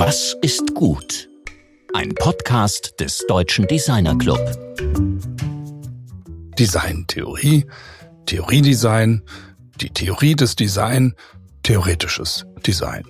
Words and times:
Was 0.00 0.36
ist 0.42 0.76
gut? 0.76 1.28
Ein 1.92 2.14
Podcast 2.14 2.94
des 3.00 3.26
Deutschen 3.26 3.66
Designer 3.66 4.16
Club. 4.16 4.38
Designtheorie, 6.56 7.66
Theoriedesign, 8.26 9.24
die 9.80 9.90
Theorie 9.90 10.36
des 10.36 10.54
Design, 10.54 11.14
theoretisches 11.64 12.46
Design. 12.64 13.02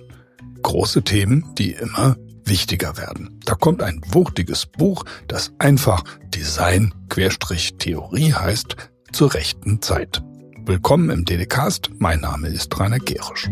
Große 0.63 1.03
Themen, 1.03 1.45
die 1.59 1.73
immer 1.73 2.17
wichtiger 2.43 2.97
werden. 2.97 3.39
Da 3.45 3.53
kommt 3.53 3.83
ein 3.83 4.01
wuchtiges 4.07 4.65
Buch, 4.65 5.05
das 5.27 5.51
einfach 5.59 6.03
Design-Theorie 6.33 8.33
heißt, 8.33 8.75
zur 9.11 9.35
rechten 9.35 9.83
Zeit. 9.83 10.23
Willkommen 10.65 11.11
im 11.11 11.23
DDcast, 11.23 11.91
mein 11.99 12.21
Name 12.21 12.47
ist 12.47 12.79
Rainer 12.79 12.97
Gerisch. 12.97 13.47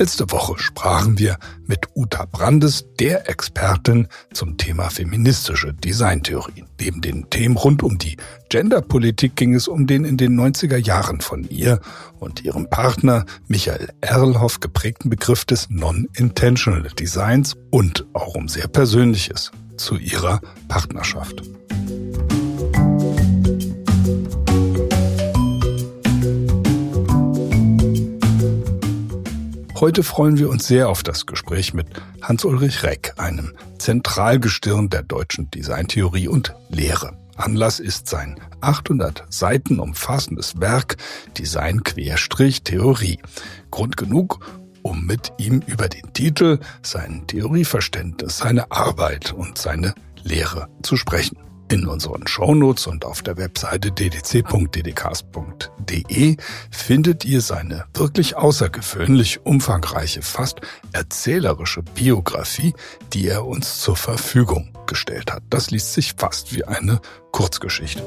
Letzte 0.00 0.32
Woche 0.32 0.54
sprachen 0.56 1.18
wir 1.18 1.36
mit 1.66 1.88
Uta 1.94 2.24
Brandes, 2.24 2.86
der 2.98 3.28
Expertin 3.28 4.08
zum 4.32 4.56
Thema 4.56 4.88
feministische 4.88 5.74
Designtheorie. 5.74 6.64
Neben 6.80 7.02
den 7.02 7.28
Themen 7.28 7.58
rund 7.58 7.82
um 7.82 7.98
die 7.98 8.16
Genderpolitik 8.48 9.36
ging 9.36 9.54
es 9.54 9.68
um 9.68 9.86
den 9.86 10.06
in 10.06 10.16
den 10.16 10.40
90er 10.40 10.78
Jahren 10.78 11.20
von 11.20 11.44
ihr 11.50 11.80
und 12.18 12.42
ihrem 12.42 12.70
Partner 12.70 13.26
Michael 13.46 13.90
Erlhoff 14.00 14.60
geprägten 14.60 15.10
Begriff 15.10 15.44
des 15.44 15.68
Non-Intentional 15.68 16.88
Designs 16.98 17.54
und 17.68 18.06
auch 18.14 18.34
um 18.36 18.48
sehr 18.48 18.68
Persönliches 18.68 19.50
zu 19.76 19.98
ihrer 19.98 20.40
Partnerschaft. 20.66 21.42
Heute 29.80 30.02
freuen 30.02 30.36
wir 30.36 30.50
uns 30.50 30.66
sehr 30.66 30.90
auf 30.90 31.02
das 31.02 31.24
Gespräch 31.24 31.72
mit 31.72 31.86
Hans-Ulrich 32.20 32.82
Reck, 32.82 33.14
einem 33.16 33.54
Zentralgestirn 33.78 34.90
der 34.90 35.02
deutschen 35.02 35.50
Designtheorie 35.50 36.28
und 36.28 36.54
Lehre. 36.68 37.16
Anlass 37.36 37.80
ist 37.80 38.06
sein 38.06 38.38
800 38.60 39.24
Seiten 39.30 39.80
umfassendes 39.80 40.60
Werk 40.60 40.98
Design-Theorie. 41.38 43.20
Grund 43.70 43.96
genug, 43.96 44.40
um 44.82 45.06
mit 45.06 45.32
ihm 45.38 45.62
über 45.66 45.88
den 45.88 46.12
Titel, 46.12 46.58
sein 46.82 47.26
Theorieverständnis, 47.26 48.36
seine 48.36 48.70
Arbeit 48.70 49.32
und 49.32 49.56
seine 49.56 49.94
Lehre 50.22 50.68
zu 50.82 50.98
sprechen. 50.98 51.38
In 51.70 51.86
unseren 51.86 52.26
Shownotes 52.26 52.86
und 52.88 53.04
auf 53.04 53.22
der 53.22 53.36
Webseite 53.36 53.92
ddc.ddcast.de 53.92 56.36
findet 56.68 57.24
ihr 57.24 57.40
seine 57.40 57.84
wirklich 57.94 58.36
außergewöhnlich 58.36 59.46
umfangreiche, 59.46 60.22
fast 60.22 60.62
erzählerische 60.90 61.82
Biografie, 61.82 62.74
die 63.12 63.28
er 63.28 63.46
uns 63.46 63.78
zur 63.78 63.94
Verfügung 63.94 64.76
gestellt 64.86 65.32
hat. 65.32 65.44
Das 65.48 65.70
liest 65.70 65.94
sich 65.94 66.14
fast 66.16 66.56
wie 66.56 66.64
eine 66.64 67.00
Kurzgeschichte. 67.30 68.02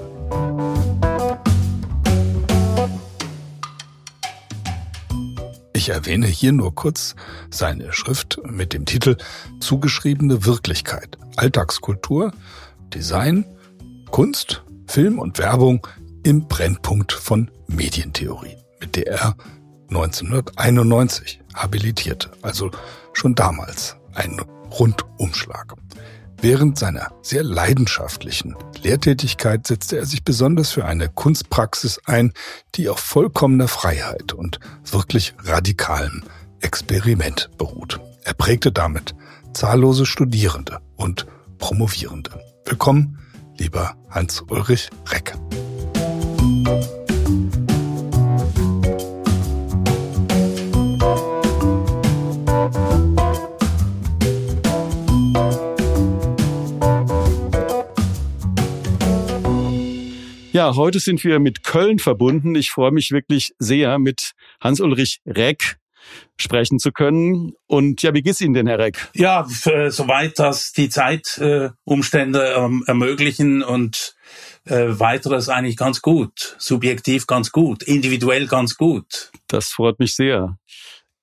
Ich 5.71 5.87
erwähne 5.87 6.27
hier 6.27 6.51
nur 6.51 6.75
kurz 6.75 7.15
seine 7.49 7.93
Schrift 7.93 8.41
mit 8.45 8.73
dem 8.73 8.85
Titel 8.85 9.15
Zugeschriebene 9.61 10.45
Wirklichkeit, 10.45 11.17
Alltagskultur, 11.37 12.33
Design, 12.93 13.45
Kunst, 14.11 14.63
Film 14.87 15.19
und 15.19 15.39
Werbung 15.39 15.85
im 16.23 16.47
Brennpunkt 16.47 17.11
von 17.11 17.49
Medientheorie, 17.67 18.57
mit 18.79 18.95
der 18.95 19.07
er 19.07 19.35
1991 19.89 21.41
habilitierte, 21.53 22.31
also 22.41 22.71
schon 23.13 23.35
damals 23.35 23.95
ein 24.13 24.39
Rundumschlag. 24.71 25.73
Während 26.41 26.77
seiner 26.77 27.11
sehr 27.21 27.43
leidenschaftlichen 27.43 28.55
Lehrtätigkeit 28.81 29.65
setzte 29.65 29.97
er 29.97 30.05
sich 30.05 30.23
besonders 30.23 30.71
für 30.71 30.83
eine 30.83 31.07
Kunstpraxis 31.07 32.01
ein, 32.05 32.33
die 32.75 32.89
auf 32.89 32.99
vollkommener 32.99 33.69
Freiheit 33.69 34.33
und 34.33 34.59
wirklich 34.83 35.35
radikalem 35.39 36.23
Experiment 36.59 37.49
beruht. 37.57 38.01
Er 38.23 38.33
prägte 38.33 38.71
damit 38.71 39.15
zahllose 39.53 40.05
Studierende 40.05 40.79
und 40.97 41.27
Promovierende. 41.59 42.52
Willkommen, 42.65 43.19
lieber 43.57 43.95
Hans-Ulrich 44.09 44.89
Reck. 45.11 45.35
Ja, 60.53 60.75
heute 60.75 60.99
sind 60.99 61.23
wir 61.23 61.39
mit 61.39 61.63
Köln 61.63 61.99
verbunden. 61.99 62.55
Ich 62.55 62.71
freue 62.71 62.91
mich 62.91 63.11
wirklich 63.11 63.53
sehr, 63.59 63.99
mit 63.99 64.33
Hans-Ulrich 64.61 65.19
Reck 65.25 65.77
sprechen 66.37 66.79
zu 66.79 66.91
können. 66.91 67.53
Und 67.67 68.01
ja, 68.01 68.13
wie 68.13 68.21
geht's 68.21 68.41
Ihnen 68.41 68.53
denn, 68.53 68.67
Herr 68.67 68.79
Reck? 68.79 69.09
Ja, 69.13 69.47
soweit 69.47 70.39
das 70.39 70.71
die 70.71 70.89
Zeitumstände 70.89 72.43
äh, 72.43 72.59
ähm, 72.59 72.83
ermöglichen 72.87 73.63
und 73.63 74.15
äh, 74.65 74.87
weiteres 74.87 75.49
eigentlich 75.49 75.77
ganz 75.77 76.01
gut, 76.01 76.55
subjektiv 76.57 77.27
ganz 77.27 77.51
gut, 77.51 77.83
individuell 77.83 78.47
ganz 78.47 78.75
gut. 78.75 79.31
Das 79.47 79.69
freut 79.69 79.99
mich 79.99 80.15
sehr. 80.15 80.57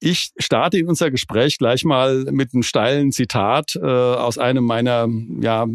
Ich 0.02 0.30
starte 0.38 0.78
in 0.78 0.88
unser 0.88 1.10
Gespräch 1.10 1.58
gleich 1.58 1.84
mal 1.84 2.24
mit 2.30 2.54
einem 2.54 2.62
steilen 2.62 3.12
Zitat 3.12 3.76
äh, 3.76 3.86
aus 3.86 4.38
einem 4.38 4.64
meiner, 4.64 5.06
ja, 5.40 5.66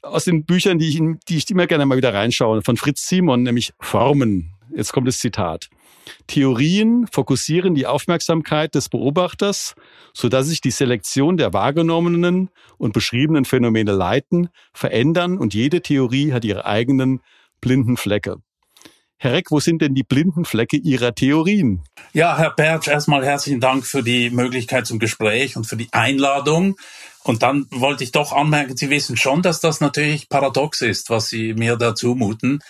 aus 0.00 0.24
den 0.24 0.44
Büchern, 0.44 0.78
die 0.78 0.88
ich, 0.88 1.02
die 1.28 1.36
ich 1.36 1.50
immer 1.50 1.66
gerne 1.66 1.84
mal 1.84 1.96
wieder 1.96 2.14
reinschaue, 2.14 2.62
von 2.62 2.76
Fritz 2.76 3.08
Simon, 3.08 3.42
nämlich 3.42 3.72
Formen. 3.80 4.54
Jetzt 4.74 4.92
kommt 4.92 5.08
das 5.08 5.18
Zitat. 5.18 5.68
Theorien 6.26 7.06
fokussieren 7.10 7.74
die 7.74 7.86
Aufmerksamkeit 7.86 8.74
des 8.74 8.88
Beobachters, 8.88 9.74
sodass 10.12 10.46
sich 10.46 10.60
die 10.60 10.70
Selektion 10.70 11.36
der 11.36 11.52
wahrgenommenen 11.52 12.50
und 12.76 12.92
beschriebenen 12.92 13.44
Phänomene 13.44 13.92
leiten, 13.92 14.48
verändern 14.72 15.38
und 15.38 15.54
jede 15.54 15.82
Theorie 15.82 16.32
hat 16.32 16.44
ihre 16.44 16.66
eigenen 16.66 17.20
blinden 17.60 17.96
Flecke. 17.96 18.36
Herr 19.20 19.32
Reck, 19.32 19.50
wo 19.50 19.58
sind 19.58 19.82
denn 19.82 19.96
die 19.96 20.04
blinden 20.04 20.44
Flecke 20.44 20.76
Ihrer 20.76 21.12
Theorien? 21.12 21.82
Ja, 22.12 22.38
Herr 22.38 22.54
Bertsch, 22.54 22.86
erstmal 22.86 23.24
herzlichen 23.24 23.58
Dank 23.58 23.84
für 23.84 24.04
die 24.04 24.30
Möglichkeit 24.30 24.86
zum 24.86 25.00
Gespräch 25.00 25.56
und 25.56 25.64
für 25.64 25.76
die 25.76 25.88
Einladung. 25.90 26.76
Und 27.24 27.42
dann 27.42 27.66
wollte 27.70 28.04
ich 28.04 28.12
doch 28.12 28.32
anmerken, 28.32 28.76
Sie 28.76 28.90
wissen 28.90 29.16
schon, 29.16 29.42
dass 29.42 29.60
das 29.60 29.80
natürlich 29.80 30.28
paradox 30.28 30.80
ist, 30.80 31.10
was 31.10 31.28
Sie 31.28 31.54
mir 31.54 31.76
da 31.76 31.94
zumuten. 31.94 32.60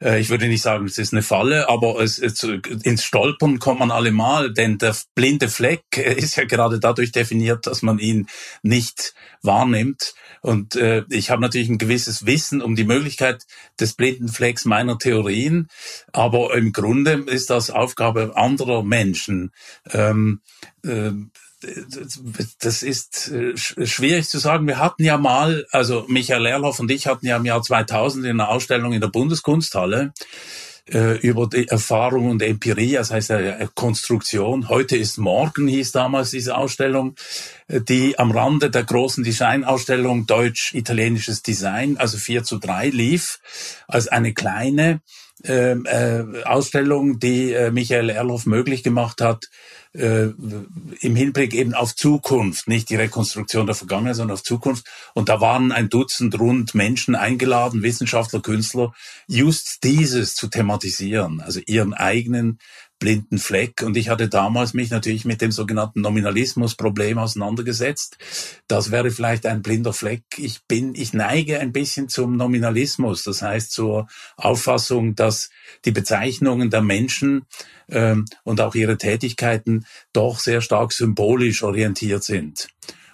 Äh, 0.00 0.20
ich 0.20 0.30
würde 0.30 0.48
nicht 0.48 0.62
sagen, 0.62 0.86
es 0.86 0.98
ist 0.98 1.12
eine 1.12 1.22
Falle, 1.22 1.68
aber 1.68 2.00
es, 2.00 2.18
es, 2.18 2.42
ins 2.42 3.04
Stolpern 3.04 3.58
kommt 3.58 3.80
man 3.80 3.90
allemal, 3.90 4.52
denn 4.52 4.78
der 4.78 4.96
blinde 5.14 5.48
Fleck 5.48 5.96
ist 5.96 6.36
ja 6.36 6.44
gerade 6.44 6.80
dadurch 6.80 7.12
definiert, 7.12 7.66
dass 7.66 7.82
man 7.82 7.98
ihn 7.98 8.26
nicht 8.62 9.14
wahrnimmt. 9.42 10.14
Und 10.40 10.76
äh, 10.76 11.04
ich 11.10 11.30
habe 11.30 11.42
natürlich 11.42 11.68
ein 11.68 11.78
gewisses 11.78 12.24
Wissen 12.24 12.62
um 12.62 12.76
die 12.76 12.84
Möglichkeit 12.84 13.46
des 13.80 13.94
blinden 13.94 14.28
Flecks 14.28 14.64
meiner 14.64 14.98
Theorien, 14.98 15.68
aber 16.12 16.54
im 16.56 16.72
Grunde 16.72 17.24
ist 17.26 17.50
das 17.50 17.70
Aufgabe 17.70 18.36
anderer 18.36 18.82
Menschen. 18.82 19.52
Ähm, 19.90 20.40
äh, 20.84 21.10
das 22.60 22.82
ist 22.82 23.28
äh, 23.28 23.56
schwierig 23.56 24.28
zu 24.28 24.38
sagen. 24.38 24.66
Wir 24.66 24.78
hatten 24.78 25.04
ja 25.04 25.18
mal, 25.18 25.66
also 25.70 26.04
Michael 26.08 26.46
Erloff 26.46 26.78
und 26.80 26.90
ich 26.90 27.06
hatten 27.06 27.26
ja 27.26 27.36
im 27.36 27.44
Jahr 27.44 27.62
2000 27.62 28.24
in 28.24 28.40
einer 28.40 28.48
Ausstellung 28.48 28.92
in 28.92 29.00
der 29.00 29.08
Bundeskunsthalle 29.08 30.12
äh, 30.92 31.18
über 31.18 31.48
die 31.48 31.68
Erfahrung 31.68 32.30
und 32.30 32.42
Empirie, 32.42 32.92
das 32.92 33.10
heißt 33.10 33.30
äh, 33.30 33.66
Konstruktion. 33.74 34.68
Heute 34.68 34.96
ist 34.96 35.18
morgen 35.18 35.66
hieß 35.68 35.92
damals 35.92 36.30
diese 36.30 36.56
Ausstellung, 36.56 37.16
die 37.68 38.18
am 38.18 38.30
Rande 38.30 38.70
der 38.70 38.84
großen 38.84 39.24
Designausstellung 39.24 40.26
Deutsch-Italienisches 40.26 41.42
Design, 41.42 41.96
also 41.96 42.18
4 42.18 42.44
zu 42.44 42.58
3 42.58 42.90
lief, 42.90 43.40
als 43.88 44.08
eine 44.08 44.32
kleine 44.34 45.00
ähm, 45.44 45.86
äh, 45.86 46.44
Ausstellung, 46.44 47.18
die 47.18 47.54
Michael 47.72 48.10
Erloff 48.10 48.46
möglich 48.46 48.82
gemacht 48.82 49.20
hat, 49.20 49.46
äh, 49.96 50.32
im 51.00 51.16
Hinblick 51.16 51.54
eben 51.54 51.74
auf 51.74 51.94
Zukunft, 51.94 52.68
nicht 52.68 52.90
die 52.90 52.96
Rekonstruktion 52.96 53.66
der 53.66 53.74
Vergangenheit, 53.74 54.16
sondern 54.16 54.34
auf 54.34 54.42
Zukunft. 54.42 54.86
Und 55.14 55.28
da 55.28 55.40
waren 55.40 55.72
ein 55.72 55.88
Dutzend 55.88 56.38
rund 56.38 56.74
Menschen 56.74 57.14
eingeladen, 57.14 57.82
Wissenschaftler, 57.82 58.40
Künstler, 58.40 58.92
just 59.26 59.84
dieses 59.84 60.34
zu 60.34 60.48
thematisieren, 60.48 61.40
also 61.40 61.60
ihren 61.66 61.94
eigenen 61.94 62.58
blinden 62.98 63.38
Fleck. 63.38 63.82
Und 63.82 63.96
ich 63.96 64.08
hatte 64.08 64.28
damals 64.28 64.74
mich 64.74 64.90
natürlich 64.90 65.24
mit 65.24 65.40
dem 65.40 65.52
sogenannten 65.52 66.00
Nominalismus-Problem 66.00 67.18
auseinandergesetzt. 67.18 68.18
Das 68.68 68.90
wäre 68.90 69.10
vielleicht 69.10 69.46
ein 69.46 69.62
blinder 69.62 69.92
Fleck. 69.92 70.22
Ich 70.36 70.64
bin, 70.64 70.94
ich 70.94 71.12
neige 71.12 71.60
ein 71.60 71.72
bisschen 71.72 72.08
zum 72.08 72.36
Nominalismus. 72.36 73.22
Das 73.22 73.42
heißt 73.42 73.72
zur 73.72 74.08
Auffassung, 74.36 75.14
dass 75.14 75.50
die 75.84 75.92
Bezeichnungen 75.92 76.70
der 76.70 76.82
Menschen 76.82 77.46
ähm, 77.88 78.24
und 78.44 78.60
auch 78.60 78.74
ihre 78.74 78.96
Tätigkeiten 78.96 79.86
doch 80.12 80.38
sehr 80.38 80.60
stark 80.60 80.92
symbolisch 80.92 81.62
orientiert 81.62 82.24
sind 82.24 82.68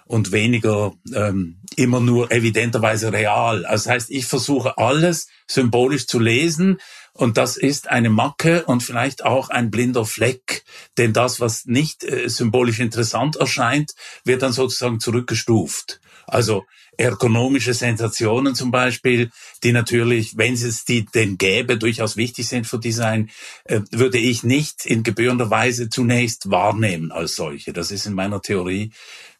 und 0.05 0.31
weniger 0.31 0.93
ähm, 1.13 1.57
immer 1.75 1.99
nur 1.99 2.31
evidenterweise 2.31 3.11
real. 3.13 3.65
Also 3.65 3.85
das 3.85 3.93
heißt, 3.93 4.11
ich 4.11 4.25
versuche 4.25 4.77
alles 4.77 5.27
symbolisch 5.47 6.07
zu 6.07 6.19
lesen 6.19 6.79
und 7.13 7.37
das 7.37 7.57
ist 7.57 7.89
eine 7.89 8.09
Macke 8.09 8.65
und 8.65 8.81
vielleicht 8.81 9.23
auch 9.23 9.49
ein 9.49 9.69
blinder 9.69 10.05
Fleck, 10.05 10.63
denn 10.97 11.13
das, 11.13 11.39
was 11.39 11.65
nicht 11.65 12.03
äh, 12.03 12.27
symbolisch 12.27 12.79
interessant 12.79 13.35
erscheint, 13.35 13.93
wird 14.23 14.41
dann 14.41 14.51
sozusagen 14.51 14.99
zurückgestuft. 14.99 15.99
Also 16.25 16.65
ergonomische 16.97 17.73
Sensationen 17.73 18.55
zum 18.55 18.71
Beispiel, 18.71 19.31
die 19.63 19.71
natürlich, 19.71 20.37
wenn 20.37 20.53
es 20.53 20.85
die 20.85 21.05
denn 21.05 21.37
gäbe, 21.37 21.77
durchaus 21.77 22.17
wichtig 22.17 22.47
sind 22.47 22.65
für 22.67 22.79
Design, 22.79 23.29
äh, 23.65 23.81
würde 23.91 24.17
ich 24.17 24.43
nicht 24.43 24.85
in 24.85 25.03
gebührender 25.03 25.49
Weise 25.49 25.89
zunächst 25.89 26.49
wahrnehmen 26.49 27.11
als 27.11 27.35
solche. 27.35 27.73
Das 27.73 27.91
ist 27.91 28.05
in 28.05 28.13
meiner 28.13 28.41
Theorie 28.41 28.91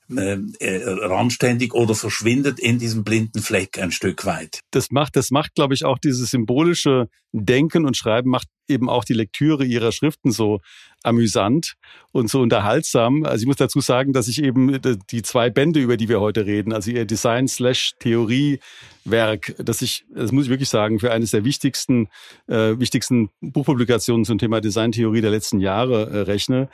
äh, 0.10 0.38
äh, 0.60 0.90
randständig 1.06 1.74
oder 1.74 1.96
verschwindet 1.96 2.60
in 2.60 2.80
diesem 2.80 3.04
blinden 3.04 3.42
Fleck 3.42 3.80
ein 3.80 3.92
Stück 3.92 4.26
weit. 4.26 4.60
Das 4.72 4.92
macht, 4.92 5.16
das 5.16 5.32
macht, 5.32 5.56
glaube 5.56 5.74
ich, 5.74 5.86
auch 5.86 5.98
dieses 5.98 6.32
symbolische 6.32 7.08
Denken 7.32 7.86
und 7.86 7.98
Schreiben 7.98 8.30
macht 8.30 8.48
eben 8.68 8.90
auch 8.90 9.04
die 9.04 9.14
Lektüre 9.14 9.66
ihrer 9.66 9.92
Schriften 9.92 10.32
so 10.32 10.62
amüsant 11.04 11.74
und 12.12 12.30
so 12.30 12.42
unterhaltsam. 12.42 13.26
Also 13.26 13.44
ich 13.44 13.48
muss 13.48 13.58
dazu 13.58 13.82
sagen, 13.82 14.14
dass 14.14 14.28
ich 14.28 14.42
eben 14.42 14.80
die 15.12 15.22
zwei 15.22 15.50
Bände, 15.50 15.80
über 15.80 15.98
die 15.98 16.10
wir 16.10 16.22
heute 16.22 16.46
reden, 16.46 16.74
also 16.74 16.92
ihr 16.92 17.06
Design 17.06 17.48
slash 17.48 17.94
Theorie 18.00 18.60
Werk, 19.06 19.54
dass 19.58 19.82
ich, 19.82 20.06
das 20.14 20.32
muss 20.32 20.46
ich 20.46 20.50
wirklich 20.50 20.70
sagen, 20.70 21.00
für 21.00 21.12
eines 21.12 21.32
der 21.32 21.44
wichtigsten, 21.44 22.08
äh, 22.48 22.80
wichtigsten 22.80 23.30
Buchpublikationen 23.42 24.24
zum 24.24 24.38
Thema 24.38 24.62
Designtheorie 24.62 25.22
der 25.22 25.32
letzten 25.32 25.60
Jahre 25.60 26.10
äh, 26.10 26.20
rechne, 26.20 26.70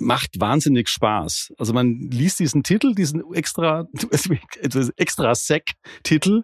macht 0.00 0.40
wahnsinnig 0.40 0.88
Spaß. 0.88 1.52
Also 1.58 1.72
man 1.72 2.08
liest 2.10 2.40
diesen 2.40 2.62
Titel, 2.62 2.94
diesen 2.94 3.22
extra, 3.34 3.86
extra 4.96 5.34
Sec-Titel, 5.34 6.42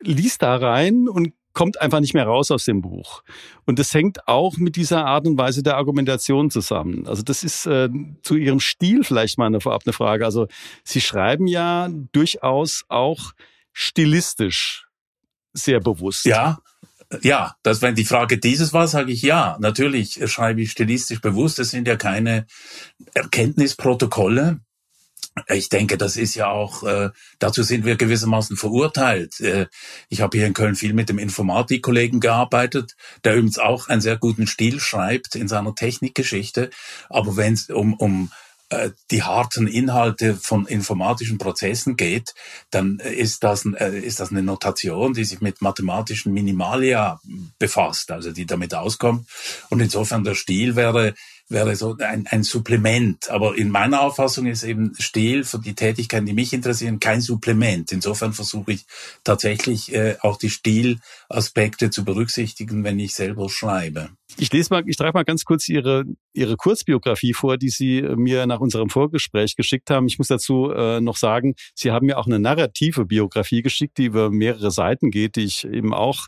liest 0.00 0.42
da 0.42 0.56
rein 0.56 1.08
und 1.08 1.32
kommt 1.56 1.80
einfach 1.80 2.00
nicht 2.00 2.12
mehr 2.12 2.26
raus 2.26 2.50
aus 2.50 2.66
dem 2.66 2.82
Buch. 2.82 3.22
Und 3.64 3.78
das 3.78 3.94
hängt 3.94 4.28
auch 4.28 4.58
mit 4.58 4.76
dieser 4.76 5.06
Art 5.06 5.26
und 5.26 5.38
Weise 5.38 5.62
der 5.62 5.78
Argumentation 5.78 6.50
zusammen. 6.50 7.08
Also 7.08 7.22
das 7.22 7.42
ist 7.42 7.64
äh, 7.64 7.88
zu 8.22 8.36
Ihrem 8.36 8.60
Stil 8.60 9.04
vielleicht 9.04 9.38
mal 9.38 9.46
eine, 9.46 9.62
vorab 9.62 9.82
eine 9.86 9.94
Frage. 9.94 10.26
Also 10.26 10.48
Sie 10.84 11.00
schreiben 11.00 11.46
ja 11.46 11.88
durchaus 12.12 12.84
auch 12.88 13.32
stilistisch 13.72 14.86
sehr 15.54 15.80
bewusst. 15.80 16.26
Ja, 16.26 16.58
ja, 17.22 17.54
das, 17.62 17.80
wenn 17.80 17.94
die 17.94 18.04
Frage 18.04 18.36
dieses 18.36 18.74
war, 18.74 18.86
sage 18.86 19.12
ich 19.12 19.22
ja. 19.22 19.56
Natürlich 19.58 20.20
schreibe 20.30 20.60
ich 20.60 20.72
stilistisch 20.72 21.22
bewusst. 21.22 21.58
Das 21.58 21.70
sind 21.70 21.88
ja 21.88 21.96
keine 21.96 22.46
Erkenntnisprotokolle. 23.14 24.60
Ich 25.48 25.68
denke, 25.68 25.98
das 25.98 26.16
ist 26.16 26.34
ja 26.34 26.48
auch, 26.48 26.82
äh, 26.82 27.10
dazu 27.38 27.62
sind 27.62 27.84
wir 27.84 27.96
gewissermaßen 27.96 28.56
verurteilt. 28.56 29.38
Äh, 29.40 29.66
ich 30.08 30.22
habe 30.22 30.38
hier 30.38 30.46
in 30.46 30.54
Köln 30.54 30.76
viel 30.76 30.94
mit 30.94 31.10
dem 31.10 31.18
Informatikkollegen 31.18 32.20
gearbeitet, 32.20 32.96
der 33.22 33.34
übrigens 33.34 33.58
auch 33.58 33.88
einen 33.88 34.00
sehr 34.00 34.16
guten 34.16 34.46
Stil 34.46 34.80
schreibt 34.80 35.34
in 35.34 35.46
seiner 35.46 35.74
Technikgeschichte. 35.74 36.70
Aber 37.10 37.36
wenn 37.36 37.52
es 37.52 37.68
um, 37.68 37.92
um 37.94 38.30
äh, 38.70 38.90
die 39.12 39.22
harten 39.22 39.68
Inhalte 39.68 40.34
von 40.34 40.66
informatischen 40.66 41.38
Prozessen 41.38 41.96
geht, 41.96 42.34
dann 42.70 42.98
ist 42.98 43.44
das, 43.44 43.64
äh, 43.64 43.96
ist 43.98 44.18
das 44.18 44.30
eine 44.30 44.42
Notation, 44.42 45.14
die 45.14 45.24
sich 45.24 45.40
mit 45.40 45.62
mathematischen 45.62 46.32
Minimalia 46.32 47.20
befasst, 47.60 48.10
also 48.10 48.32
die 48.32 48.46
damit 48.46 48.74
auskommt. 48.74 49.28
Und 49.70 49.80
insofern 49.80 50.24
der 50.24 50.34
Stil 50.34 50.74
wäre 50.74 51.14
wäre 51.48 51.76
so 51.76 51.96
ein, 51.98 52.26
ein 52.26 52.42
Supplement. 52.42 53.30
Aber 53.30 53.56
in 53.56 53.70
meiner 53.70 54.00
Auffassung 54.00 54.46
ist 54.46 54.64
eben 54.64 54.94
Stil 54.98 55.44
für 55.44 55.58
die 55.58 55.74
Tätigkeiten, 55.74 56.26
die 56.26 56.32
mich 56.32 56.52
interessieren, 56.52 57.00
kein 57.00 57.20
Supplement. 57.20 57.92
Insofern 57.92 58.32
versuche 58.32 58.72
ich 58.72 58.84
tatsächlich 59.22 59.94
äh, 59.94 60.16
auch 60.20 60.38
die 60.38 60.50
Stilaspekte 60.50 61.90
zu 61.90 62.04
berücksichtigen, 62.04 62.84
wenn 62.84 62.98
ich 62.98 63.14
selber 63.14 63.48
schreibe. 63.48 64.10
Ich 64.38 64.52
lese 64.52 64.70
mal, 64.70 64.82
ich 64.86 64.96
trage 64.96 65.12
mal 65.14 65.24
ganz 65.24 65.44
kurz 65.44 65.68
Ihre, 65.68 66.04
Ihre 66.32 66.56
Kurzbiografie 66.56 67.32
vor, 67.32 67.56
die 67.56 67.70
Sie 67.70 68.02
mir 68.02 68.46
nach 68.46 68.60
unserem 68.60 68.90
Vorgespräch 68.90 69.54
geschickt 69.54 69.88
haben. 69.88 70.08
Ich 70.08 70.18
muss 70.18 70.28
dazu 70.28 70.70
äh, 70.72 71.00
noch 71.00 71.16
sagen, 71.16 71.54
Sie 71.74 71.92
haben 71.92 72.06
mir 72.06 72.18
auch 72.18 72.26
eine 72.26 72.40
narrative 72.40 73.06
Biografie 73.06 73.62
geschickt, 73.62 73.98
die 73.98 74.06
über 74.06 74.30
mehrere 74.30 74.72
Seiten 74.72 75.10
geht, 75.10 75.36
die 75.36 75.44
ich 75.44 75.64
eben 75.64 75.94
auch 75.94 76.26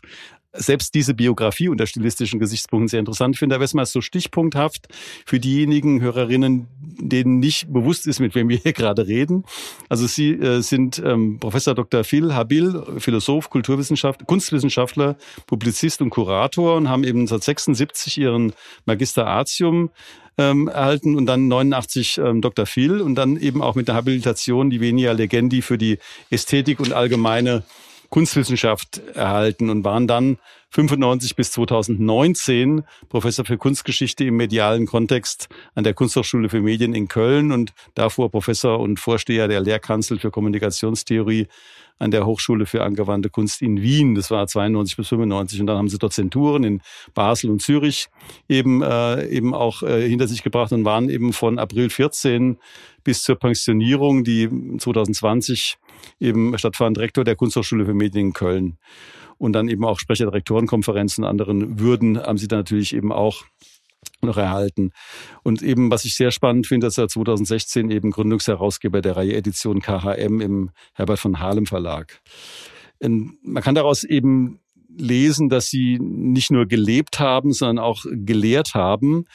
selbst 0.53 0.95
diese 0.95 1.13
Biografie 1.13 1.69
unter 1.69 1.85
stilistischen 1.85 2.39
Gesichtspunkten 2.39 2.87
sehr 2.87 2.99
interessant 2.99 3.37
finde. 3.37 3.55
Aber 3.55 3.63
erstmal 3.63 3.85
so 3.85 4.01
stichpunkthaft 4.01 4.87
für 5.25 5.39
diejenigen 5.39 6.01
Hörerinnen, 6.01 6.67
denen 6.99 7.39
nicht 7.39 7.71
bewusst 7.71 8.07
ist, 8.07 8.19
mit 8.19 8.35
wem 8.35 8.49
wir 8.49 8.57
hier 8.57 8.73
gerade 8.73 9.07
reden. 9.07 9.43
Also 9.89 10.07
Sie 10.07 10.31
äh, 10.31 10.61
sind 10.61 11.01
ähm, 11.05 11.39
Professor 11.39 11.75
Dr. 11.75 12.03
Phil 12.03 12.33
Habil, 12.33 12.83
Philosoph, 12.97 13.49
Kulturwissenschaft, 13.49 14.25
Kunstwissenschaftler, 14.25 15.17
Publizist 15.45 16.01
und 16.01 16.09
Kurator 16.09 16.75
und 16.77 16.89
haben 16.89 17.03
eben 17.03 17.27
seit 17.27 17.43
76 17.43 18.17
ihren 18.17 18.53
Magister 18.85 19.27
Artium 19.27 19.91
ähm, 20.39 20.67
erhalten 20.67 21.15
und 21.15 21.25
dann 21.25 21.47
89 21.47 22.17
ähm, 22.17 22.41
Dr. 22.41 22.65
Phil 22.65 23.01
und 23.01 23.15
dann 23.15 23.37
eben 23.37 23.61
auch 23.61 23.75
mit 23.75 23.87
der 23.87 23.95
Habilitation 23.95 24.69
die 24.69 24.79
Venia 24.79 25.11
Legendi 25.11 25.61
für 25.61 25.77
die 25.77 25.99
Ästhetik 26.29 26.79
und 26.79 26.93
allgemeine 26.93 27.63
Kunstwissenschaft 28.09 29.01
erhalten 29.13 29.69
und 29.69 29.83
waren 29.83 30.07
dann 30.07 30.37
95 30.71 31.35
bis 31.35 31.51
2019 31.51 32.83
Professor 33.07 33.45
für 33.45 33.57
Kunstgeschichte 33.57 34.23
im 34.25 34.37
medialen 34.37 34.85
Kontext 34.85 35.47
an 35.75 35.83
der 35.83 35.93
Kunsthochschule 35.93 36.49
für 36.49 36.61
Medien 36.61 36.93
in 36.93 37.07
Köln 37.07 37.51
und 37.51 37.73
davor 37.95 38.29
Professor 38.29 38.79
und 38.79 38.99
Vorsteher 38.99 39.47
der 39.47 39.61
Lehrkanzel 39.61 40.19
für 40.19 40.31
Kommunikationstheorie 40.31 41.47
an 41.99 42.11
der 42.11 42.25
Hochschule 42.25 42.65
für 42.65 42.83
angewandte 42.83 43.29
Kunst 43.29 43.61
in 43.61 43.81
Wien. 43.81 44.15
Das 44.15 44.31
war 44.31 44.47
92 44.47 44.97
bis 44.97 45.09
95 45.09 45.61
und 45.61 45.67
dann 45.67 45.77
haben 45.77 45.89
sie 45.89 45.97
Dozenturen 45.97 46.63
in 46.63 46.81
Basel 47.13 47.51
und 47.51 47.61
Zürich 47.61 48.07
eben 48.47 48.81
äh, 48.81 49.27
eben 49.27 49.53
auch 49.53 49.83
äh, 49.83 50.07
hinter 50.07 50.27
sich 50.27 50.41
gebracht 50.41 50.71
und 50.71 50.85
waren 50.85 51.09
eben 51.09 51.33
von 51.33 51.59
April 51.59 51.89
14 51.89 52.57
bis 53.03 53.23
zur 53.23 53.35
Pensionierung, 53.35 54.23
die 54.23 54.49
2020 54.77 55.77
eben 56.19 56.57
stattfand, 56.57 56.97
Rektor 56.97 57.23
der 57.23 57.35
Kunsthochschule 57.35 57.85
für 57.85 57.93
Medien 57.93 58.27
in 58.27 58.33
Köln. 58.33 58.77
Und 59.37 59.53
dann 59.53 59.69
eben 59.69 59.85
auch 59.85 59.99
Sprecher 59.99 60.25
der 60.25 60.33
Rektorenkonferenzen 60.33 61.23
und 61.23 61.29
anderen 61.29 61.79
Würden 61.79 62.21
haben 62.21 62.37
sie 62.37 62.47
dann 62.47 62.59
natürlich 62.59 62.93
eben 62.93 63.11
auch 63.11 63.45
noch 64.25 64.37
erhalten. 64.37 64.91
Und 65.43 65.61
eben, 65.61 65.91
was 65.91 66.05
ich 66.05 66.15
sehr 66.15 66.31
spannend 66.31 66.67
finde, 66.67 66.87
dass 66.87 66.97
er 66.97 67.07
2016 67.07 67.89
eben 67.91 68.11
Gründungsherausgeber 68.11 69.01
der 69.01 69.15
Reihe 69.15 69.35
Edition 69.35 69.81
KHM 69.81 70.41
im 70.41 70.71
Herbert 70.93 71.19
von 71.19 71.39
Halem 71.39 71.65
Verlag. 71.65 72.21
Und 73.01 73.37
man 73.43 73.63
kann 73.63 73.75
daraus 73.75 74.03
eben 74.03 74.59
lesen, 74.97 75.49
dass 75.49 75.69
sie 75.69 75.99
nicht 75.99 76.51
nur 76.51 76.65
gelebt 76.65 77.19
haben, 77.19 77.53
sondern 77.53 77.79
auch 77.79 78.05
gelehrt 78.09 78.73
haben 78.73 79.25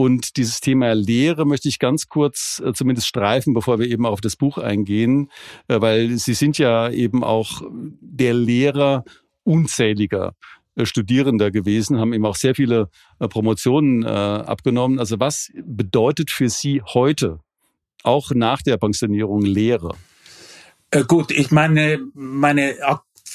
und 0.00 0.36
dieses 0.36 0.60
Thema 0.60 0.92
Lehre 0.92 1.44
möchte 1.44 1.68
ich 1.68 1.80
ganz 1.80 2.06
kurz 2.06 2.62
äh, 2.64 2.72
zumindest 2.72 3.08
streifen, 3.08 3.52
bevor 3.52 3.80
wir 3.80 3.88
eben 3.88 4.06
auf 4.06 4.20
das 4.20 4.36
Buch 4.36 4.56
eingehen, 4.56 5.28
äh, 5.66 5.80
weil 5.80 6.16
Sie 6.18 6.34
sind 6.34 6.56
ja 6.56 6.88
eben 6.88 7.24
auch 7.24 7.62
der 8.00 8.32
Lehrer 8.32 9.02
unzähliger 9.42 10.28
äh, 10.28 10.57
Studierender 10.84 11.50
gewesen, 11.50 11.98
haben 11.98 12.12
eben 12.12 12.26
auch 12.26 12.36
sehr 12.36 12.54
viele 12.54 12.88
Promotionen 13.18 14.04
abgenommen. 14.04 14.98
Also 14.98 15.20
was 15.20 15.50
bedeutet 15.64 16.30
für 16.30 16.48
Sie 16.48 16.82
heute, 16.82 17.40
auch 18.02 18.30
nach 18.30 18.62
der 18.62 18.76
Pensionierung, 18.76 19.42
Lehre? 19.42 19.94
Gut, 21.06 21.30
ich 21.30 21.50
meine, 21.50 22.00
meine 22.14 22.76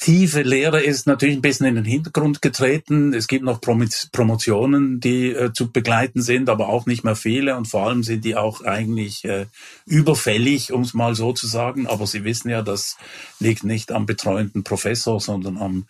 tiefe 0.00 0.42
Lehre 0.42 0.82
ist 0.82 1.06
natürlich 1.06 1.36
ein 1.36 1.42
bisschen 1.42 1.66
in 1.66 1.76
den 1.76 1.84
Hintergrund 1.84 2.42
getreten. 2.42 3.14
Es 3.14 3.26
gibt 3.26 3.44
noch 3.44 3.60
Promotionen, 3.60 5.00
die 5.00 5.30
äh, 5.30 5.52
zu 5.52 5.72
begleiten 5.72 6.20
sind, 6.20 6.50
aber 6.50 6.68
auch 6.68 6.84
nicht 6.84 7.04
mehr 7.04 7.16
viele. 7.16 7.56
Und 7.56 7.68
vor 7.68 7.86
allem 7.86 8.02
sind 8.02 8.24
die 8.24 8.36
auch 8.36 8.62
eigentlich 8.62 9.24
äh, 9.24 9.46
überfällig, 9.86 10.72
um 10.72 10.82
es 10.82 10.92
mal 10.92 11.14
so 11.14 11.32
zu 11.32 11.46
sagen. 11.46 11.86
Aber 11.86 12.06
Sie 12.06 12.24
wissen 12.24 12.50
ja, 12.50 12.60
das 12.60 12.96
liegt 13.40 13.64
nicht 13.64 13.92
am 13.92 14.04
betreuenden 14.04 14.62
Professor, 14.62 15.20
sondern 15.20 15.56
am 15.56 15.86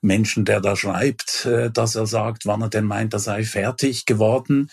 Menschen, 0.00 0.44
der 0.44 0.60
da 0.60 0.76
schreibt, 0.76 1.46
äh, 1.46 1.70
dass 1.70 1.94
er 1.94 2.06
sagt, 2.06 2.46
wann 2.46 2.62
er 2.62 2.68
denn 2.68 2.84
meint, 2.84 3.12
er 3.12 3.18
sei 3.18 3.44
fertig 3.44 4.06
geworden. 4.06 4.70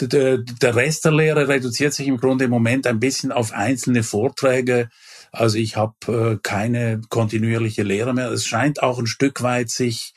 Der 0.00 0.44
Rest 0.62 1.04
der 1.04 1.12
Lehre 1.12 1.48
reduziert 1.48 1.94
sich 1.94 2.06
im 2.06 2.18
Grunde 2.18 2.44
im 2.44 2.50
Moment 2.50 2.86
ein 2.86 3.00
bisschen 3.00 3.32
auf 3.32 3.52
einzelne 3.52 4.02
Vorträge 4.02 4.90
Also 5.32 5.58
ich 5.58 5.76
habe 5.76 5.94
äh, 6.08 6.38
keine 6.42 7.00
kontinuierliche 7.08 7.82
Lehre 7.82 8.14
mehr. 8.14 8.30
Es 8.30 8.46
scheint 8.46 8.82
auch 8.82 8.98
ein 8.98 9.06
Stück 9.06 9.42
weit 9.42 9.70
sich 9.70 10.14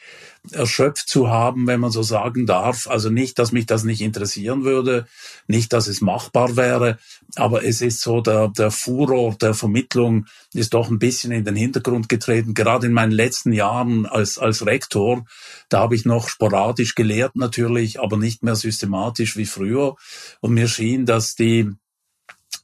erschöpft 0.51 1.09
zu 1.09 1.29
haben, 1.29 1.67
wenn 1.67 1.79
man 1.79 1.91
so 1.91 2.01
sagen 2.01 2.45
darf. 2.45 2.87
Also 2.87 3.09
nicht, 3.09 3.37
dass 3.39 3.51
mich 3.51 3.65
das 3.65 3.83
nicht 3.83 4.01
interessieren 4.01 4.63
würde, 4.63 5.05
nicht, 5.47 5.73
dass 5.73 5.87
es 5.87 6.01
machbar 6.01 6.55
wäre, 6.55 6.97
aber 7.35 7.63
es 7.63 7.81
ist 7.81 8.01
so, 8.01 8.21
der, 8.21 8.47
der 8.49 8.71
Furor 8.71 9.35
der 9.35 9.53
Vermittlung 9.53 10.25
ist 10.53 10.73
doch 10.73 10.89
ein 10.89 10.99
bisschen 10.99 11.31
in 11.31 11.45
den 11.45 11.55
Hintergrund 11.55 12.09
getreten. 12.09 12.53
Gerade 12.53 12.87
in 12.87 12.93
meinen 12.93 13.11
letzten 13.11 13.53
Jahren 13.53 14.05
als, 14.05 14.37
als 14.37 14.65
Rektor, 14.65 15.25
da 15.67 15.79
habe 15.79 15.95
ich 15.95 16.05
noch 16.05 16.29
sporadisch 16.29 16.95
gelehrt 16.95 17.35
natürlich, 17.35 17.99
aber 17.99 18.17
nicht 18.17 18.43
mehr 18.43 18.55
systematisch 18.55 19.37
wie 19.37 19.45
früher. 19.45 19.95
Und 20.41 20.53
mir 20.53 20.67
schien, 20.67 21.05
dass 21.05 21.35
die 21.35 21.69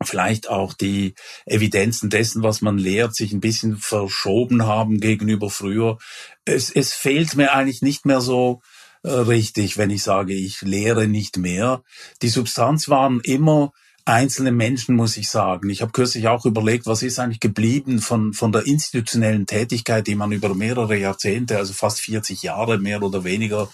vielleicht 0.05 0.49
auch 0.49 0.73
die 0.73 1.15
Evidenzen 1.45 2.09
dessen, 2.09 2.43
was 2.43 2.61
man 2.61 2.77
lehrt, 2.77 3.15
sich 3.15 3.31
ein 3.33 3.39
bisschen 3.39 3.77
verschoben 3.77 4.65
haben 4.65 4.99
gegenüber 4.99 5.49
früher. 5.49 5.97
Es, 6.45 6.69
es 6.69 6.93
fehlt 6.93 7.35
mir 7.35 7.53
eigentlich 7.53 7.81
nicht 7.81 8.05
mehr 8.05 8.21
so 8.21 8.61
äh, 9.03 9.11
richtig, 9.11 9.77
wenn 9.77 9.89
ich 9.89 10.03
sage, 10.03 10.33
ich 10.33 10.61
lehre 10.61 11.07
nicht 11.07 11.37
mehr. 11.37 11.83
Die 12.21 12.29
Substanz 12.29 12.89
waren 12.89 13.19
immer 13.23 13.71
einzelne 14.05 14.51
Menschen, 14.51 14.95
muss 14.95 15.17
ich 15.17 15.29
sagen. 15.29 15.69
Ich 15.69 15.81
habe 15.81 15.91
kürzlich 15.91 16.27
auch 16.27 16.45
überlegt, 16.45 16.85
was 16.85 17.01
ist 17.01 17.17
eigentlich 17.17 17.39
geblieben 17.39 17.99
von, 17.99 18.33
von 18.33 18.51
der 18.51 18.67
institutionellen 18.67 19.47
Tätigkeit, 19.47 20.05
die 20.05 20.13
man 20.13 20.31
über 20.31 20.53
mehrere 20.53 20.95
Jahrzehnte, 20.95 21.57
also 21.57 21.73
fast 21.73 22.01
40 22.01 22.43
Jahre 22.43 22.77
mehr 22.77 23.01
oder 23.01 23.23
weniger 23.23 23.67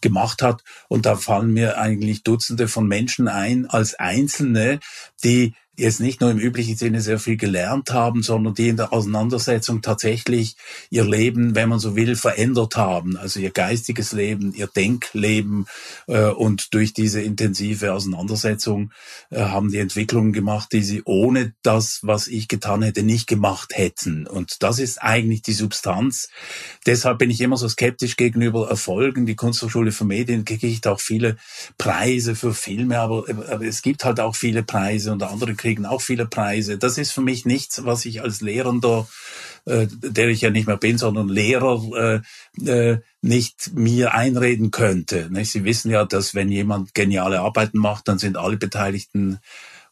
gemacht 0.00 0.40
hat. 0.40 0.62
Und 0.88 1.04
da 1.04 1.16
fallen 1.16 1.52
mir 1.52 1.78
eigentlich 1.78 2.22
Dutzende 2.22 2.68
von 2.68 2.86
Menschen 2.86 3.26
ein 3.26 3.66
als 3.66 3.94
Einzelne, 3.94 4.78
die 5.24 5.54
jetzt 5.76 6.00
nicht 6.00 6.20
nur 6.20 6.30
im 6.30 6.38
üblichen 6.38 6.76
Sinne 6.76 7.00
sehr 7.00 7.18
viel 7.18 7.38
gelernt 7.38 7.92
haben, 7.92 8.22
sondern 8.22 8.52
die 8.52 8.68
in 8.68 8.76
der 8.76 8.92
Auseinandersetzung 8.92 9.80
tatsächlich 9.80 10.56
ihr 10.90 11.04
Leben, 11.04 11.54
wenn 11.54 11.70
man 11.70 11.78
so 11.78 11.96
will, 11.96 12.14
verändert 12.14 12.76
haben. 12.76 13.16
Also 13.16 13.40
ihr 13.40 13.50
geistiges 13.50 14.12
Leben, 14.12 14.52
ihr 14.52 14.66
Denkleben 14.66 15.66
äh, 16.08 16.26
und 16.26 16.74
durch 16.74 16.92
diese 16.92 17.22
intensive 17.22 17.94
Auseinandersetzung 17.94 18.90
äh, 19.30 19.40
haben 19.40 19.70
die 19.70 19.78
Entwicklungen 19.78 20.34
gemacht, 20.34 20.68
die 20.72 20.82
sie 20.82 21.02
ohne 21.06 21.54
das, 21.62 22.00
was 22.02 22.26
ich 22.26 22.48
getan 22.48 22.82
hätte, 22.82 23.02
nicht 23.02 23.26
gemacht 23.26 23.72
hätten. 23.74 24.26
Und 24.26 24.62
das 24.62 24.78
ist 24.78 25.02
eigentlich 25.02 25.40
die 25.40 25.54
Substanz. 25.54 26.28
Deshalb 26.84 27.18
bin 27.18 27.30
ich 27.30 27.40
immer 27.40 27.56
so 27.56 27.68
skeptisch 27.68 28.16
gegenüber 28.16 28.68
Erfolgen. 28.68 29.24
Die 29.24 29.36
Kunsthochschule 29.36 29.92
für 29.92 30.04
Medien 30.04 30.44
kriegt 30.44 30.86
auch 30.86 31.00
viele 31.00 31.36
Preise 31.78 32.34
für 32.34 32.52
Filme, 32.52 32.98
aber, 32.98 33.24
aber 33.48 33.64
es 33.64 33.80
gibt 33.80 34.04
halt 34.04 34.20
auch 34.20 34.36
viele 34.36 34.62
Preise 34.62 35.12
und 35.12 35.22
andere 35.22 35.54
kriegen 35.62 35.86
auch 35.86 36.02
viele 36.02 36.26
Preise. 36.26 36.76
Das 36.76 36.98
ist 36.98 37.12
für 37.12 37.20
mich 37.20 37.46
nichts, 37.46 37.84
was 37.84 38.04
ich 38.04 38.20
als 38.20 38.40
Lehrender, 38.40 39.06
äh, 39.64 39.86
der 39.88 40.28
ich 40.28 40.40
ja 40.40 40.50
nicht 40.50 40.66
mehr 40.66 40.76
bin, 40.76 40.98
sondern 40.98 41.28
Lehrer, 41.28 42.22
äh, 42.58 42.68
äh, 42.68 42.98
nicht 43.20 43.72
mir 43.74 44.12
einreden 44.12 44.72
könnte. 44.72 45.30
Sie 45.44 45.62
wissen 45.62 45.92
ja, 45.92 46.04
dass 46.04 46.34
wenn 46.34 46.50
jemand 46.50 46.94
geniale 46.94 47.40
Arbeiten 47.40 47.78
macht, 47.78 48.08
dann 48.08 48.18
sind 48.18 48.36
alle 48.36 48.56
Beteiligten 48.56 49.38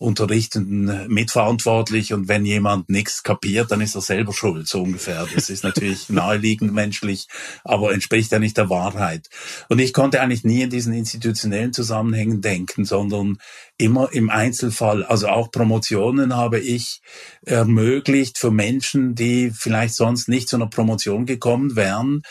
Unterrichtenden 0.01 1.09
mitverantwortlich 1.09 2.15
und 2.15 2.27
wenn 2.27 2.47
jemand 2.47 2.89
nichts 2.89 3.23
kapiert, 3.23 3.71
dann 3.71 3.83
ist 3.83 3.95
er 3.95 4.01
selber 4.01 4.33
schuld, 4.33 4.67
so 4.67 4.83
ungefähr. 4.83 5.27
Das 5.35 5.51
ist 5.51 5.63
natürlich 5.63 6.09
naheliegend 6.09 6.73
menschlich, 6.73 7.29
aber 7.65 7.93
entspricht 7.93 8.33
ja 8.33 8.39
nicht 8.39 8.57
der 8.57 8.71
Wahrheit. 8.71 9.29
Und 9.69 9.79
ich 9.79 9.93
konnte 9.93 10.23
eigentlich 10.23 10.43
nie 10.43 10.63
in 10.63 10.71
diesen 10.71 10.95
institutionellen 10.95 11.75
Zusammenhängen 11.75 12.41
denken, 12.41 12.87
sondern 12.87 13.37
immer 13.81 14.13
im 14.13 14.31
Einzelfall. 14.31 15.05
Also 15.05 15.29
auch 15.29 15.51
Promotionen 15.51 16.37
habe 16.37 16.61
ich 16.61 17.01
ermöglicht 17.45 18.39
für 18.39 18.51
Menschen, 18.51 19.15
die 19.15 19.51
vielleicht 19.51 19.95
sonst 19.95 20.29
nicht 20.29 20.49
zu 20.49 20.57
einer 20.57 20.69
Promotion 20.69 21.25
gekommen 21.25 21.77
wären. 21.77 22.23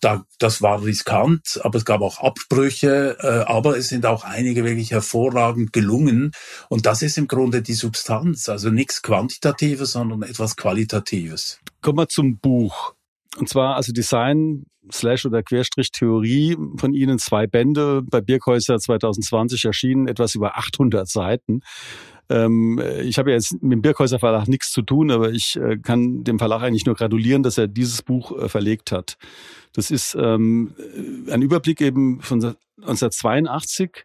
Da, 0.00 0.24
das 0.38 0.62
war 0.62 0.82
riskant, 0.82 1.60
aber 1.62 1.76
es 1.76 1.84
gab 1.84 2.00
auch 2.00 2.20
Abbrüche, 2.20 3.18
äh, 3.20 3.50
aber 3.50 3.76
es 3.76 3.88
sind 3.88 4.06
auch 4.06 4.24
einige 4.24 4.64
wirklich 4.64 4.90
hervorragend 4.90 5.72
gelungen. 5.72 6.32
Und 6.68 6.86
das 6.86 6.97
ist 7.02 7.18
im 7.18 7.28
Grunde 7.28 7.62
die 7.62 7.74
Substanz, 7.74 8.48
also 8.48 8.70
nichts 8.70 9.02
Quantitatives, 9.02 9.92
sondern 9.92 10.22
etwas 10.22 10.56
Qualitatives. 10.56 11.60
Kommen 11.80 11.98
wir 11.98 12.08
zum 12.08 12.38
Buch. 12.38 12.94
Und 13.36 13.48
zwar 13.48 13.76
also 13.76 13.92
Design 13.92 14.66
Slash 14.92 15.26
oder 15.26 15.42
Querstrich 15.42 15.90
Theorie 15.92 16.56
von 16.76 16.94
Ihnen 16.94 17.18
zwei 17.18 17.46
Bände 17.46 18.02
bei 18.02 18.20
Birkhäuser 18.20 18.78
2020 18.78 19.64
erschienen, 19.64 20.08
etwas 20.08 20.34
über 20.34 20.56
800 20.56 21.08
Seiten. 21.08 21.60
Ähm, 22.30 22.80
ich 23.02 23.18
habe 23.18 23.32
jetzt 23.32 23.62
mit 23.62 23.72
dem 23.72 23.82
Birkhäuser 23.82 24.18
Verlag 24.18 24.48
nichts 24.48 24.70
zu 24.70 24.82
tun, 24.82 25.10
aber 25.10 25.30
ich 25.30 25.56
äh, 25.56 25.78
kann 25.78 26.24
dem 26.24 26.38
Verlag 26.38 26.62
eigentlich 26.62 26.86
nur 26.86 26.94
gratulieren, 26.94 27.42
dass 27.42 27.58
er 27.58 27.68
dieses 27.68 28.02
Buch 28.02 28.36
äh, 28.38 28.48
verlegt 28.48 28.92
hat. 28.92 29.16
Das 29.72 29.90
ist 29.90 30.16
ähm, 30.18 30.74
ein 31.30 31.42
Überblick 31.42 31.80
eben 31.80 32.20
von 32.20 32.56
1982 32.80 34.04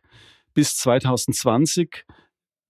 bis 0.53 0.75
2020 0.77 2.05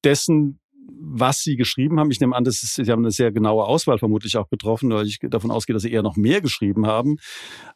dessen, 0.04 0.60
was 1.00 1.42
Sie 1.42 1.56
geschrieben 1.56 2.00
haben. 2.00 2.12
Ich 2.12 2.20
nehme 2.20 2.36
an, 2.36 2.44
das 2.44 2.64
ist, 2.64 2.76
Sie 2.76 2.92
haben 2.92 3.04
eine 3.04 3.12
sehr 3.12 3.32
genaue 3.32 3.66
Auswahl 3.66 4.00
vermutlich 4.00 4.38
auch 4.38 4.50
getroffen, 4.50 4.92
weil 4.92 5.06
ich 5.06 5.20
davon 5.22 5.52
ausgehe, 5.52 5.74
dass 5.74 5.84
Sie 5.84 5.92
eher 5.92 6.04
noch 6.04 6.16
mehr 6.16 6.42
geschrieben 6.42 6.88
haben. 6.88 7.18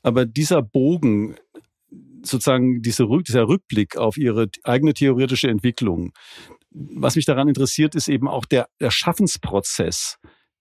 Aber 0.01 0.25
dieser 0.25 0.61
Bogen, 0.61 1.35
sozusagen 2.23 2.81
diese, 2.81 3.07
dieser 3.27 3.47
Rückblick 3.47 3.97
auf 3.97 4.17
Ihre 4.17 4.47
eigene 4.63 4.93
theoretische 4.93 5.49
Entwicklung, 5.49 6.13
was 6.71 7.15
mich 7.15 7.25
daran 7.25 7.47
interessiert, 7.47 7.95
ist 7.95 8.07
eben 8.07 8.27
auch 8.27 8.45
der, 8.45 8.67
der 8.79 8.91
Schaffensprozess 8.91 10.17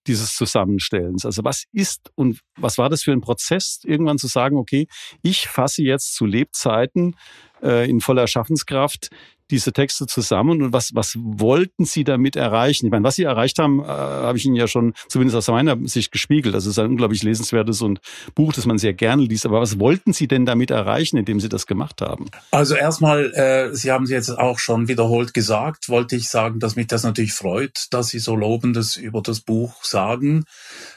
dieses 0.07 0.35
Zusammenstellens. 0.35 1.25
Also 1.25 1.45
was 1.45 1.65
ist 1.73 2.11
und 2.15 2.41
was 2.57 2.79
war 2.79 2.89
das 2.89 3.03
für 3.03 3.13
ein 3.13 3.21
Prozess, 3.21 3.81
irgendwann 3.85 4.19
zu 4.19 4.29
sagen, 4.29 4.57
okay, 4.57 4.87
ich 5.23 5.49
fasse 5.49 5.83
jetzt 5.83 6.15
zu 6.15 6.27
Lebzeiten 6.27 7.17
äh, 7.63 7.89
in 7.91 8.01
voller 8.01 8.27
Schaffenskraft 8.29 9.11
diese 9.51 9.73
Texte 9.73 10.07
zusammen 10.07 10.63
und 10.63 10.73
was, 10.73 10.95
was 10.95 11.15
wollten 11.19 11.85
Sie 11.85 12.05
damit 12.05 12.37
erreichen? 12.37 12.87
Ich 12.87 12.91
meine, 12.91 13.05
was 13.05 13.17
Sie 13.17 13.23
erreicht 13.23 13.59
haben, 13.59 13.81
äh, 13.81 13.87
habe 13.87 14.39
ich 14.39 14.45
Ihnen 14.45 14.57
ja 14.57 14.67
schon 14.67 14.95
zumindest 15.09 15.37
aus 15.37 15.49
meiner 15.49 15.77
Sicht 15.87 16.13
gespiegelt. 16.13 16.55
Das 16.55 16.67
ist 16.67 16.79
ein 16.79 16.87
unglaublich 16.87 17.23
lesenswertes 17.23 17.83
und 17.83 18.01
Buch, 18.35 18.53
das 18.53 18.67
man 18.67 18.79
sehr 18.79 18.95
gerne 18.95 19.23
liest. 19.23 19.47
Aber 19.47 19.61
was 19.61 19.79
wollten 19.79 20.13
Sie 20.13 20.29
denn 20.29 20.47
damit 20.47 20.71
erreichen, 20.71 21.17
indem 21.17 21.41
Sie 21.41 21.49
das 21.49 21.67
gemacht 21.67 22.01
haben? 22.01 22.27
Also 22.51 22.75
erstmal, 22.75 23.33
äh, 23.35 23.75
Sie 23.75 23.93
haben 23.93 24.05
es 24.05 24.11
jetzt 24.11 24.31
auch 24.31 24.59
schon 24.59 24.89
wiederholt 24.89 25.35
gesagt, 25.35 25.89
wollte 25.89 26.17
ich 26.17 26.29
sagen, 26.29 26.59
dass 26.59 26.77
mich 26.77 26.89
das 26.89 27.05
natürlich 27.05 27.33
freut, 27.33 27.87
dass 27.91 28.09
Sie 28.09 28.19
so 28.19 28.35
Lobendes 28.35 28.97
über 28.97 29.23
das 29.23 29.41
Buch 29.41 29.85
sagen. 29.85 30.45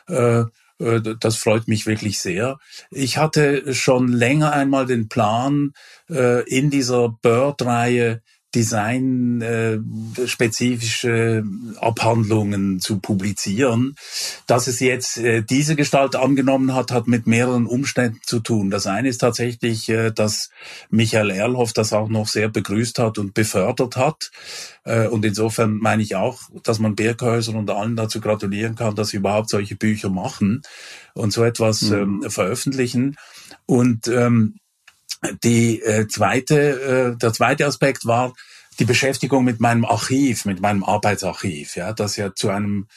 Äh, 0.08 0.46
äh 0.80 1.02
das 1.20 1.36
freut 1.36 1.68
mich 1.68 1.86
wirklich 1.86 2.20
sehr. 2.20 2.58
Ich 2.90 3.18
hatte 3.18 3.74
schon 3.74 4.08
länger 4.08 4.54
einmal 4.54 4.86
den 4.86 5.10
Plan, 5.10 5.72
äh, 6.10 6.48
in 6.50 6.70
dieser 6.70 7.10
Bird-Reihe 7.10 8.22
designspezifische 8.56 11.44
Abhandlungen 11.80 12.80
zu 12.80 13.00
publizieren. 13.00 13.96
Dass 14.48 14.66
es 14.68 14.80
jetzt 14.80 15.18
äh, 15.18 15.44
diese 15.44 15.76
Gestalt 15.76 16.16
angenommen 16.16 16.74
hat, 16.74 16.92
hat 16.92 17.08
mit 17.08 17.28
mehreren 17.28 17.68
Umständen 17.68 18.20
zu 18.26 18.40
tun. 18.40 18.72
Das 18.72 18.88
eine 18.88 19.10
ist 19.10 19.20
tatsächlich, 19.20 19.90
äh, 19.90 20.12
dass 20.12 20.50
Michael 20.90 21.30
Erlhoff 21.30 21.74
das 21.74 21.94
auch 21.94 22.10
noch 22.10 22.28
sehr 22.28 22.50
begrüßt 22.50 22.98
hat 23.00 23.20
und 23.20 23.34
befördert 23.34 23.98
hat. 23.98 24.32
Äh, 24.84 25.08
und 25.08 25.26
insofern 25.26 25.78
meine 25.78 26.02
ich 26.02 26.16
auch, 26.16 26.42
dass 26.64 26.80
man 26.80 26.96
Birkhäusern 26.96 27.56
und 27.56 27.70
allen 27.70 27.96
dazu 27.96 28.20
gratulieren 28.20 28.76
kann, 28.76 28.96
dass 28.96 29.10
sie 29.10 29.18
überhaupt 29.18 29.50
solche 29.50 29.76
Bücher 29.76 30.10
machen 30.10 30.64
und 31.14 31.32
so 31.32 31.44
etwas 31.44 31.84
mhm. 31.84 32.22
ähm, 32.24 32.30
veröffentlichen. 32.30 33.16
Und 33.66 34.08
ähm, 34.08 34.59
die 35.44 35.82
äh, 35.82 36.08
zweite, 36.08 37.14
äh, 37.14 37.18
der 37.18 37.34
zweite 37.34 37.66
Aspekt 37.66 38.06
war, 38.06 38.34
die 38.80 38.86
Beschäftigung 38.86 39.44
mit 39.44 39.60
meinem 39.60 39.84
Archiv, 39.86 40.46
mit 40.46 40.62
meinem 40.62 40.84
Arbeitsarchiv, 40.84 41.76
ja, 41.76 41.92
das 41.92 42.16
ja 42.16 42.34
zu 42.34 42.50
einem, 42.50 42.88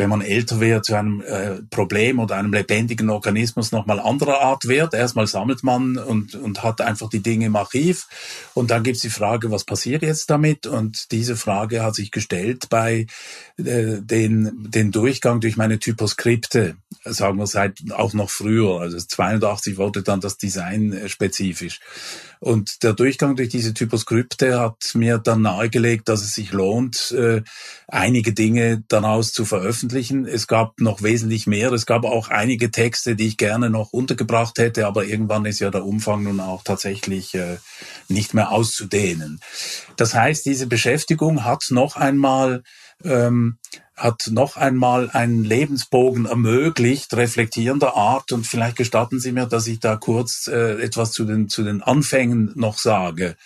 wenn 0.00 0.08
man 0.08 0.22
älter 0.22 0.60
wird, 0.60 0.86
zu 0.86 0.94
einem 0.94 1.20
äh, 1.20 1.60
Problem 1.68 2.20
oder 2.20 2.36
einem 2.36 2.54
lebendigen 2.54 3.10
Organismus 3.10 3.70
nochmal 3.70 4.00
anderer 4.00 4.40
Art 4.40 4.66
wird. 4.66 4.94
Erstmal 4.94 5.26
sammelt 5.26 5.62
man 5.62 5.98
und, 5.98 6.34
und 6.34 6.62
hat 6.62 6.80
einfach 6.80 7.10
die 7.10 7.20
Dinge 7.20 7.46
im 7.46 7.56
Archiv 7.56 8.08
und 8.54 8.70
dann 8.70 8.82
gibt's 8.82 9.02
die 9.02 9.10
Frage, 9.10 9.50
was 9.50 9.64
passiert 9.64 10.02
jetzt 10.02 10.30
damit? 10.30 10.66
Und 10.66 11.12
diese 11.12 11.36
Frage 11.36 11.82
hat 11.82 11.94
sich 11.94 12.10
gestellt 12.10 12.68
bei 12.70 13.06
äh, 13.58 14.00
den, 14.00 14.70
den 14.70 14.90
Durchgang 14.90 15.40
durch 15.40 15.58
meine 15.58 15.78
Typoskripte, 15.78 16.76
sagen 17.04 17.36
wir 17.38 17.46
seit 17.46 17.78
auch 17.92 18.14
noch 18.14 18.30
früher, 18.30 18.80
also 18.80 18.96
82 18.98 19.76
wurde 19.76 20.02
dann 20.02 20.22
das 20.22 20.38
Design 20.38 20.94
äh, 20.94 21.10
spezifisch. 21.10 21.80
Und 22.40 22.82
der 22.82 22.94
Durchgang 22.94 23.36
durch 23.36 23.50
diese 23.50 23.74
Typoskripte 23.74 24.58
hat 24.58 24.94
mir 24.94 25.18
dann 25.18 25.42
nahegelegt, 25.42 26.08
dass 26.08 26.22
es 26.22 26.32
sich 26.34 26.52
lohnt, 26.52 27.10
äh, 27.10 27.42
einige 27.86 28.32
Dinge 28.32 28.82
daraus 28.88 29.34
zu 29.34 29.44
veröffentlichen. 29.44 29.89
Es 29.92 30.46
gab 30.46 30.80
noch 30.80 31.02
wesentlich 31.02 31.46
mehr. 31.46 31.72
Es 31.72 31.86
gab 31.86 32.04
auch 32.04 32.28
einige 32.28 32.70
Texte, 32.70 33.16
die 33.16 33.28
ich 33.28 33.36
gerne 33.36 33.70
noch 33.70 33.92
untergebracht 33.92 34.58
hätte, 34.58 34.86
aber 34.86 35.04
irgendwann 35.04 35.44
ist 35.44 35.60
ja 35.60 35.70
der 35.70 35.84
Umfang 35.84 36.22
nun 36.22 36.40
auch 36.40 36.62
tatsächlich 36.62 37.34
äh, 37.34 37.58
nicht 38.08 38.34
mehr 38.34 38.50
auszudehnen. 38.50 39.40
Das 39.96 40.14
heißt, 40.14 40.44
diese 40.46 40.66
Beschäftigung 40.66 41.44
hat 41.44 41.66
noch 41.70 41.96
einmal 41.96 42.62
ähm, 43.04 43.58
hat 44.00 44.28
noch 44.30 44.56
einmal 44.56 45.10
einen 45.10 45.44
Lebensbogen 45.44 46.24
ermöglicht, 46.24 47.14
reflektierender 47.14 47.96
Art. 47.96 48.32
Und 48.32 48.46
vielleicht 48.46 48.76
gestatten 48.76 49.20
Sie 49.20 49.32
mir, 49.32 49.46
dass 49.46 49.66
ich 49.66 49.78
da 49.78 49.96
kurz 49.96 50.48
äh, 50.48 50.82
etwas 50.82 51.12
zu 51.12 51.24
den, 51.24 51.48
zu 51.48 51.62
den 51.62 51.82
Anfängen 51.82 52.52
noch 52.54 52.78
sage. 52.78 53.36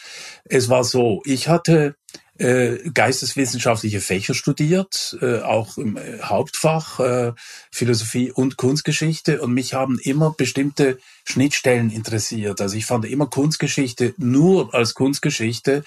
Es 0.44 0.68
war 0.68 0.84
so, 0.84 1.22
ich 1.24 1.48
hatte 1.48 1.96
äh, 2.38 2.78
geisteswissenschaftliche 2.92 4.00
Fächer 4.00 4.34
studiert, 4.34 5.16
äh, 5.20 5.40
auch 5.40 5.78
im 5.78 5.96
äh, 5.96 6.20
Hauptfach 6.20 6.98
äh, 6.98 7.32
Philosophie 7.70 8.32
und 8.32 8.56
Kunstgeschichte 8.56 9.40
und 9.40 9.54
mich 9.54 9.74
haben 9.74 9.98
immer 10.00 10.34
bestimmte 10.36 10.98
Schnittstellen 11.24 11.90
interessiert. 11.90 12.60
Also 12.60 12.76
ich 12.76 12.86
fand 12.86 13.04
immer 13.04 13.26
Kunstgeschichte 13.26 14.14
nur 14.16 14.74
als 14.74 14.94
Kunstgeschichte 14.94 15.84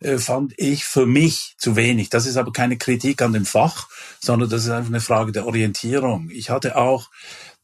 äh, 0.00 0.18
fand 0.18 0.54
ich 0.56 0.84
für 0.84 1.04
mich 1.04 1.54
zu 1.58 1.74
wenig. 1.74 2.10
Das 2.10 2.26
ist 2.26 2.36
aber 2.36 2.52
keine 2.52 2.76
Kritik 2.76 3.20
an 3.20 3.32
dem 3.32 3.44
Fach, 3.44 3.88
sondern 4.20 4.48
das 4.48 4.64
ist 4.64 4.70
einfach 4.70 4.90
eine 4.90 5.00
Frage 5.00 5.32
der 5.32 5.46
Orientierung. 5.46 6.30
Ich 6.30 6.50
hatte 6.50 6.76
auch 6.76 7.10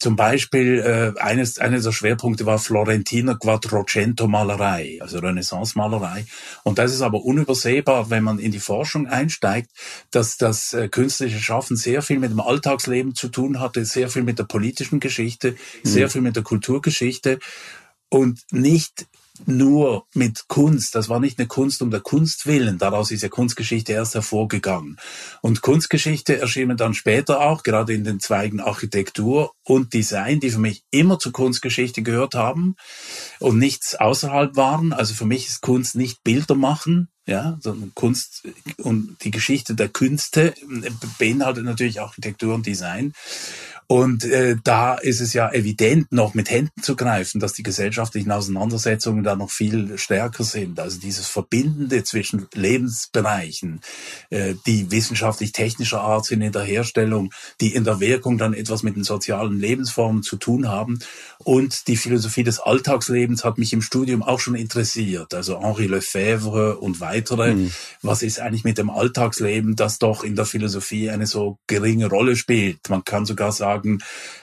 zum 0.04 0.16
Beispiel 0.16 0.80
äh, 0.80 1.18
eines, 1.18 1.58
eines 1.58 1.84
der 1.84 1.92
Schwerpunkte 1.92 2.44
war 2.44 2.58
Florentiner 2.58 3.36
Quattrocento-Malerei, 3.36 4.98
also 5.00 5.18
Renaissance-Malerei. 5.18 6.26
Und 6.62 6.78
das 6.78 6.92
ist 6.92 7.00
aber 7.00 7.24
unübersehbar, 7.24 8.10
wenn 8.10 8.22
man 8.22 8.38
in 8.38 8.52
die 8.52 8.60
Forschung 8.60 9.06
einsteigt, 9.06 9.70
dass 10.10 10.36
das 10.36 10.74
äh, 10.74 10.88
künstliche 10.88 11.38
Schaffen 11.38 11.78
sehr 11.78 12.02
viel 12.02 12.18
mit 12.18 12.30
dem 12.30 12.40
Alltagsleben 12.40 13.14
zu 13.14 13.28
tun 13.28 13.60
hatte, 13.60 13.86
sehr 13.86 14.10
viel 14.10 14.24
mit 14.24 14.38
der 14.38 14.44
politischen 14.44 15.00
Geschichte, 15.00 15.52
mhm. 15.52 15.88
sehr 15.88 16.10
viel 16.10 16.20
mit 16.20 16.36
der 16.36 16.42
Kulturgeschichte 16.42 17.38
und 18.10 18.42
nicht 18.50 19.06
nur 19.46 20.06
mit 20.14 20.46
Kunst. 20.48 20.94
Das 20.94 21.08
war 21.08 21.20
nicht 21.20 21.38
eine 21.38 21.48
Kunst 21.48 21.82
um 21.82 21.90
der 21.90 22.00
Kunst 22.00 22.46
willen. 22.46 22.78
Daraus 22.78 23.10
ist 23.10 23.22
ja 23.22 23.28
Kunstgeschichte 23.28 23.92
erst 23.92 24.14
hervorgegangen. 24.14 24.96
Und 25.42 25.60
Kunstgeschichte 25.60 26.38
erschien 26.38 26.76
dann 26.76 26.94
später 26.94 27.40
auch, 27.40 27.62
gerade 27.62 27.94
in 27.94 28.04
den 28.04 28.20
Zweigen 28.20 28.60
Architektur 28.60 29.52
und 29.64 29.92
Design, 29.92 30.40
die 30.40 30.50
für 30.50 30.58
mich 30.58 30.84
immer 30.90 31.18
zur 31.18 31.32
Kunstgeschichte 31.32 32.02
gehört 32.02 32.34
haben 32.34 32.76
und 33.40 33.58
nichts 33.58 33.94
außerhalb 33.94 34.56
waren. 34.56 34.92
Also 34.92 35.14
für 35.14 35.26
mich 35.26 35.48
ist 35.48 35.62
Kunst 35.62 35.96
nicht 35.96 36.22
Bilder 36.22 36.54
machen, 36.54 37.08
ja, 37.26 37.58
sondern 37.60 37.92
Kunst 37.94 38.42
und 38.78 39.16
die 39.22 39.30
Geschichte 39.30 39.74
der 39.74 39.88
Künste 39.88 40.54
beinhaltet 41.18 41.64
natürlich 41.64 42.00
Architektur 42.00 42.54
und 42.54 42.66
Design. 42.66 43.12
Und 43.86 44.24
äh, 44.24 44.56
da 44.64 44.94
ist 44.94 45.20
es 45.20 45.34
ja 45.34 45.52
evident, 45.52 46.10
noch 46.10 46.32
mit 46.32 46.50
Händen 46.50 46.82
zu 46.82 46.96
greifen, 46.96 47.38
dass 47.38 47.52
die 47.52 47.62
gesellschaftlichen 47.62 48.32
Auseinandersetzungen 48.32 49.24
da 49.24 49.36
noch 49.36 49.50
viel 49.50 49.98
stärker 49.98 50.42
sind. 50.42 50.80
Also 50.80 50.98
dieses 50.98 51.26
Verbindende 51.28 52.02
zwischen 52.02 52.46
Lebensbereichen, 52.54 53.80
äh, 54.30 54.54
die 54.66 54.90
wissenschaftlich-technischer 54.90 56.00
Art 56.00 56.24
sind 56.24 56.40
in 56.40 56.52
der 56.52 56.62
Herstellung, 56.62 57.32
die 57.60 57.74
in 57.74 57.84
der 57.84 58.00
Wirkung 58.00 58.38
dann 58.38 58.54
etwas 58.54 58.82
mit 58.82 58.96
den 58.96 59.04
sozialen 59.04 59.60
Lebensformen 59.60 60.22
zu 60.22 60.36
tun 60.36 60.68
haben. 60.68 61.00
Und 61.38 61.86
die 61.86 61.98
Philosophie 61.98 62.42
des 62.42 62.60
Alltagslebens 62.60 63.44
hat 63.44 63.58
mich 63.58 63.74
im 63.74 63.82
Studium 63.82 64.22
auch 64.22 64.40
schon 64.40 64.54
interessiert. 64.54 65.34
Also 65.34 65.60
Henri 65.60 65.88
Lefebvre 65.88 66.78
und 66.78 67.00
weitere. 67.14 67.54
Mhm. 67.54 67.72
Was 68.02 68.22
ist 68.22 68.40
eigentlich 68.40 68.64
mit 68.64 68.78
dem 68.78 68.90
Alltagsleben, 68.90 69.76
das 69.76 69.98
doch 69.98 70.24
in 70.24 70.36
der 70.36 70.44
Philosophie 70.44 71.10
eine 71.10 71.26
so 71.26 71.58
geringe 71.66 72.06
Rolle 72.06 72.36
spielt? 72.36 72.88
Man 72.88 73.04
kann 73.04 73.26
sogar 73.26 73.52
sagen, 73.52 74.02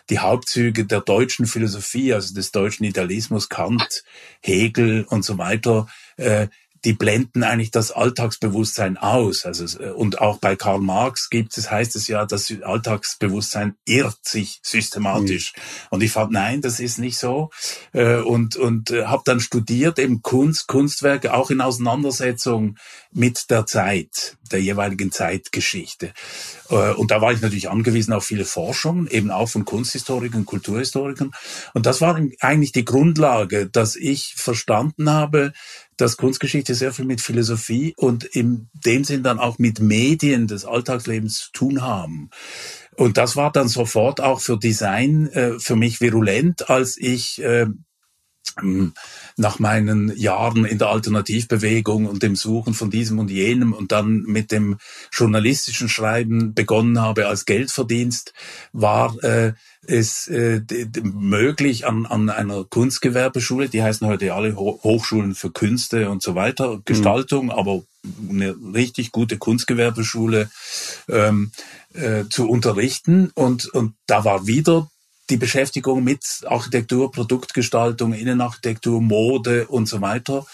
die 0.10 0.20
Hauptzüge 0.20 0.86
der 0.86 1.02
deutschen 1.02 1.46
Philosophie, 1.46 2.14
also 2.14 2.34
des 2.34 2.52
deutschen 2.52 2.86
Idealismus, 2.86 3.50
Kant, 3.50 4.04
Hegel 4.42 5.06
und 5.10 5.24
so 5.24 5.38
weiter, 5.38 5.88
äh, 6.18 6.48
die 6.86 6.94
blenden 6.94 7.44
eigentlich 7.44 7.72
das 7.72 7.92
Alltagsbewusstsein 7.92 8.98
aus. 8.98 9.46
Also, 9.46 9.80
äh, 9.80 9.92
und 9.92 10.20
auch 10.20 10.40
bei 10.40 10.56
Karl 10.56 10.80
Marx 10.80 11.30
gibt 11.30 11.58
es, 11.58 11.70
heißt 11.70 11.96
es 11.96 12.08
ja, 12.08 12.26
das 12.26 12.52
Alltagsbewusstsein 12.62 13.76
irrt 13.86 14.20
sich 14.24 14.60
systematisch. 14.64 15.54
Mhm. 15.56 15.62
Und 15.92 16.04
ich 16.04 16.12
fand, 16.12 16.32
nein, 16.32 16.62
das 16.62 16.80
ist 16.80 16.98
nicht 16.98 17.18
so. 17.18 17.50
Äh, 17.94 18.18
und, 18.18 18.56
und 18.56 18.92
äh, 18.92 19.06
habe 19.06 19.24
dann 19.26 19.40
studiert 19.40 20.00
eben 20.00 20.22
Kunst, 20.22 20.68
Kunstwerke, 20.68 21.34
auch 21.34 21.52
in 21.52 21.62
Auseinandersetzung 21.62 22.78
mit 23.12 23.50
der 23.50 23.66
Zeit, 23.66 24.38
der 24.52 24.62
jeweiligen 24.62 25.12
Zeitgeschichte. 25.12 26.14
Und 26.70 27.12
da 27.12 27.22
war 27.22 27.34
ich 27.34 27.42
natürlich 27.42 27.70
angewiesen 27.70 28.14
auf 28.14 28.24
viele 28.24 28.46
Forschungen, 28.46 29.08
eben 29.08 29.32
auch 29.32 29.50
von 29.50 29.66
Kunsthistorikern, 29.66 30.46
Kulturhistorikern. 30.46 31.32
Und 31.74 31.86
das 31.86 32.02
war 32.02 32.20
eigentlich 32.40 32.72
die 32.72 32.86
Grundlage, 32.86 33.68
dass 33.68 33.96
ich 33.96 34.36
verstanden 34.38 35.10
habe, 35.10 35.54
dass 35.98 36.18
Kunstgeschichte 36.18 36.74
sehr 36.74 36.94
viel 36.94 37.06
mit 37.06 37.22
Philosophie 37.22 37.94
und 37.96 38.24
in 38.24 38.70
dem 38.74 39.04
Sinn 39.04 39.24
dann 39.24 39.40
auch 39.40 39.60
mit 39.60 39.80
Medien 39.80 40.48
des 40.48 40.66
Alltagslebens 40.66 41.38
zu 41.38 41.52
tun 41.52 41.82
haben. 41.82 42.30
Und 42.96 43.18
das 43.18 43.36
war 43.36 43.52
dann 43.52 43.68
sofort 43.68 44.20
auch 44.20 44.42
für 44.42 44.58
Design 44.58 45.28
äh, 45.28 45.60
für 45.60 45.76
mich 45.76 46.02
virulent, 46.02 46.70
als 46.70 46.98
ich 46.98 47.42
äh, 47.42 47.68
nach 49.38 49.60
meinen 49.60 50.16
Jahren 50.18 50.66
in 50.66 50.78
der 50.78 50.90
Alternativbewegung 50.90 52.06
und 52.06 52.22
dem 52.22 52.36
Suchen 52.36 52.74
von 52.74 52.90
diesem 52.90 53.18
und 53.20 53.32
jenem 53.32 53.72
und 53.72 53.92
dann 53.92 54.24
mit 54.24 54.52
dem 54.52 54.78
journalistischen 55.12 55.88
Schreiben 55.88 56.54
begonnen 56.54 57.00
habe 57.00 57.28
als 57.28 57.46
Geldverdienst, 57.46 58.34
war 58.74 59.16
äh, 59.24 59.54
es 59.88 60.28
äh, 60.28 60.62
möglich 61.02 61.88
an, 61.88 62.06
an 62.06 62.30
einer 62.30 62.66
Kunstgewerbeschule, 62.66 63.70
die 63.70 63.82
heißen 63.82 64.06
heute 64.06 64.34
alle 64.34 64.56
Hochschulen 64.56 65.34
für 65.34 65.52
Künste 65.52 66.10
und 66.10 66.22
so 66.22 66.36
weiter, 66.36 66.78
mhm. 66.78 66.82
Gestaltung, 66.86 67.46
mhm. 67.46 67.52
aber 67.52 67.84
eine 68.30 68.56
richtig 68.74 69.12
gute 69.12 69.38
Kunstgewerbeschule 69.38 70.50
ähm, 71.08 71.52
äh, 71.94 72.26
zu 72.30 72.50
unterrichten. 72.50 73.32
Und, 73.34 73.74
und 73.74 73.96
da 74.08 74.26
war 74.26 74.46
wieder 74.46 74.90
die 75.32 75.38
Beschäftigung 75.38 76.04
mit 76.04 76.24
Architektur, 76.46 77.12
Produktgestaltung, 77.12 78.14
Innenarchitektur, 78.14 79.02
Mode 79.02 79.66
und 79.68 79.88
so 79.88 80.02
weiter, 80.02 80.46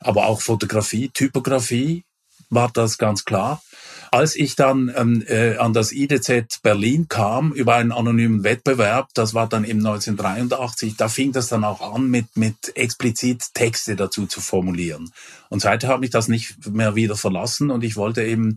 aber 0.00 0.26
auch 0.26 0.42
Fotografie, 0.42 1.08
Typografie 1.08 2.04
war 2.50 2.70
das 2.72 2.98
ganz 2.98 3.24
klar. 3.24 3.62
Als 4.10 4.36
ich 4.36 4.54
dann 4.54 4.92
ähm, 4.96 5.24
äh, 5.26 5.56
an 5.56 5.72
das 5.72 5.90
IDZ 5.90 6.60
Berlin 6.62 7.08
kam 7.08 7.52
über 7.52 7.74
einen 7.74 7.90
anonymen 7.90 8.44
Wettbewerb, 8.44 9.08
das 9.14 9.34
war 9.34 9.48
dann 9.48 9.64
im 9.64 9.78
1983, 9.78 10.96
da 10.96 11.08
fing 11.08 11.32
das 11.32 11.48
dann 11.48 11.64
auch 11.64 11.80
an, 11.80 12.08
mit, 12.10 12.36
mit 12.36 12.76
explizit 12.76 13.42
Texte 13.54 13.96
dazu 13.96 14.26
zu 14.26 14.40
formulieren. 14.40 15.10
Und 15.48 15.60
seither 15.60 15.88
habe 15.88 16.04
ich 16.04 16.12
das 16.12 16.28
nicht 16.28 16.68
mehr 16.68 16.94
wieder 16.94 17.16
verlassen 17.16 17.70
und 17.70 17.82
ich 17.82 17.96
wollte 17.96 18.22
eben 18.22 18.54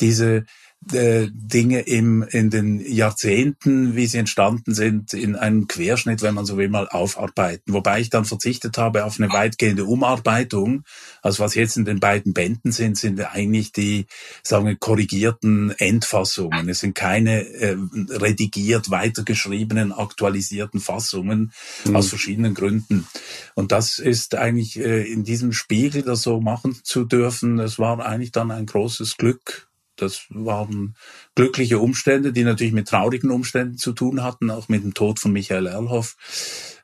diese 0.00 0.44
äh, 0.92 1.28
Dinge 1.30 1.80
im, 1.80 2.22
in 2.22 2.50
den 2.50 2.80
Jahrzehnten, 2.80 3.96
wie 3.96 4.06
sie 4.06 4.18
entstanden 4.18 4.74
sind, 4.74 5.12
in 5.12 5.36
einem 5.36 5.66
Querschnitt, 5.66 6.22
wenn 6.22 6.34
man 6.34 6.46
so 6.46 6.56
will, 6.56 6.68
mal 6.68 6.88
aufarbeiten. 6.88 7.74
Wobei 7.74 8.00
ich 8.00 8.10
dann 8.10 8.24
verzichtet 8.24 8.78
habe 8.78 9.04
auf 9.04 9.18
eine 9.18 9.30
weitgehende 9.32 9.84
Umarbeitung. 9.84 10.84
Also 11.20 11.42
was 11.42 11.54
jetzt 11.54 11.76
in 11.76 11.84
den 11.84 12.00
beiden 12.00 12.32
Bänden 12.32 12.72
sind, 12.72 12.96
sind 12.96 13.20
eigentlich 13.20 13.72
die, 13.72 14.06
sagen 14.42 14.66
wir, 14.66 14.76
korrigierten 14.76 15.72
Endfassungen. 15.72 16.68
Es 16.68 16.80
sind 16.80 16.94
keine 16.94 17.42
äh, 17.42 17.76
redigiert 18.10 18.90
weitergeschriebenen, 18.90 19.92
aktualisierten 19.92 20.80
Fassungen 20.80 21.52
mhm. 21.84 21.96
aus 21.96 22.08
verschiedenen 22.08 22.54
Gründen. 22.54 23.06
Und 23.54 23.72
das 23.72 23.98
ist 23.98 24.36
eigentlich 24.36 24.78
äh, 24.78 25.02
in 25.02 25.24
diesem 25.24 25.52
Spiegel 25.52 26.02
das 26.02 26.22
so 26.22 26.40
machen 26.40 26.78
zu 26.82 27.04
dürfen, 27.04 27.56
das 27.56 27.78
war 27.78 28.04
eigentlich 28.04 28.32
dann 28.32 28.50
ein 28.50 28.66
großes 28.66 29.16
Glück 29.16 29.67
das 29.98 30.26
waren 30.30 30.94
glückliche 31.34 31.78
Umstände, 31.78 32.32
die 32.32 32.44
natürlich 32.44 32.72
mit 32.72 32.88
traurigen 32.88 33.30
Umständen 33.30 33.78
zu 33.78 33.92
tun 33.92 34.22
hatten, 34.22 34.50
auch 34.50 34.68
mit 34.68 34.84
dem 34.84 34.94
Tod 34.94 35.18
von 35.18 35.32
Michael 35.32 35.66
Erlhoff, 35.66 36.16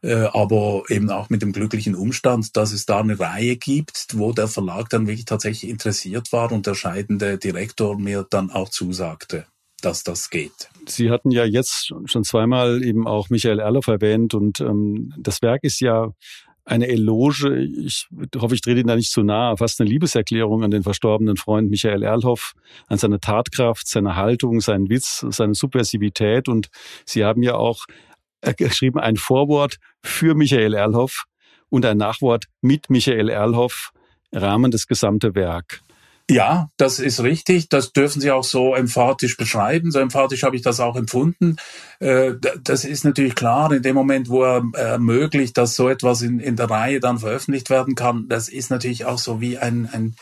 äh, 0.02 0.14
aber 0.32 0.84
eben 0.88 1.10
auch 1.10 1.30
mit 1.30 1.42
dem 1.42 1.52
glücklichen 1.52 1.94
Umstand, 1.94 2.56
dass 2.56 2.72
es 2.72 2.86
da 2.86 3.00
eine 3.00 3.18
Reihe 3.18 3.56
gibt, 3.56 4.08
wo 4.14 4.32
der 4.32 4.48
Verlag 4.48 4.88
dann 4.90 5.06
wirklich 5.06 5.24
tatsächlich 5.24 5.70
interessiert 5.70 6.32
war 6.32 6.52
und 6.52 6.66
der 6.66 6.74
scheidende 6.74 7.38
Direktor 7.38 7.98
mir 7.98 8.26
dann 8.28 8.50
auch 8.50 8.68
zusagte 8.68 9.46
dass 9.84 10.02
das 10.02 10.30
geht. 10.30 10.70
Sie 10.88 11.10
hatten 11.10 11.30
ja 11.30 11.44
jetzt 11.44 11.92
schon 12.06 12.24
zweimal 12.24 12.82
eben 12.82 13.06
auch 13.06 13.28
Michael 13.28 13.58
Erloff 13.58 13.86
erwähnt 13.86 14.32
und 14.32 14.60
ähm, 14.60 15.12
das 15.18 15.42
Werk 15.42 15.62
ist 15.62 15.80
ja 15.80 16.10
eine 16.64 16.88
Eloge, 16.88 17.58
ich 17.58 18.08
hoffe, 18.36 18.54
ich 18.54 18.62
drehe 18.62 18.74
Ihnen 18.74 18.86
da 18.86 18.96
nicht 18.96 19.10
zu 19.10 19.22
nahe, 19.22 19.56
fast 19.56 19.80
eine 19.80 19.90
Liebeserklärung 19.90 20.64
an 20.64 20.70
den 20.70 20.82
verstorbenen 20.82 21.36
Freund 21.36 21.70
Michael 21.70 22.02
Erlhoff, 22.02 22.54
an 22.86 22.98
seine 22.98 23.20
Tatkraft, 23.20 23.86
seine 23.86 24.16
Haltung, 24.16 24.60
seinen 24.60 24.88
Witz, 24.88 25.26
seine 25.28 25.54
Subversivität. 25.54 26.48
Und 26.48 26.68
Sie 27.04 27.24
haben 27.24 27.42
ja 27.42 27.54
auch 27.56 27.84
äh, 28.40 28.54
geschrieben 28.54 28.98
ein 28.98 29.16
Vorwort 29.16 29.76
für 30.02 30.34
Michael 30.34 30.74
Erlhoff 30.74 31.24
und 31.68 31.84
ein 31.84 31.98
Nachwort 31.98 32.46
mit 32.62 32.88
Michael 32.88 33.28
Erlhoff, 33.28 33.90
Rahmen 34.32 34.70
das 34.70 34.86
gesamte 34.86 35.34
Werk. 35.34 35.80
Ja, 36.30 36.70
das 36.78 37.00
ist 37.00 37.22
richtig. 37.22 37.68
Das 37.68 37.92
dürfen 37.92 38.20
Sie 38.22 38.30
auch 38.30 38.44
so 38.44 38.74
emphatisch 38.74 39.36
beschreiben. 39.36 39.90
So 39.90 39.98
emphatisch 39.98 40.42
habe 40.42 40.56
ich 40.56 40.62
das 40.62 40.80
auch 40.80 40.96
empfunden. 40.96 41.56
Äh, 42.00 42.32
das 42.62 42.84
ist 42.86 43.04
natürlich 43.04 43.34
klar, 43.34 43.70
in 43.72 43.82
dem 43.82 43.94
Moment, 43.94 44.30
wo 44.30 44.42
er 44.42 44.62
ermöglicht, 44.72 45.58
dass 45.58 45.76
so 45.76 45.88
etwas 45.88 46.22
in, 46.22 46.40
in 46.40 46.56
der 46.56 46.70
Reihe 46.70 47.00
dann 47.00 47.18
veröffentlicht 47.18 47.68
werden 47.68 47.94
kann, 47.94 48.26
das 48.28 48.48
ist 48.48 48.70
natürlich 48.70 49.04
auch 49.04 49.18
so 49.18 49.40
wie 49.42 49.58
ein, 49.58 49.88
ein 49.92 50.14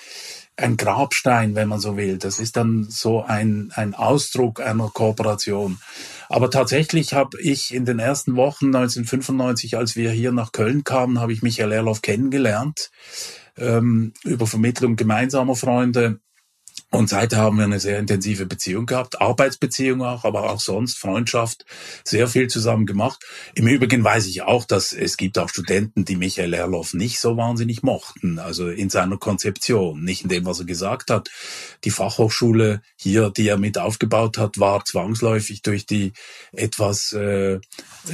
ein 0.55 0.77
Grabstein, 0.77 1.55
wenn 1.55 1.69
man 1.69 1.81
so 1.81 1.97
will. 1.97 2.19
Das 2.19 2.39
ist 2.39 2.57
dann 2.57 2.85
so 2.85 3.23
ein, 3.23 3.73
ein 3.75 3.95
Ausdruck 3.95 4.61
einer 4.61 4.91
Kooperation. 4.93 5.79
Aber 6.29 6.51
tatsächlich 6.51 7.15
habe 7.15 7.41
ich 7.41 7.75
in 7.75 7.87
den 7.87 7.99
ersten 7.99 8.37
Wochen 8.37 8.67
1995, 8.67 9.79
als 9.79 9.97
wir 9.97 10.11
hier 10.11 10.31
nach 10.31 10.53
Köln 10.53 10.85
kamen, 10.85 11.21
habe 11.21 11.33
ich 11.33 11.43
Michael 11.43 11.73
Erloff 11.73 12.03
kennengelernt 12.03 12.91
ähm, 13.57 14.13
über 14.25 14.47
Vermittlung 14.47 14.97
gemeinsamer 14.97 15.57
Freunde 15.57 16.21
und 16.93 17.09
seither 17.09 17.39
haben 17.39 17.57
wir 17.57 17.65
eine 17.65 17.81
sehr 17.81 17.99
intensive 17.99 18.45
Beziehung 18.45 18.85
gehabt, 18.85 19.19
Arbeitsbeziehung 19.19 20.03
auch, 20.03 20.25
aber 20.25 20.51
auch 20.51 20.61
sonst 20.61 20.99
Freundschaft, 20.99 21.65
sehr 22.05 22.29
viel 22.29 22.49
zusammen 22.49 22.85
gemacht. 22.85 23.25
Im 23.55 23.67
Übrigen 23.67 24.05
weiß 24.05 24.27
ich 24.27 24.43
auch, 24.43 24.67
dass 24.67 24.93
es 24.93 25.17
gibt 25.17 25.39
auch 25.39 25.49
Studenten, 25.49 26.05
die 26.05 26.17
Michael 26.17 26.53
Erloff 26.53 26.93
nicht 26.93 27.19
so 27.19 27.39
wahnsinnig 27.39 27.83
mochten, 27.83 28.39
also 28.39 28.69
in 28.69 28.91
seiner 28.91 29.17
Konzeption, 29.17 30.05
nicht 30.05 30.25
in 30.25 30.29
dem, 30.29 30.45
was 30.45 30.61
er 30.61 30.67
gesagt 30.67 31.11
hat. 31.11 31.31
Die 31.85 31.91
Fachhochschule 31.91 32.83
hier, 32.97 33.31
die 33.31 33.49
er 33.49 33.57
mit 33.57 33.79
aufgebaut 33.79 34.37
hat, 34.37 34.59
war 34.59 34.85
zwangsläufig 34.85 35.63
durch 35.63 35.87
die 35.87 36.13
etwas 36.53 37.15
äh, 37.15 37.59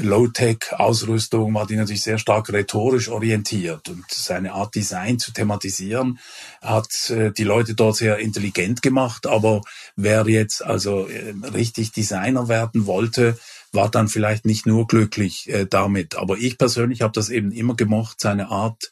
Low-Tech-Ausrüstung, 0.01 1.53
war 1.53 1.67
die 1.67 1.77
natürlich 1.77 2.03
sehr 2.03 2.19
stark 2.19 2.53
rhetorisch 2.53 3.09
orientiert 3.09 3.89
und 3.89 4.05
seine 4.09 4.53
Art 4.53 4.77
Design 4.77 5.19
zu 5.19 5.33
thematisieren 5.33 6.21
hat 6.63 7.11
äh, 7.11 7.33
die 7.33 7.45
Leute 7.45 7.75
dort 7.75 7.97
sehr 7.97 8.19
intelligent 8.19 8.68
Talent 8.69 8.83
gemacht, 8.83 9.27
aber 9.27 9.63
wer 9.97 10.29
jetzt 10.29 10.65
also 10.65 11.07
äh, 11.09 11.35
richtig 11.55 11.93
Designer 11.93 12.49
werden 12.49 12.87
wollte, 12.87 13.39
war 13.73 13.91
dann 13.91 14.09
vielleicht 14.09 14.45
nicht 14.45 14.67
nur 14.67 14.87
glücklich 14.87 15.49
äh, 15.49 15.67
damit. 15.67 16.17
Aber 16.17 16.39
ich 16.39 16.59
persönlich 16.59 17.03
habe 17.03 17.13
das 17.13 17.29
eben 17.29 17.53
immer 17.53 17.77
gemocht, 17.77 18.21
seine 18.21 18.49
Art, 18.49 18.91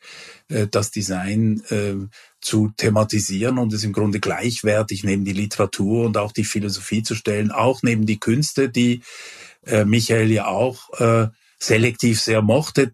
äh, 0.48 0.66
das 0.66 0.90
Design 0.90 1.62
äh, 1.70 1.94
zu 2.40 2.72
thematisieren 2.76 3.58
und 3.58 3.72
es 3.72 3.84
im 3.84 3.92
Grunde 3.92 4.20
gleichwertig 4.20 5.04
neben 5.04 5.24
die 5.24 5.32
Literatur 5.32 6.06
und 6.06 6.16
auch 6.16 6.32
die 6.32 6.44
Philosophie 6.44 7.02
zu 7.02 7.14
stellen, 7.14 7.50
auch 7.50 7.82
neben 7.82 8.06
die 8.06 8.20
Künste, 8.20 8.68
die 8.68 9.02
äh, 9.66 9.84
Michael 9.84 10.30
ja 10.30 10.46
auch 10.46 10.90
äh, 11.00 11.28
selektiv 11.58 12.20
sehr 12.20 12.42
mochte, 12.42 12.90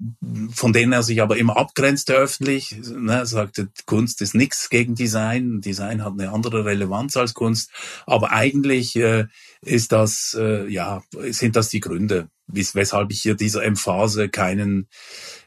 von 0.55 0.73
denen 0.73 0.93
er 0.93 1.03
sich 1.03 1.21
aber 1.21 1.37
immer 1.37 1.57
abgrenzte 1.57 2.15
öffentlich. 2.15 2.77
Ne, 2.95 3.15
er 3.15 3.27
sagte, 3.27 3.69
Kunst 3.87 4.23
ist 4.23 4.35
nichts 4.35 4.71
gegen 4.71 4.95
Design, 4.95 5.61
Design 5.61 6.05
hat 6.05 6.13
eine 6.13 6.31
andere 6.31 6.65
Relevanz 6.65 7.17
als 7.17 7.35
Kunst, 7.35 7.71
aber 8.07 8.33
eigentlich 8.33 8.95
äh, 8.97 9.27
ist 9.63 9.93
das, 9.93 10.37
äh, 10.39 10.69
ja, 10.69 11.03
sind 11.31 11.57
das 11.57 11.71
die 11.71 11.81
Gründe, 11.81 12.29
weshalb 12.47 13.11
ich 13.11 13.23
hier 13.23 13.35
dieser 13.35 13.65
Emphase 13.65 14.29
keinen 14.29 14.89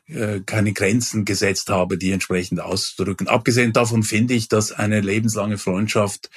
äh, 0.08 0.42
keine 0.46 0.74
Grenzen 0.74 1.26
gesetzt 1.26 1.70
habe, 1.70 1.98
die 1.98 2.12
entsprechend 2.12 2.60
auszudrücken. 2.60 3.28
Abgesehen 3.28 3.74
davon 3.74 4.04
finde 4.04 4.34
ich, 4.34 4.48
dass 4.48 4.72
eine 4.72 5.02
lebenslange 5.02 5.58
Freundschaft 5.58 6.30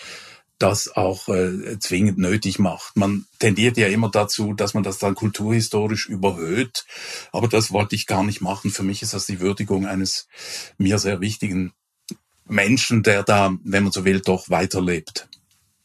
das 0.58 0.94
auch 0.96 1.28
äh, 1.28 1.78
zwingend 1.78 2.18
nötig 2.18 2.58
macht. 2.58 2.96
Man 2.96 3.26
tendiert 3.38 3.76
ja 3.76 3.86
immer 3.88 4.10
dazu, 4.10 4.54
dass 4.54 4.74
man 4.74 4.82
das 4.82 4.98
dann 4.98 5.14
kulturhistorisch 5.14 6.08
überhöht, 6.08 6.84
aber 7.32 7.48
das 7.48 7.70
wollte 7.70 7.94
ich 7.94 8.06
gar 8.06 8.24
nicht 8.24 8.40
machen. 8.40 8.70
Für 8.70 8.82
mich 8.82 9.02
ist 9.02 9.14
das 9.14 9.26
die 9.26 9.40
Würdigung 9.40 9.86
eines 9.86 10.26
mir 10.76 10.98
sehr 10.98 11.20
wichtigen 11.20 11.72
Menschen, 12.44 13.02
der 13.02 13.22
da, 13.22 13.56
wenn 13.62 13.84
man 13.84 13.92
so 13.92 14.04
will, 14.04 14.20
doch 14.20 14.50
weiterlebt. 14.50 15.28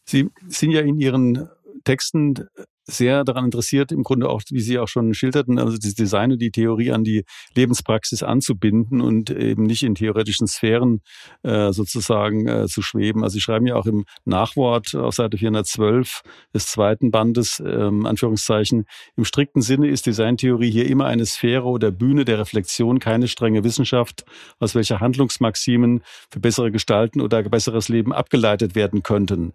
Sie 0.06 0.30
sind 0.48 0.72
ja 0.72 0.82
in 0.82 1.00
Ihren 1.00 1.50
Texten 1.84 2.48
sehr 2.86 3.24
daran 3.24 3.46
interessiert, 3.46 3.92
im 3.92 4.04
Grunde 4.04 4.30
auch, 4.30 4.42
wie 4.50 4.60
Sie 4.60 4.80
auch 4.80 4.88
schon 4.88 5.14
schilderten, 5.14 5.60
also 5.60 5.78
das 5.78 5.94
Design 5.94 6.34
und 6.34 6.42
die 6.42 6.52
Theorie 6.52 6.92
an 6.92 7.04
die 7.04 7.24
Lebenspraxis 7.56 8.24
anzubinden 8.24 9.02
und 9.02 9.30
eben 9.30 9.64
nicht 9.64 9.84
in 9.84 9.96
theoretischen 9.96 10.48
Sphären 10.48 11.02
äh, 11.44 11.72
sozusagen 11.72 12.48
äh, 12.48 12.68
zu 12.68 12.82
schweben. 12.82 13.24
Also 13.24 13.36
Sie 13.36 13.42
schreiben 13.42 13.66
ja 13.66 13.76
auch 13.76 13.86
im 13.86 14.06
Nachwort 14.26 14.96
auf 14.96 15.16
Seite 15.16 15.38
412 15.38 16.22
des 16.54 16.68
zweiten 16.68 17.12
Bandes, 17.12 17.62
ähm, 17.66 18.06
Anführungszeichen, 18.06 18.86
im 19.16 19.26
strikten 19.26 19.62
Sinne 19.62 19.88
ist 19.88 20.06
Designtheorie 20.06 20.72
hier 20.72 20.88
immer 20.88 21.06
eine 21.06 21.26
Sphäre 21.26 21.66
oder 21.66 21.92
Bühne 21.92 22.26
der 22.26 22.40
Reflexion, 22.40 23.00
keine 23.00 23.28
strenge 23.28 23.64
Wissenschaft, 23.64 24.26
aus 24.60 24.76
welcher 24.76 25.00
Handlungsmaximen 25.00 26.02
für 26.30 26.40
bessere 26.40 26.72
Gestalten 26.72 27.22
oder 27.22 27.44
besseres 27.44 27.90
Leben 27.90 28.14
abgeleitet 28.14 28.76
werden 28.76 29.04
könnten. 29.04 29.54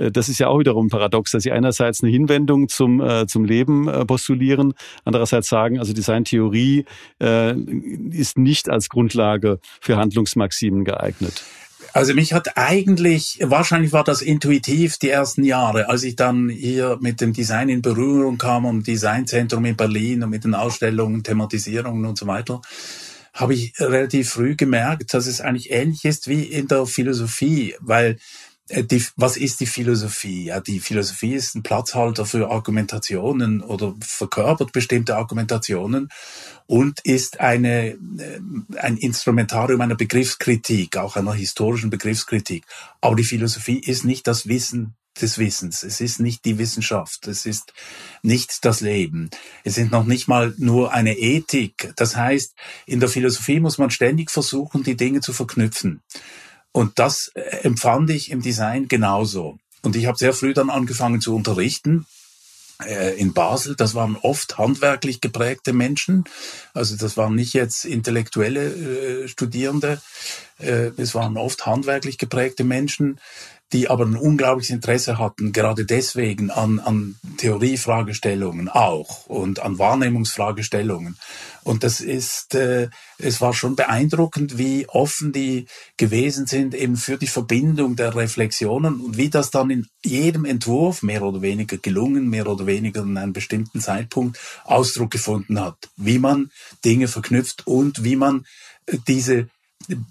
Äh, 0.00 0.10
das 0.10 0.28
ist 0.28 0.38
ja 0.38 0.48
auch 0.48 0.58
wiederum 0.58 0.88
paradox, 0.88 1.32
dass 1.32 1.42
sie 1.42 1.52
einerseits 1.52 2.02
eine 2.02 2.10
Hinwendung 2.10 2.68
zum, 2.68 3.00
äh, 3.00 3.26
zum 3.26 3.44
Leben 3.44 3.88
äh, 3.88 4.04
postulieren, 4.04 4.74
andererseits 5.04 5.48
sagen, 5.48 5.78
also 5.78 5.92
Designtheorie 5.92 6.84
äh, 7.20 7.54
ist 8.10 8.38
nicht 8.38 8.68
als 8.68 8.88
Grundlage 8.88 9.60
für 9.80 9.96
Handlungsmaximen 9.96 10.84
geeignet. 10.84 11.42
Also 11.92 12.14
mich 12.14 12.32
hat 12.32 12.56
eigentlich, 12.56 13.38
wahrscheinlich 13.42 13.92
war 13.92 14.04
das 14.04 14.22
intuitiv 14.22 14.98
die 14.98 15.08
ersten 15.08 15.42
Jahre, 15.42 15.88
als 15.88 16.04
ich 16.04 16.14
dann 16.14 16.48
hier 16.48 16.98
mit 17.00 17.20
dem 17.20 17.32
Design 17.32 17.68
in 17.68 17.82
Berührung 17.82 18.38
kam 18.38 18.64
und 18.64 18.86
Designzentrum 18.86 19.64
in 19.64 19.76
Berlin 19.76 20.22
und 20.22 20.30
mit 20.30 20.44
den 20.44 20.54
Ausstellungen, 20.54 21.24
Thematisierungen 21.24 22.04
und 22.04 22.16
so 22.16 22.28
weiter, 22.28 22.60
habe 23.32 23.54
ich 23.54 23.72
relativ 23.80 24.30
früh 24.30 24.54
gemerkt, 24.54 25.14
dass 25.14 25.26
es 25.26 25.40
eigentlich 25.40 25.70
ähnlich 25.70 26.04
ist 26.04 26.28
wie 26.28 26.44
in 26.44 26.68
der 26.68 26.86
Philosophie, 26.86 27.74
weil 27.80 28.18
die, 28.70 29.04
was 29.16 29.36
ist 29.36 29.60
die 29.60 29.66
Philosophie? 29.66 30.44
Ja, 30.44 30.60
die 30.60 30.80
Philosophie 30.80 31.34
ist 31.34 31.54
ein 31.54 31.62
Platzhalter 31.62 32.24
für 32.24 32.50
Argumentationen 32.50 33.62
oder 33.62 33.94
verkörpert 34.00 34.72
bestimmte 34.72 35.16
Argumentationen 35.16 36.08
und 36.66 37.00
ist 37.04 37.40
eine, 37.40 37.90
äh, 37.90 37.96
ein 38.76 38.96
Instrumentarium 38.96 39.80
einer 39.80 39.96
Begriffskritik, 39.96 40.96
auch 40.96 41.16
einer 41.16 41.34
historischen 41.34 41.90
Begriffskritik. 41.90 42.64
Aber 43.00 43.16
die 43.16 43.24
Philosophie 43.24 43.78
ist 43.78 44.04
nicht 44.04 44.26
das 44.26 44.46
Wissen 44.46 44.94
des 45.20 45.38
Wissens. 45.38 45.82
Es 45.82 46.00
ist 46.00 46.20
nicht 46.20 46.44
die 46.44 46.58
Wissenschaft. 46.58 47.26
Es 47.26 47.46
ist 47.46 47.72
nicht 48.22 48.64
das 48.64 48.80
Leben. 48.80 49.30
Es 49.64 49.76
ist 49.76 49.90
noch 49.90 50.04
nicht 50.04 50.28
mal 50.28 50.54
nur 50.56 50.92
eine 50.92 51.18
Ethik. 51.18 51.92
Das 51.96 52.16
heißt, 52.16 52.54
in 52.86 53.00
der 53.00 53.08
Philosophie 53.08 53.60
muss 53.60 53.78
man 53.78 53.90
ständig 53.90 54.30
versuchen, 54.30 54.82
die 54.82 54.96
Dinge 54.96 55.20
zu 55.20 55.32
verknüpfen. 55.32 56.02
Und 56.72 56.98
das 56.98 57.30
äh, 57.34 57.40
empfand 57.62 58.10
ich 58.10 58.30
im 58.30 58.42
Design 58.42 58.88
genauso. 58.88 59.58
Und 59.82 59.96
ich 59.96 60.06
habe 60.06 60.18
sehr 60.18 60.32
früh 60.32 60.54
dann 60.54 60.70
angefangen 60.70 61.20
zu 61.20 61.34
unterrichten 61.34 62.06
äh, 62.86 63.18
in 63.18 63.32
Basel. 63.32 63.76
Das 63.76 63.94
waren 63.94 64.16
oft 64.16 64.58
handwerklich 64.58 65.20
geprägte 65.20 65.72
Menschen. 65.72 66.24
Also 66.74 66.96
das 66.96 67.16
waren 67.16 67.34
nicht 67.34 67.54
jetzt 67.54 67.84
intellektuelle 67.84 69.24
äh, 69.24 69.28
Studierende. 69.28 70.00
Äh, 70.58 70.90
es 70.96 71.14
waren 71.14 71.36
oft 71.36 71.66
handwerklich 71.66 72.18
geprägte 72.18 72.64
Menschen, 72.64 73.20
die 73.72 73.88
aber 73.88 74.04
ein 74.04 74.16
unglaubliches 74.16 74.74
Interesse 74.74 75.18
hatten, 75.18 75.52
gerade 75.52 75.84
deswegen 75.84 76.50
an, 76.50 76.80
an 76.80 77.16
Theoriefragestellungen 77.36 78.68
auch 78.68 79.26
und 79.26 79.60
an 79.60 79.78
Wahrnehmungsfragestellungen. 79.78 81.16
Und 81.62 81.84
das 81.84 82.00
ist, 82.00 82.54
äh, 82.54 82.88
es 83.18 83.40
war 83.40 83.52
schon 83.52 83.76
beeindruckend, 83.76 84.58
wie 84.58 84.88
offen 84.88 85.32
die 85.32 85.66
gewesen 85.96 86.46
sind 86.46 86.74
eben 86.74 86.96
für 86.96 87.18
die 87.18 87.26
Verbindung 87.26 87.96
der 87.96 88.16
Reflexionen 88.16 89.00
und 89.00 89.16
wie 89.16 89.28
das 89.28 89.50
dann 89.50 89.70
in 89.70 89.86
jedem 90.04 90.44
Entwurf 90.44 91.02
mehr 91.02 91.22
oder 91.22 91.42
weniger 91.42 91.76
gelungen, 91.76 92.28
mehr 92.28 92.46
oder 92.46 92.66
weniger 92.66 93.02
in 93.02 93.16
einem 93.16 93.32
bestimmten 93.32 93.80
Zeitpunkt 93.80 94.38
Ausdruck 94.64 95.10
gefunden 95.10 95.60
hat, 95.60 95.90
wie 95.96 96.18
man 96.18 96.50
Dinge 96.84 97.08
verknüpft 97.08 97.66
und 97.66 98.04
wie 98.04 98.16
man 98.16 98.46
äh, 98.86 98.96
diese 99.06 99.48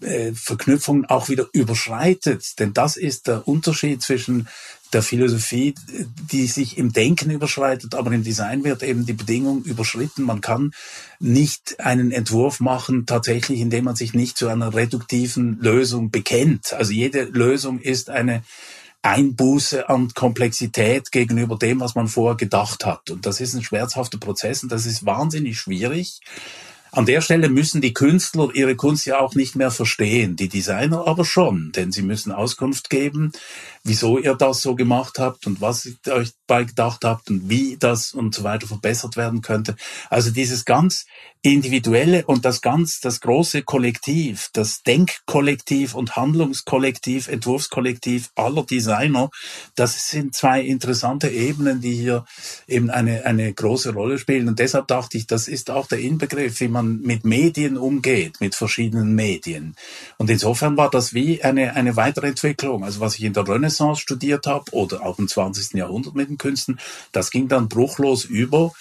äh, 0.01 0.33
Verknüpfung 0.33 1.05
auch 1.05 1.29
wieder 1.29 1.47
überschreitet. 1.53 2.59
Denn 2.59 2.73
das 2.73 2.97
ist 2.97 3.27
der 3.27 3.47
Unterschied 3.47 4.01
zwischen 4.01 4.47
der 4.93 5.03
Philosophie, 5.03 5.75
die 6.31 6.47
sich 6.47 6.77
im 6.77 6.91
Denken 6.91 7.29
überschreitet, 7.29 7.93
aber 7.93 8.11
im 8.11 8.23
Design 8.23 8.63
wird 8.63 8.81
eben 8.81 9.05
die 9.05 9.13
Bedingung 9.13 9.63
überschritten. 9.63 10.23
Man 10.23 10.41
kann 10.41 10.71
nicht 11.19 11.79
einen 11.79 12.11
Entwurf 12.11 12.59
machen, 12.59 13.05
tatsächlich, 13.05 13.59
indem 13.59 13.85
man 13.85 13.95
sich 13.95 14.13
nicht 14.13 14.37
zu 14.37 14.47
einer 14.47 14.73
reduktiven 14.73 15.59
Lösung 15.61 16.09
bekennt. 16.09 16.73
Also 16.73 16.91
jede 16.91 17.23
Lösung 17.23 17.79
ist 17.79 18.09
eine 18.09 18.43
Einbuße 19.01 19.87
an 19.87 20.13
Komplexität 20.13 21.11
gegenüber 21.11 21.57
dem, 21.57 21.79
was 21.79 21.95
man 21.95 22.07
vorher 22.07 22.35
gedacht 22.35 22.85
hat. 22.85 23.09
Und 23.09 23.25
das 23.25 23.39
ist 23.39 23.53
ein 23.53 23.63
schmerzhafter 23.63 24.17
Prozess 24.17 24.63
und 24.63 24.71
das 24.71 24.85
ist 24.85 25.05
wahnsinnig 25.05 25.59
schwierig. 25.59 26.19
An 26.91 27.06
der 27.06 27.21
Stelle 27.21 27.49
müssen 27.49 27.82
die 27.82 27.93
Künstler 27.93 28.49
ihre 28.54 28.75
Kunst 28.75 29.06
ja 29.06 29.19
auch 29.19 29.36
nicht 29.36 29.56
mehr 29.56 29.71
verstehen, 29.71 30.36
die 30.36 30.49
Designer 30.49 31.08
aber 31.08 31.23
schon, 31.23 31.71
denn 31.75 31.91
sie 31.91 32.02
müssen 32.02 32.32
Auskunft 32.32 32.89
geben, 32.89 33.32
wieso 33.83 34.17
ihr 34.17 34.35
das 34.35 34.61
so 34.61 34.75
gemacht 34.75 35.19
habt 35.19 35.47
und 35.47 35.61
was 35.61 35.85
ihr 35.85 36.13
euch 36.13 36.31
bei 36.47 36.63
gedacht 36.63 37.05
habt 37.05 37.29
und 37.29 37.49
wie 37.49 37.77
das 37.77 38.13
und 38.13 38.35
so 38.35 38.43
weiter 38.43 38.67
verbessert 38.67 39.15
werden 39.15 39.41
könnte. 39.41 39.75
Also 40.09 40.31
dieses 40.31 40.65
ganz 40.65 41.05
individuelle 41.41 42.25
und 42.25 42.43
das 42.43 42.61
ganz, 42.61 42.99
das 42.99 43.21
große 43.21 43.63
Kollektiv, 43.63 44.49
das 44.51 44.83
Denkkollektiv 44.83 45.95
und 45.95 46.17
Handlungskollektiv, 46.17 47.29
Entwurfskollektiv 47.29 48.29
aller 48.35 48.63
Designer, 48.63 49.29
das 49.75 50.09
sind 50.09 50.35
zwei 50.35 50.61
interessante 50.61 51.29
Ebenen, 51.29 51.79
die 51.79 51.93
hier 51.93 52.25
eben 52.67 52.89
eine, 52.89 53.25
eine 53.25 53.53
große 53.53 53.93
Rolle 53.93 54.19
spielen. 54.19 54.49
Und 54.49 54.59
deshalb 54.59 54.87
dachte 54.87 55.17
ich, 55.17 55.27
das 55.27 55.47
ist 55.47 55.71
auch 55.71 55.87
der 55.87 55.99
Inbegriff, 55.99 56.59
wie 56.59 56.67
man 56.67 56.99
mit 57.01 57.23
Medien 57.23 57.77
umgeht, 57.77 58.41
mit 58.41 58.53
verschiedenen 58.53 59.15
Medien. 59.15 59.75
Und 60.17 60.29
insofern 60.29 60.75
war 60.75 60.89
das 60.89 61.13
wie 61.13 61.41
eine, 61.41 61.73
eine 61.73 61.95
weitere 61.95 62.27
Entwicklung. 62.27 62.83
Also 62.83 62.99
was 62.99 63.15
ich 63.15 63.23
in 63.23 63.33
der 63.33 63.43
Renaissance 63.69 64.01
studiert 64.01 64.47
habe 64.47 64.65
oder 64.71 65.05
auch 65.05 65.19
im 65.19 65.27
20. 65.27 65.75
Jahrhundert 65.75 66.15
mit 66.15 66.29
den 66.29 66.38
Künsten, 66.38 66.79
das 67.12 67.29
ging 67.32 67.47
dann 67.47 67.69
bruchlos 67.69 68.25
über 68.25 68.71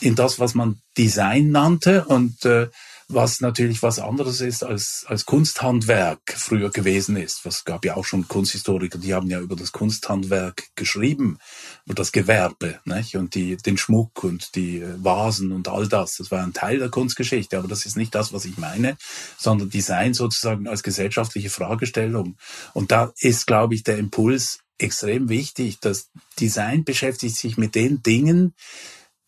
in 0.00 0.14
das, 0.14 0.38
was 0.40 0.54
man 0.54 0.80
Design 0.96 1.50
nannte. 1.50 2.04
Und 2.06 2.44
äh, 2.44 2.68
was 3.08 3.40
natürlich 3.40 3.82
was 3.82 3.98
anderes 3.98 4.42
ist 4.42 4.62
als, 4.62 5.04
als 5.08 5.24
Kunsthandwerk 5.24 6.20
früher 6.36 6.70
gewesen 6.70 7.16
ist. 7.16 7.44
Es 7.46 7.64
gab 7.64 7.84
ja 7.86 7.96
auch 7.96 8.04
schon 8.04 8.28
Kunsthistoriker, 8.28 8.98
die 8.98 9.14
haben 9.14 9.30
ja 9.30 9.40
über 9.40 9.56
das 9.56 9.72
Kunsthandwerk 9.72 10.64
geschrieben, 10.76 11.38
über 11.86 11.94
das 11.94 12.12
Gewerbe 12.12 12.80
nicht? 12.84 13.16
und 13.16 13.34
die, 13.34 13.56
den 13.56 13.78
Schmuck 13.78 14.24
und 14.24 14.54
die 14.54 14.84
Vasen 14.98 15.52
und 15.52 15.68
all 15.68 15.88
das. 15.88 16.16
Das 16.16 16.30
war 16.30 16.42
ein 16.42 16.52
Teil 16.52 16.78
der 16.78 16.90
Kunstgeschichte, 16.90 17.56
aber 17.56 17.66
das 17.66 17.86
ist 17.86 17.96
nicht 17.96 18.14
das, 18.14 18.34
was 18.34 18.44
ich 18.44 18.58
meine, 18.58 18.98
sondern 19.38 19.70
Design 19.70 20.12
sozusagen 20.12 20.68
als 20.68 20.82
gesellschaftliche 20.82 21.48
Fragestellung. 21.48 22.36
Und 22.74 22.92
da 22.92 23.12
ist, 23.20 23.46
glaube 23.46 23.74
ich, 23.74 23.84
der 23.84 23.96
Impuls 23.96 24.58
extrem 24.78 25.28
wichtig. 25.28 25.80
dass 25.80 26.10
Design 26.38 26.84
beschäftigt 26.84 27.36
sich 27.36 27.56
mit 27.56 27.74
den 27.74 28.02
Dingen, 28.02 28.54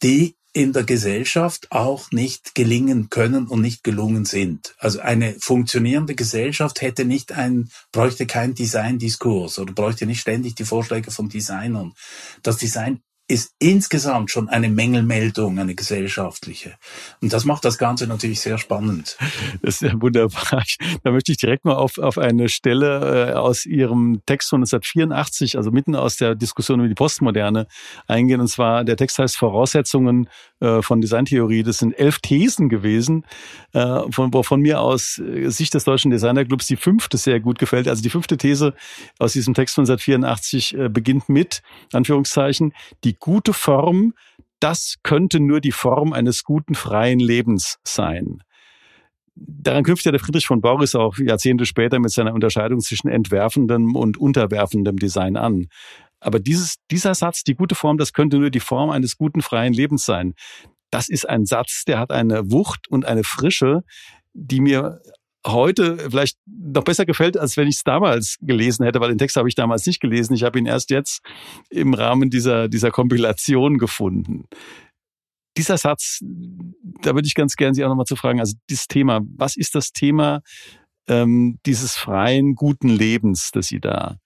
die 0.03 0.37
in 0.53 0.73
der 0.73 0.83
Gesellschaft 0.83 1.71
auch 1.71 2.11
nicht 2.11 2.55
gelingen 2.55 3.09
können 3.09 3.47
und 3.47 3.61
nicht 3.61 3.85
gelungen 3.85 4.25
sind. 4.25 4.75
Also 4.79 5.01
eine 5.01 5.35
funktionierende 5.39 6.15
Gesellschaft 6.15 6.81
hätte 6.81 7.05
nicht 7.05 7.33
ein, 7.33 7.71
bräuchte 7.93 8.27
keinen 8.27 8.55
Designdiskurs 8.55 9.59
oder 9.61 9.73
bräuchte 9.73 10.07
nicht 10.07 10.21
ständig 10.21 10.57
die 10.57 10.65
Vorschläge 10.65 11.13
von 11.13 11.29
Designern. 11.29 11.95
Das 12.43 12.57
Design 12.57 13.01
ist 13.31 13.55
insgesamt 13.61 14.31
schon 14.31 14.49
eine 14.49 14.69
Mängelmeldung, 14.69 15.61
eine 15.61 15.77
gesellschaftliche. 15.77 16.75
Und 17.23 17.33
das 17.33 17.45
macht 17.45 17.65
das 17.65 17.79
Ganze 17.79 18.09
natürlich 18.09 18.41
sehr 18.41 18.59
spannend. 18.59 19.17
Das 19.63 19.75
ist 19.75 19.83
ja 19.83 20.01
wunderbar. 20.01 20.65
Da 21.03 21.11
möchte 21.13 21.33
ich 21.33 21.39
direkt 21.39 21.65
mal 21.65 21.75
auf, 21.75 21.99
auf 21.99 22.19
eine 22.19 22.49
Stelle 22.49 23.31
äh, 23.31 23.33
aus 23.35 23.67
Ihrem 23.67 24.23
Text 24.27 24.51
von 24.51 24.61
1984, 24.61 25.57
also 25.57 25.71
mitten 25.71 25.95
aus 25.95 26.17
der 26.17 26.35
Diskussion 26.35 26.81
über 26.81 26.89
die 26.89 26.95
Postmoderne, 26.95 27.67
eingehen. 28.09 28.41
Und 28.41 28.49
zwar, 28.49 28.85
der 28.85 28.97
Text 28.97 29.19
heißt 29.19 29.37
Voraussetzungen 29.37 30.29
äh, 30.61 30.83
von 30.83 31.01
Designtheorie. 31.01 31.63
Das 31.63 31.79
sind 31.79 31.93
elf 31.93 32.19
Thesen 32.19 32.69
gewesen, 32.69 33.25
äh, 33.73 34.11
von, 34.11 34.33
wovon 34.35 34.61
mir 34.61 34.81
aus 34.81 35.21
Sicht 35.47 35.75
des 35.75 35.85
Deutschen 35.85 36.11
Designerclubs 36.11 36.67
die 36.67 36.77
fünfte 36.77 37.17
sehr 37.17 37.39
gut 37.39 37.59
gefällt. 37.59 37.87
Also 37.87 38.03
die 38.03 38.11
fünfte 38.11 38.37
These 38.37 38.75
aus 39.19 39.35
diesem 39.35 39.55
Text 39.55 39.77
von 39.77 39.83
1984 39.83 40.77
äh, 40.77 40.89
beginnt 40.89 41.29
mit, 41.29 41.63
Anführungszeichen, 41.93 42.73
die 43.05 43.20
gute 43.21 43.53
Form, 43.53 44.15
das 44.59 44.97
könnte 45.03 45.41
nur 45.41 45.61
die 45.61 45.73
Form 45.73 46.13
eines 46.13 46.45
guten 46.45 46.75
freien 46.75 47.21
Lebens 47.21 47.79
sein. 47.85 48.43
Daran 49.35 49.85
knüpft 49.85 50.05
ja 50.05 50.11
der 50.11 50.21
Friedrich 50.21 50.47
von 50.47 50.61
Boris 50.61 50.95
auch 50.95 51.17
Jahrzehnte 51.17 51.65
später 51.65 51.99
mit 51.99 52.11
seiner 52.11 52.35
Unterscheidung 52.35 52.81
zwischen 52.81 53.09
entwerfendem 53.09 53.95
und 53.97 54.19
unterwerfendem 54.19 54.97
Design 54.97 55.37
an. 55.37 55.69
Aber 56.19 56.41
dieses, 56.41 56.77
dieser 56.91 57.15
Satz, 57.15 57.43
die 57.45 57.55
gute 57.55 57.75
Form, 57.75 57.97
das 57.97 58.13
könnte 58.13 58.39
nur 58.39 58.51
die 58.51 58.61
Form 58.61 58.91
eines 58.91 59.17
guten 59.17 59.41
freien 59.41 59.73
Lebens 59.73 60.05
sein. 60.05 60.35
Das 60.91 61.09
ist 61.09 61.27
ein 61.29 61.47
Satz, 61.47 61.85
der 61.87 61.99
hat 61.99 62.11
eine 62.11 62.51
Wucht 62.51 62.89
und 62.91 63.07
eine 63.07 63.25
Frische, 63.25 63.83
die 64.35 64.61
mir 64.61 65.01
heute 65.47 65.99
vielleicht 65.99 66.39
noch 66.47 66.85
besser 66.85 67.07
gefällt, 67.07 67.37
als 67.37 67.57
wenn 67.57 67.69
ich 67.69 67.77
es 67.77 67.85
damals 67.85 68.37
gelesen 68.41 68.85
hätte, 68.85 69.01
weil 69.01 69.09
den 69.09 69.19
Text 69.19 69.37
habe 69.37 69.49
ich 69.49 69.55
damals 69.55 69.87
nicht 69.87 70.01
gelesen. 70.01 70.35
Ich 70.35 70.43
habe 70.43 70.59
ihn 70.59 70.67
erst 70.67 70.91
jetzt 70.91 71.21
im 71.71 71.95
Rahmen 71.95 72.31
dieser, 72.31 72.69
dieser 72.69 72.91
Kompilation 72.91 73.79
gefunden. 73.79 74.45
Dieser 75.57 75.79
Satz, 75.79 76.21
da 77.03 77.15
würde 77.15 77.27
ich 77.27 77.35
ganz 77.35 77.57
gerne 77.57 77.75
Sie 77.75 77.85
auch 77.85 77.89
nochmal 77.89 78.07
zu 78.07 78.17
fragen, 78.17 78.41
also 78.41 78.55
dieses 78.69 78.87
Thema, 78.87 79.21
was 79.37 79.57
ist 79.57 79.75
das 79.75 79.93
Thema 79.93 80.43
ähm, 81.09 81.59
dieses 81.67 81.97
freien, 81.97 82.55
guten 82.55 82.89
Lebens, 82.89 83.51
das 83.53 83.69
Sie 83.69 83.81
da 83.81 84.19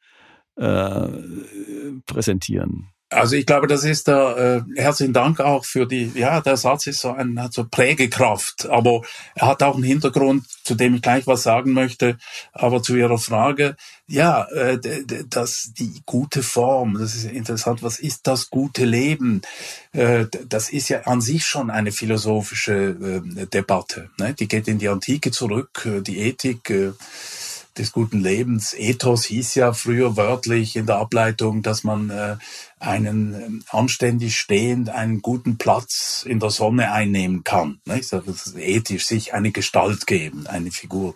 äh, 0.57 1.09
präsentieren? 2.07 2.94
Also 3.11 3.37
ich 3.37 3.47
glaube, 3.47 3.67
das 3.67 3.85
ist 3.85 4.09
der 4.09 4.65
äh, 4.77 4.81
herzlichen 4.81 5.13
Dank 5.13 5.39
auch 5.39 5.65
für 5.65 5.87
die, 5.87 6.11
ja, 6.15 6.41
der 6.41 6.57
Satz 6.57 6.87
ist 6.87 7.01
so 7.01 7.13
ein 7.13 7.41
hat 7.41 7.53
so 7.53 7.65
Prägekraft, 7.65 8.67
aber 8.69 9.03
er 9.35 9.49
hat 9.49 9.63
auch 9.63 9.75
einen 9.75 9.85
Hintergrund, 9.85 10.45
zu 10.65 10.75
dem 10.75 10.95
ich 10.95 11.03
gleich 11.03 11.27
was 11.27 11.43
sagen 11.43 11.73
möchte. 11.73 12.19
Aber 12.53 12.83
zu 12.83 12.97
Ihrer 12.97 13.19
Frage, 13.19 13.77
ja, 14.07 14.45
äh, 14.51 14.79
das 15.29 15.73
die 15.79 16.03
gute 16.07 16.43
Form, 16.43 16.99
das 16.99 17.15
ist 17.15 17.25
interessant. 17.25 17.83
Was 17.83 17.99
ist 17.99 18.27
das 18.27 18.51
gute 18.51 18.85
Leben? 18.85 19.43
Äh, 19.93 20.27
das 20.49 20.71
ist 20.71 20.89
ja 20.89 21.03
an 21.03 21.21
sich 21.21 21.47
schon 21.47 21.71
eine 21.71 21.93
philosophische 21.93 23.23
äh, 23.37 23.47
Debatte. 23.47 24.11
Ne? 24.19 24.35
Die 24.35 24.49
geht 24.49 24.67
in 24.67 24.79
die 24.79 24.89
Antike 24.89 25.31
zurück, 25.31 25.87
äh, 25.87 26.01
die 26.01 26.19
Ethik. 26.19 26.71
Äh, 26.71 26.93
des 27.79 27.93
guten 27.93 28.21
Lebens. 28.21 28.75
Ethos 28.75 29.25
hieß 29.25 29.55
ja 29.57 29.73
früher 29.73 30.17
wörtlich 30.17 30.77
in 30.77 30.87
der 30.87 30.97
Ableitung, 30.97 31.63
dass 31.63 31.85
man 31.85 32.11
äh, 32.11 32.37
einen 32.79 33.35
ähm, 33.35 33.65
anständig 33.69 34.39
stehend, 34.39 34.91
einen 34.91 35.23
guten 35.23 35.59
Platz 35.59 36.25
in 36.27 36.41
der 36.41 36.51
Sonne 36.51 36.93
einnehmen 36.93 37.45
kann. 37.45 37.81
Nicht? 37.85 38.13
Das 38.13 38.27
ist 38.27 38.57
ethisch 38.57 39.07
sich 39.07 39.35
eine 39.35 39.51
Gestalt 39.51 40.07
geben, 40.07 40.47
eine 40.47 40.71
Figur. 40.71 41.15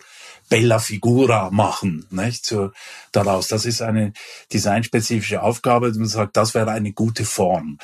Bella 0.49 0.79
Figura 0.79 1.51
machen, 1.51 2.07
nicht? 2.09 2.43
So, 2.43 2.71
daraus. 3.11 3.47
Das 3.49 3.65
ist 3.65 3.83
eine 3.83 4.13
designspezifische 4.51 5.43
Aufgabe. 5.43 5.91
Man 5.93 6.07
sagt, 6.07 6.35
das 6.37 6.55
wäre 6.55 6.71
eine 6.71 6.91
gute 6.91 7.23
Form 7.23 7.77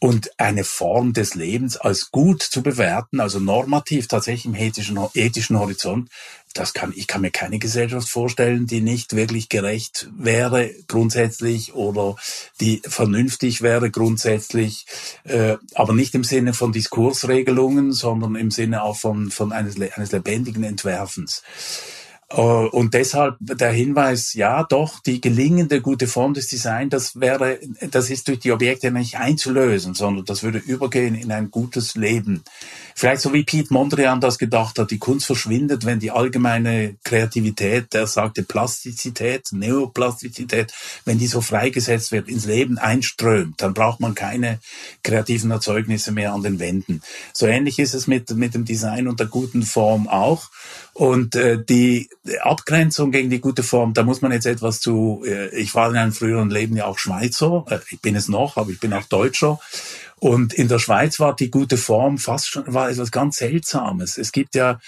und 0.00 0.30
eine 0.38 0.64
Form 0.64 1.12
des 1.12 1.34
Lebens 1.34 1.76
als 1.76 2.10
gut 2.10 2.42
zu 2.42 2.62
bewerten, 2.62 3.20
also 3.20 3.40
normativ 3.40 4.08
tatsächlich 4.08 4.46
im 4.46 4.54
ethischen, 4.54 4.98
ethischen 5.14 5.58
Horizont, 5.58 6.08
das 6.54 6.72
kann, 6.72 6.92
ich 6.96 7.06
kann 7.06 7.20
mir 7.20 7.30
keine 7.30 7.58
Gesellschaft 7.58 8.08
vorstellen, 8.08 8.66
die 8.66 8.80
nicht 8.80 9.14
wirklich 9.14 9.48
gerecht 9.48 10.08
wäre 10.16 10.70
grundsätzlich 10.86 11.74
oder 11.74 12.16
die 12.60 12.82
vernünftig 12.86 13.62
wäre 13.62 13.90
grundsätzlich, 13.90 14.86
äh, 15.24 15.56
aber 15.74 15.92
nicht 15.92 16.14
im 16.14 16.24
Sinne 16.24 16.54
von 16.54 16.72
Diskursregelungen, 16.72 17.92
sondern 17.92 18.34
im 18.34 18.50
Sinne 18.50 18.82
auch 18.82 18.96
von, 18.96 19.30
von 19.30 19.52
eines, 19.52 19.80
eines 19.80 20.12
lebendigen 20.12 20.64
Entwerfens. 20.64 21.42
Äh, 22.30 22.40
und 22.40 22.94
deshalb 22.94 23.36
der 23.40 23.72
Hinweis, 23.72 24.34
ja, 24.34 24.64
doch, 24.64 25.00
die 25.00 25.20
gelingende 25.20 25.80
gute 25.80 26.06
Form 26.06 26.34
des 26.34 26.48
Designs, 26.48 26.90
das 26.90 27.20
wäre, 27.20 27.58
das 27.90 28.10
ist 28.10 28.28
durch 28.28 28.40
die 28.40 28.52
Objekte 28.52 28.90
nicht 28.90 29.16
einzulösen, 29.16 29.94
sondern 29.94 30.24
das 30.24 30.42
würde 30.42 30.58
übergehen 30.58 31.14
in 31.14 31.32
ein 31.32 31.50
gutes 31.50 31.94
Leben. 31.94 32.42
Vielleicht 32.94 33.22
so 33.22 33.32
wie 33.32 33.44
Piet 33.44 33.70
Mondrian 33.70 34.20
das 34.20 34.38
gedacht 34.38 34.78
hat, 34.78 34.90
die 34.90 34.98
Kunst 34.98 35.26
verschwindet, 35.26 35.86
wenn 35.86 36.00
die 36.00 36.10
allgemeine 36.10 36.96
Kreativität, 37.04 37.94
der 37.94 38.08
sagte 38.08 38.42
Plastizität, 38.42 39.52
Neoplastizität, 39.52 40.72
wenn 41.04 41.16
die 41.18 41.28
so 41.28 41.40
freigesetzt 41.40 42.10
wird, 42.10 42.28
ins 42.28 42.44
Leben 42.44 42.76
einströmt, 42.76 43.62
dann 43.62 43.72
braucht 43.72 44.00
man 44.00 44.16
keine 44.16 44.58
kreativen 45.04 45.52
Erzeugnisse 45.52 46.10
mehr 46.10 46.32
an 46.32 46.42
den 46.42 46.58
Wänden. 46.58 47.00
So 47.32 47.46
ähnlich 47.46 47.78
ist 47.78 47.94
es 47.94 48.08
mit, 48.08 48.30
mit 48.30 48.54
dem 48.54 48.64
Design 48.64 49.06
und 49.06 49.20
der 49.20 49.28
guten 49.28 49.62
Form 49.62 50.08
auch. 50.08 50.50
Und 50.98 51.36
äh, 51.36 51.64
die 51.64 52.10
Abgrenzung 52.40 53.12
gegen 53.12 53.30
die 53.30 53.40
gute 53.40 53.62
Form, 53.62 53.94
da 53.94 54.02
muss 54.02 54.20
man 54.20 54.32
jetzt 54.32 54.46
etwas 54.46 54.80
zu, 54.80 55.22
äh, 55.24 55.48
ich 55.56 55.72
war 55.76 55.88
in 55.90 55.96
einem 55.96 56.12
früheren 56.12 56.50
Leben 56.50 56.76
ja 56.76 56.86
auch 56.86 56.98
Schweizer, 56.98 57.64
äh, 57.70 57.78
ich 57.90 58.00
bin 58.00 58.16
es 58.16 58.26
noch, 58.26 58.56
aber 58.56 58.70
ich 58.70 58.80
bin 58.80 58.92
auch 58.92 59.04
Deutscher. 59.04 59.60
Und 60.18 60.52
in 60.52 60.66
der 60.66 60.80
Schweiz 60.80 61.20
war 61.20 61.36
die 61.36 61.52
gute 61.52 61.76
Form 61.76 62.18
fast 62.18 62.48
schon, 62.48 62.74
war 62.74 62.90
etwas 62.90 63.12
ganz 63.12 63.36
Seltsames. 63.36 64.18
Es 64.18 64.32
gibt 64.32 64.56
ja 64.56 64.80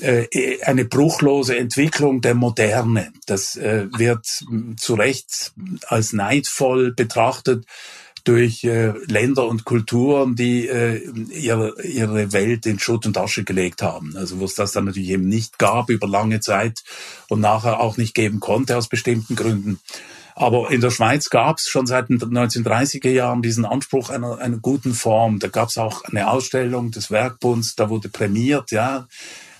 äh, 0.00 0.26
eine 0.64 0.84
bruchlose 0.84 1.56
Entwicklung 1.56 2.22
der 2.22 2.34
Moderne. 2.34 3.12
Das 3.26 3.54
äh, 3.54 3.86
wird 3.96 4.26
zu 4.76 4.94
Recht 4.94 5.52
als 5.86 6.12
neidvoll 6.12 6.92
betrachtet 6.92 7.66
durch 8.26 8.64
äh, 8.64 8.92
Länder 9.06 9.46
und 9.46 9.64
Kulturen, 9.64 10.34
die 10.34 10.66
äh, 10.66 11.08
ihre, 11.30 11.80
ihre 11.82 12.32
Welt 12.32 12.66
in 12.66 12.78
Schutt 12.78 13.06
und 13.06 13.16
Asche 13.16 13.44
gelegt 13.44 13.82
haben. 13.82 14.16
Also 14.16 14.40
wo 14.40 14.44
es 14.44 14.54
das 14.54 14.72
dann 14.72 14.86
natürlich 14.86 15.10
eben 15.10 15.28
nicht 15.28 15.58
gab 15.58 15.90
über 15.90 16.08
lange 16.08 16.40
Zeit 16.40 16.82
und 17.28 17.40
nachher 17.40 17.80
auch 17.80 17.96
nicht 17.96 18.14
geben 18.14 18.40
konnte 18.40 18.76
aus 18.76 18.88
bestimmten 18.88 19.36
Gründen. 19.36 19.78
Aber 20.34 20.70
in 20.70 20.80
der 20.80 20.90
Schweiz 20.90 21.30
gab 21.30 21.58
es 21.58 21.68
schon 21.68 21.86
seit 21.86 22.10
den 22.10 22.18
1930er 22.18 23.08
Jahren 23.10 23.42
diesen 23.42 23.64
Anspruch 23.64 24.10
einer, 24.10 24.38
einer 24.38 24.58
guten 24.58 24.92
Form. 24.92 25.38
Da 25.38 25.48
gab 25.48 25.68
es 25.68 25.78
auch 25.78 26.02
eine 26.04 26.28
Ausstellung 26.28 26.90
des 26.90 27.10
Werkbunds, 27.10 27.74
da 27.76 27.88
wurde 27.88 28.10
prämiert, 28.10 28.70
ja, 28.70 29.06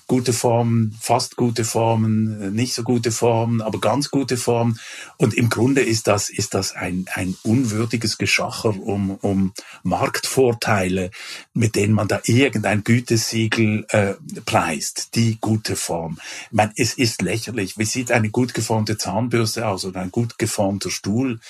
gute 0.06 0.32
Formen, 0.32 0.96
fast 1.00 1.36
gute 1.36 1.64
Formen, 1.64 2.54
nicht 2.54 2.74
so 2.74 2.82
gute 2.84 3.10
Formen, 3.10 3.60
aber 3.60 3.80
ganz 3.80 4.10
gute 4.10 4.36
Formen. 4.36 4.78
Und 5.16 5.34
im 5.34 5.48
Grunde 5.48 5.82
ist 5.82 6.06
das, 6.06 6.30
ist 6.30 6.54
das 6.54 6.72
ein, 6.74 7.06
ein 7.14 7.36
unwürdiges 7.42 8.16
Geschacher 8.16 8.68
um, 8.68 9.10
um 9.16 9.52
Marktvorteile, 9.82 11.10
mit 11.54 11.74
denen 11.74 11.92
man 11.92 12.08
da 12.08 12.20
irgendein 12.24 12.84
Gütesiegel 12.84 13.84
äh, 13.88 14.14
preist, 14.44 15.14
die 15.16 15.38
gute 15.40 15.74
Form. 15.74 16.18
Ich 16.50 16.52
meine, 16.52 16.72
es 16.76 16.94
ist 16.94 17.22
lächerlich. 17.22 17.76
Wie 17.78 17.84
sieht 17.84 18.12
eine 18.12 18.30
gut 18.30 18.54
geformte 18.54 18.96
Zahnbürste 18.96 19.66
aus 19.66 19.84
oder 19.84 20.00
ein 20.00 20.12
gut 20.12 20.38
geformter 20.38 20.90
Stuhl? 20.90 21.40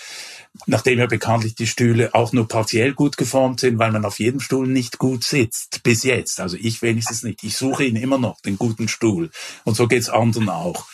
Nachdem 0.66 0.98
ja 0.98 1.06
bekanntlich 1.06 1.54
die 1.54 1.66
Stühle 1.66 2.14
auch 2.14 2.32
nur 2.32 2.48
partiell 2.48 2.94
gut 2.94 3.16
geformt 3.16 3.60
sind, 3.60 3.78
weil 3.78 3.92
man 3.92 4.04
auf 4.04 4.18
jedem 4.18 4.40
Stuhl 4.40 4.66
nicht 4.66 4.98
gut 4.98 5.24
sitzt, 5.24 5.82
bis 5.82 6.02
jetzt. 6.02 6.40
Also 6.40 6.56
ich 6.58 6.82
wenigstens 6.82 7.22
nicht. 7.22 7.44
Ich 7.44 7.56
suche 7.56 7.84
ihn 7.84 7.96
immer 7.96 8.18
noch, 8.18 8.40
den 8.40 8.56
guten 8.56 8.88
Stuhl. 8.88 9.30
Und 9.64 9.76
so 9.76 9.86
geht's 9.86 10.08
anderen 10.08 10.48
auch. 10.48 10.86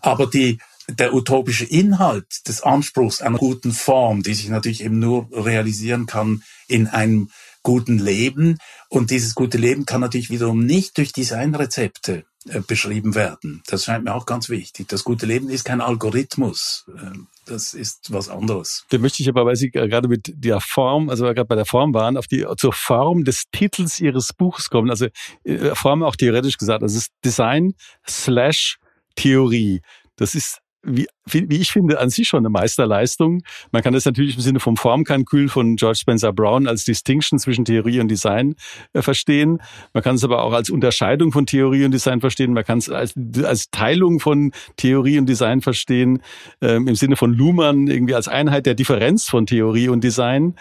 Aber 0.00 0.26
die, 0.26 0.58
der 0.88 1.14
utopische 1.14 1.64
Inhalt 1.64 2.48
des 2.48 2.62
Anspruchs 2.62 3.20
einer 3.20 3.38
guten 3.38 3.72
Form, 3.72 4.22
die 4.22 4.34
sich 4.34 4.48
natürlich 4.48 4.82
eben 4.82 4.98
nur 4.98 5.28
realisieren 5.32 6.06
kann 6.06 6.42
in 6.66 6.86
einem 6.86 7.30
guten 7.62 7.98
Leben. 7.98 8.58
Und 8.88 9.10
dieses 9.10 9.34
gute 9.34 9.58
Leben 9.58 9.86
kann 9.86 10.00
natürlich 10.00 10.30
wiederum 10.30 10.64
nicht 10.64 10.96
durch 10.98 11.12
Designrezepte 11.12 12.24
beschrieben 12.66 13.14
werden. 13.14 13.62
Das 13.66 13.84
scheint 13.84 14.04
mir 14.04 14.14
auch 14.14 14.24
ganz 14.24 14.48
wichtig. 14.48 14.88
Das 14.88 15.04
gute 15.04 15.26
Leben 15.26 15.50
ist 15.50 15.64
kein 15.64 15.80
Algorithmus. 15.80 16.86
Ähm, 16.88 17.28
das 17.44 17.74
ist 17.74 18.12
was 18.12 18.28
anderes. 18.28 18.86
Da 18.88 18.98
möchte 18.98 19.22
ich 19.22 19.28
aber, 19.28 19.44
weil 19.44 19.56
Sie 19.56 19.70
gerade 19.70 20.08
mit 20.08 20.32
der 20.34 20.60
Form, 20.60 21.10
also 21.10 21.24
gerade 21.24 21.44
bei 21.44 21.54
der 21.54 21.66
Form 21.66 21.92
waren, 21.92 22.16
auf 22.16 22.26
die 22.26 22.46
zur 22.56 22.72
Form 22.72 23.24
des 23.24 23.44
Titels 23.52 24.00
Ihres 24.00 24.32
Buches 24.32 24.70
kommen. 24.70 24.88
Also 24.88 25.08
äh, 25.44 25.74
Form 25.74 26.02
auch 26.02 26.16
theoretisch 26.16 26.56
gesagt. 26.56 26.82
Das 26.82 26.94
ist 26.94 27.10
Design 27.24 27.74
slash 28.08 28.78
Theorie. 29.16 29.82
Das 30.16 30.34
ist 30.34 30.60
wie, 30.82 31.06
wie 31.26 31.58
ich 31.58 31.70
finde, 31.70 32.00
an 32.00 32.10
sich 32.10 32.28
schon 32.28 32.38
eine 32.38 32.48
Meisterleistung. 32.48 33.42
Man 33.70 33.82
kann 33.82 33.92
das 33.92 34.04
natürlich 34.04 34.36
im 34.36 34.40
Sinne 34.40 34.60
vom 34.60 34.76
Formkalkül 34.76 35.48
von 35.48 35.76
George 35.76 35.98
Spencer 36.00 36.32
Brown 36.32 36.66
als 36.66 36.84
Distinction 36.84 37.38
zwischen 37.38 37.64
Theorie 37.64 38.00
und 38.00 38.08
Design 38.08 38.54
äh, 38.92 39.02
verstehen. 39.02 39.58
Man 39.92 40.02
kann 40.02 40.16
es 40.16 40.24
aber 40.24 40.42
auch 40.42 40.52
als 40.52 40.70
Unterscheidung 40.70 41.32
von 41.32 41.46
Theorie 41.46 41.84
und 41.84 41.92
Design 41.92 42.20
verstehen. 42.20 42.52
Man 42.52 42.64
kann 42.64 42.78
es 42.78 42.88
als, 42.88 43.14
als 43.42 43.70
Teilung 43.70 44.20
von 44.20 44.52
Theorie 44.76 45.18
und 45.18 45.26
Design 45.26 45.60
verstehen, 45.60 46.22
ähm, 46.60 46.88
im 46.88 46.94
Sinne 46.94 47.16
von 47.16 47.34
Luhmann 47.34 47.86
irgendwie 47.86 48.14
als 48.14 48.28
Einheit 48.28 48.66
der 48.66 48.74
Differenz 48.74 49.28
von 49.28 49.46
Theorie 49.46 49.88
und 49.88 50.02
Design. 50.02 50.54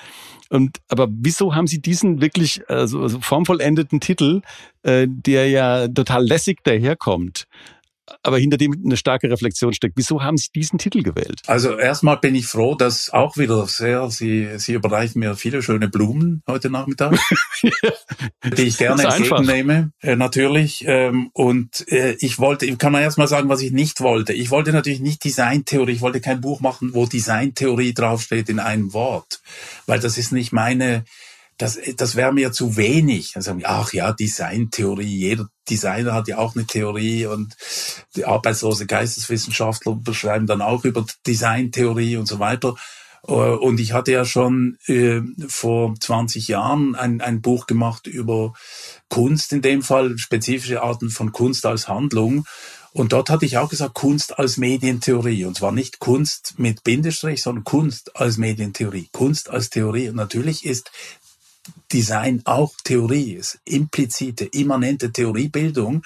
Und 0.50 0.78
aber 0.90 1.08
wieso 1.12 1.54
haben 1.54 1.68
Sie 1.68 1.80
diesen 1.80 2.22
wirklich 2.22 2.68
also, 2.70 3.02
also 3.02 3.20
formvollendeten 3.22 4.00
Titel, 4.00 4.42
äh, 4.82 5.08
der 5.08 5.48
ja 5.48 5.88
total 5.88 6.26
lässig 6.26 6.64
daherkommt? 6.64 7.46
Aber 8.24 8.38
hinter 8.38 8.58
dem 8.58 8.76
eine 8.86 8.98
starke 8.98 9.30
Reflexion 9.30 9.74
steckt. 9.74 9.98
Wieso 9.98 10.24
haben 10.24 10.38
Sie 10.38 10.50
diesen 10.54 10.80
Titel 10.80 11.04
gewählt? 11.04 11.42
Also 11.48 11.78
erstmal 11.78 12.18
bin 12.18 12.36
ich 12.36 12.48
froh, 12.48 12.76
dass 12.76 13.10
auch 13.10 13.38
wieder 13.38 13.66
sehr, 13.68 14.10
Sie, 14.10 14.48
Sie 14.58 14.74
überreichen 14.74 15.20
mir 15.20 15.36
viele 15.36 15.62
schöne 15.62 15.88
Blumen 15.88 16.44
heute 16.48 16.70
Nachmittag, 16.70 17.18
die 18.58 18.64
ich 18.64 18.78
gerne 18.78 19.04
entgegennehme, 19.04 19.92
äh, 20.02 20.16
natürlich. 20.16 20.84
Ähm, 20.88 21.30
und 21.34 21.88
äh, 21.90 22.16
ich 22.20 22.40
wollte, 22.40 22.66
ich 22.66 22.78
kann 22.78 22.92
mal 22.92 23.02
erstmal 23.02 23.28
sagen, 23.28 23.50
was 23.50 23.62
ich 23.62 23.72
nicht 23.72 24.02
wollte. 24.02 24.34
Ich 24.34 24.52
wollte 24.52 24.72
natürlich 24.72 25.00
nicht 25.00 25.24
Designtheorie, 25.24 25.94
ich 25.94 26.02
wollte 26.02 26.22
kein 26.22 26.42
Buch 26.42 26.62
machen, 26.62 26.94
wo 26.94 27.06
Designtheorie 27.06 27.94
draufsteht 27.94 28.50
in 28.50 28.60
einem 28.60 28.94
Wort, 28.94 29.42
weil 29.86 30.00
das 30.00 30.18
ist 30.18 30.32
nicht 30.32 30.52
meine 30.52 31.04
das, 31.60 31.78
das 31.98 32.16
wäre 32.16 32.34
mir 32.34 32.52
zu 32.52 32.78
wenig. 32.78 33.34
Dann 33.34 33.44
sagen 33.44 33.60
wir, 33.60 33.70
ach 33.70 33.94
ja, 33.94 34.14
Designtheorie, 34.14 35.04
jeder 35.04 35.50
Designer 35.70 36.14
hat 36.14 36.28
ja 36.28 36.38
auch 36.38 36.56
eine 36.56 36.66
Theorie 36.66 37.28
und 37.28 37.56
die 38.16 38.26
arbeitslose 38.26 38.88
Geisteswissenschaftler 38.88 39.96
beschreiben 39.96 40.48
dann 40.48 40.62
auch 40.62 40.86
über 40.86 41.06
Designtheorie 41.28 42.16
und 42.16 42.28
so 42.28 42.40
weiter. 42.40 42.76
Äh, 43.28 43.34
und 43.34 43.80
ich 43.82 43.92
hatte 43.92 44.14
ja 44.14 44.24
schon 44.24 44.78
äh, 44.88 45.22
vor 45.48 45.96
20 46.00 46.48
Jahren 46.48 46.96
ein, 46.96 47.20
ein 47.20 47.42
Buch 47.42 47.68
gemacht 47.68 48.08
über 48.08 48.54
Kunst, 49.10 49.52
in 49.52 49.62
dem 49.62 49.82
Fall 49.82 50.18
spezifische 50.18 50.82
Arten 50.82 51.10
von 51.10 51.34
Kunst 51.34 51.66
als 51.66 51.90
Handlung. 51.90 52.46
Und 52.92 53.14
dort 53.14 53.30
hatte 53.30 53.46
ich 53.46 53.58
auch 53.58 53.70
gesagt, 53.70 53.94
Kunst 53.94 54.40
als 54.40 54.58
Medientheorie. 54.58 55.46
Und 55.46 55.58
zwar 55.58 55.72
nicht 55.72 56.00
Kunst 56.00 56.56
mit 56.58 56.84
Bindestrich, 56.84 57.44
sondern 57.44 57.64
Kunst 57.64 58.16
als 58.16 58.38
Medientheorie. 58.38 59.10
Kunst 59.12 59.50
als 59.50 59.70
Theorie. 59.70 60.10
Und 60.10 60.16
natürlich 60.16 60.66
ist 60.66 60.92
Design 61.92 62.42
auch 62.46 62.74
Theorie 62.84 63.34
ist, 63.34 63.60
implizite, 63.66 64.46
immanente 64.46 65.12
Theoriebildung. 65.12 66.04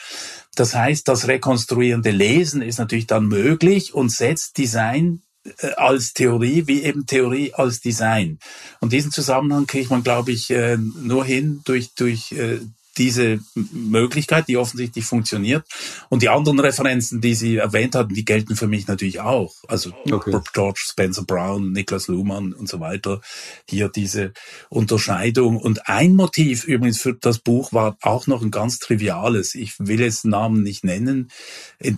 Das 0.56 0.76
heißt, 0.76 1.08
das 1.08 1.28
rekonstruierende 1.28 2.12
Lesen 2.12 2.62
ist 2.62 2.80
natürlich 2.80 3.08
dann 3.08 3.28
möglich 3.28 3.94
und 3.94 4.12
setzt 4.12 4.58
Design 4.58 5.22
äh, 5.60 5.74
als 5.76 6.14
Theorie 6.14 6.68
wie 6.68 6.84
eben 6.84 7.06
Theorie 7.06 7.54
als 7.54 7.82
Design. 7.82 8.40
Und 8.80 8.94
diesen 8.94 9.12
Zusammenhang 9.12 9.68
kriegt 9.68 9.90
man, 9.90 10.04
glaube 10.04 10.32
ich, 10.32 10.50
äh, 10.52 10.78
nur 10.78 11.26
hin 11.26 11.62
durch, 11.66 11.94
durch 11.96 12.32
äh, 12.32 12.60
diese 12.98 13.40
Möglichkeit, 13.56 14.48
die 14.48 14.58
offensichtlich 14.58 15.06
funktioniert. 15.06 15.66
Und 16.10 16.22
die 16.22 16.30
anderen 16.30 16.60
Referenzen, 16.60 17.22
die 17.22 17.36
Sie 17.36 17.58
erwähnt 17.58 17.96
hatten, 17.96 18.14
die 18.14 18.26
gelten 18.26 18.56
für 18.56 18.68
mich 18.68 18.88
natürlich 18.88 19.20
auch. 19.20 19.56
Also 19.68 19.92
okay. 20.12 20.40
George 20.54 20.82
Spencer 20.84 21.24
Brown, 21.24 21.72
Niklas 21.72 22.08
Luhmann 22.08 22.54
und 22.54 22.70
so 22.70 22.80
weiter. 22.80 23.22
Hier 23.70 23.90
diese 23.90 24.34
Unterscheidung. 24.70 25.58
Und 25.58 25.88
ein 25.88 26.16
Motiv 26.16 26.66
übrigens 26.66 27.00
für 27.02 27.14
das 27.14 27.40
Buch 27.40 27.74
war 27.74 27.98
auch 28.02 28.28
noch 28.28 28.42
ein 28.42 28.52
ganz 28.52 28.80
triviales. 28.80 29.56
Ich 29.56 29.74
will 29.80 30.00
jetzt 30.00 30.26
Namen 30.26 30.64
nicht 30.64 30.84
nennen 30.84 31.30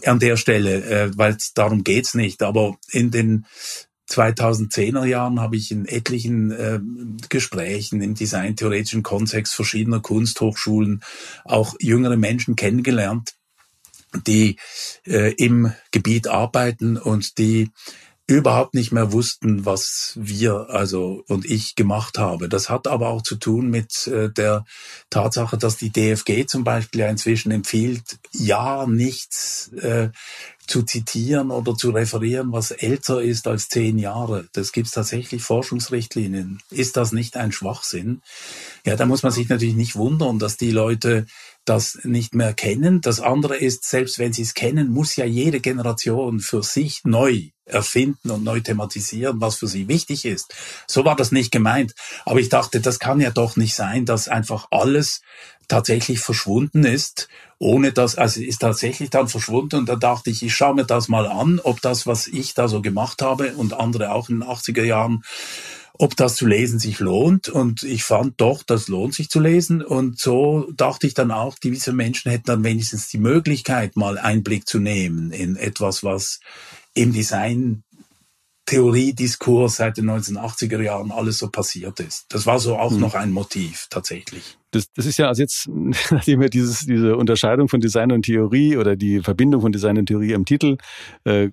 an 0.05 0.19
der 0.19 0.38
Stelle, 0.38 0.84
äh, 0.86 1.12
weil 1.17 1.38
darum 1.55 1.84
geht's 1.84 2.13
nicht. 2.13 2.41
Aber 2.41 2.77
in 2.91 3.12
den 3.12 3.45
2010er 4.09 5.05
Jahren 5.05 5.39
habe 5.39 5.55
ich 5.55 5.71
in 5.71 5.85
etlichen 5.85 6.51
äh, 6.51 6.79
Gesprächen 7.29 8.01
im 8.01 8.15
designtheoretischen 8.15 9.03
Kontext 9.03 9.55
verschiedener 9.55 9.99
Kunsthochschulen 9.99 11.01
auch 11.43 11.75
jüngere 11.79 12.17
Menschen 12.17 12.55
kennengelernt, 12.55 13.33
die 14.27 14.57
äh, 15.05 15.33
im 15.33 15.73
Gebiet 15.91 16.27
arbeiten 16.27 16.97
und 16.97 17.37
die 17.37 17.71
überhaupt 18.27 18.73
nicht 18.73 18.91
mehr 18.91 19.11
wussten, 19.11 19.65
was 19.65 20.13
wir, 20.15 20.67
also 20.69 21.23
und 21.27 21.45
ich 21.45 21.75
gemacht 21.75 22.17
habe. 22.17 22.49
Das 22.49 22.69
hat 22.69 22.88
aber 22.88 23.09
auch 23.09 23.21
zu 23.21 23.35
tun 23.35 23.69
mit 23.69 24.07
äh, 24.07 24.31
der 24.31 24.65
Tatsache, 25.11 25.57
dass 25.57 25.77
die 25.77 25.91
DFG 25.91 26.47
zum 26.47 26.63
Beispiel 26.63 27.01
ja 27.01 27.07
inzwischen 27.07 27.51
empfiehlt, 27.51 28.17
ja 28.31 28.88
nichts 28.88 29.71
äh, 29.73 30.09
zu 30.65 30.81
zitieren 30.81 31.51
oder 31.51 31.75
zu 31.75 31.91
referieren, 31.91 32.51
was 32.51 32.71
älter 32.71 33.21
ist 33.21 33.47
als 33.47 33.69
zehn 33.69 33.99
Jahre. 33.99 34.47
Das 34.53 34.71
gibt 34.71 34.88
es 34.88 34.93
tatsächlich 34.93 35.43
Forschungsrichtlinien. 35.43 36.59
Ist 36.71 36.97
das 36.97 37.11
nicht 37.11 37.38
ein 37.38 37.51
Schwachsinn? 37.51 38.23
Ja, 38.85 38.95
da 38.95 39.05
muss 39.05 39.21
man 39.21 39.31
sich 39.31 39.47
natürlich 39.49 39.75
nicht 39.75 39.95
wundern, 39.95 40.39
dass 40.39 40.57
die 40.57 40.71
Leute 40.71 41.27
das 41.65 41.99
nicht 42.04 42.36
mehr 42.36 42.54
kennen. 42.54 43.01
Das 43.01 43.19
andere 43.19 43.58
ist, 43.58 43.84
selbst 43.84 44.19
wenn 44.19 44.34
sie 44.34 44.43
es 44.43 44.54
kennen, 44.54 44.91
muss 44.91 45.15
ja 45.15 45.25
jede 45.25 45.60
Generation 45.60 46.39
für 46.39 46.63
sich 46.63 47.04
neu 47.04 47.49
erfinden 47.65 48.30
und 48.30 48.43
neu 48.43 48.60
thematisieren, 48.60 49.41
was 49.41 49.56
für 49.56 49.67
sie 49.67 49.88
wichtig 49.88 50.25
ist. 50.25 50.54
So 50.88 51.04
war 51.04 51.15
das 51.15 51.32
nicht 51.32 51.51
gemeint. 51.51 51.95
Aber 52.23 52.39
ich 52.39 52.49
dachte, 52.49 52.80
das 52.80 52.99
kann 52.99 53.19
ja 53.19 53.32
doch 53.32 53.56
nicht 53.56 53.73
sein, 53.73 54.06
dass 54.06 54.28
einfach 54.28 54.67
alles 54.69 55.21
tatsächlich 55.67 56.19
verschwunden 56.19 56.84
ist, 56.86 57.28
ohne 57.58 57.91
dass, 57.91 58.17
also 58.17 58.41
ist 58.41 58.60
tatsächlich 58.60 59.10
dann 59.10 59.28
verschwunden 59.28 59.78
und 59.78 59.89
da 59.89 59.95
dachte 59.95 60.30
ich, 60.30 60.43
ich 60.43 60.54
schaue 60.54 60.75
mir 60.75 60.86
das 60.86 61.08
mal 61.08 61.25
an, 61.25 61.60
ob 61.63 61.82
das, 61.82 62.06
was 62.06 62.28
ich 62.28 62.54
da 62.54 62.67
so 62.67 62.84
gemacht 62.84 63.23
habe 63.23 63.56
und 63.56 63.73
andere 63.73 64.12
auch 64.12 64.30
in 64.30 64.41
den 64.41 64.47
80er 64.47 64.84
Jahren, 64.84 65.23
ob 65.97 66.15
das 66.15 66.36
zu 66.36 66.45
lesen 66.45 66.79
sich 66.79 66.99
lohnt. 66.99 67.49
Und 67.49 67.84
ich 67.84 68.03
fand 68.03 68.41
doch, 68.41 68.63
das 68.63 68.88
lohnt 68.88 69.13
sich 69.13 69.29
zu 69.29 69.39
lesen. 69.39 69.81
Und 69.81 70.19
so 70.19 70.69
dachte 70.75 71.08
ich 71.08 71.13
dann 71.13 71.31
auch, 71.31 71.58
diese 71.58 71.93
Menschen 71.93 72.31
hätten 72.31 72.47
dann 72.47 72.63
wenigstens 72.63 73.08
die 73.10 73.17
Möglichkeit, 73.17 73.95
mal 73.95 74.17
Einblick 74.17 74.67
zu 74.67 74.79
nehmen 74.79 75.31
in 75.31 75.55
etwas, 75.55 76.03
was 76.03 76.39
im 76.93 77.13
Design 77.13 77.84
Theoriediskurs 78.65 79.78
seit 79.78 79.97
den 79.97 80.10
1980er 80.10 80.82
Jahren 80.82 81.12
alles 81.12 81.38
so 81.38 81.49
passiert 81.49 81.99
ist. 81.99 82.25
Das 82.30 82.45
war 82.45 82.60
so 82.60 82.78
auch 82.78 82.91
hm. 82.91 82.99
noch 82.99 83.13
ein 83.13 83.32
Motiv 83.32 83.88
tatsächlich 83.89 84.58
das, 84.75 84.91
das 84.91 85.06
ist 85.06 85.17
ja 85.17 85.28
also 85.28 85.41
jetzt, 85.41 85.67
nachdem 86.12 86.41
wir 86.41 86.49
dieses, 86.49 86.86
diese 86.86 87.15
Unterscheidung 87.15 87.67
von 87.67 87.80
Design 87.80 88.12
und 88.12 88.23
Theorie 88.23 88.78
oder 88.78 88.95
die 88.95 89.21
Verbindung 89.21 89.62
von 89.62 89.71
Design 89.71 89.97
und 89.97 90.06
Theorie 90.06 90.34
im 90.34 90.45
Titel, 90.45 90.78
äh, 91.25 91.45
äh, 91.45 91.51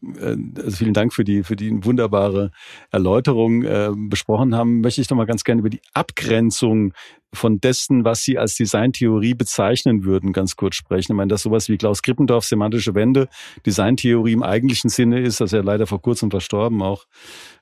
also 0.57 0.77
vielen 0.77 0.95
Dank 0.95 1.15
für 1.15 1.25
die, 1.25 1.43
für 1.43 1.57
die 1.57 1.85
wunderbare 1.85 2.51
Erläuterung 2.91 3.63
äh, 3.63 3.91
besprochen 3.95 4.55
haben, 4.55 4.81
möchte 4.81 5.01
ich 5.01 5.09
noch 5.09 5.17
mal 5.17 5.27
ganz 5.27 5.45
gerne 5.45 5.61
über 5.61 5.71
die 5.71 5.81
Abgrenzung 5.95 6.93
von 7.35 7.61
dessen, 7.61 8.05
was 8.05 8.23
Sie 8.23 8.39
als 8.39 8.57
Designtheorie 8.57 9.35
bezeichnen 9.35 10.05
würden, 10.05 10.33
ganz 10.33 10.57
kurz 10.57 10.77
sprechen. 10.77 11.13
Ich 11.13 11.17
meine, 11.17 11.29
dass 11.29 11.43
sowas 11.43 11.69
wie 11.69 11.79
Klaus 11.79 12.03
Krippendorf 12.03 12.45
semantische 12.45 12.95
Wende 12.95 13.29
Designtheorie 13.65 14.33
im 14.33 14.43
eigentlichen 14.43 14.91
Sinne 14.91 15.21
ist, 15.21 15.41
das 15.41 15.53
ist 15.53 15.57
ja 15.57 15.63
leider 15.63 15.87
vor 15.87 16.03
kurzem 16.03 16.31
verstorben 16.31 16.83
auch, 16.83 17.05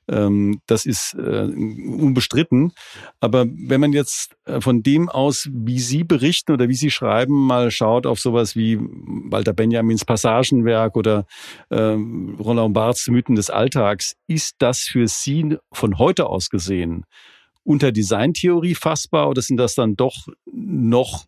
Ähm, 0.08 0.60
das 0.66 0.86
ist 0.86 1.14
äh, 1.14 1.44
unbestritten. 1.44 2.72
Aber 3.20 3.46
wenn 3.46 3.80
man 3.80 3.92
jetzt 3.92 4.34
äh, 4.44 4.60
von 4.60 4.82
dem 4.82 5.08
aus, 5.08 5.48
wie 5.52 5.78
Sie 5.78 6.02
berichten 6.02 6.52
oder 6.52 6.68
wie 6.68 6.74
Sie 6.74 6.90
schreiben, 6.90 7.46
mal 7.46 7.70
schaut 7.70 8.06
auf 8.06 8.18
sowas 8.18 8.56
wie 8.56 8.78
Walter 8.80 9.52
Benjamins 9.52 10.04
Passagenwerk 10.04 10.96
oder 10.96 11.26
äh, 11.68 11.76
Roland 11.76 12.74
Barths 12.74 13.06
Mythen 13.08 13.36
des 13.36 13.50
Alltags, 13.50 14.16
ist 14.26 14.56
das 14.58 14.80
für 14.80 15.06
Sie 15.06 15.56
von 15.72 15.98
heute 15.98 16.26
aus 16.26 16.50
gesehen 16.50 17.04
unter 17.70 17.92
Designtheorie 17.92 18.74
fassbar 18.74 19.28
oder 19.28 19.42
sind 19.42 19.56
das 19.56 19.76
dann 19.76 19.94
doch 19.94 20.26
noch 20.52 21.26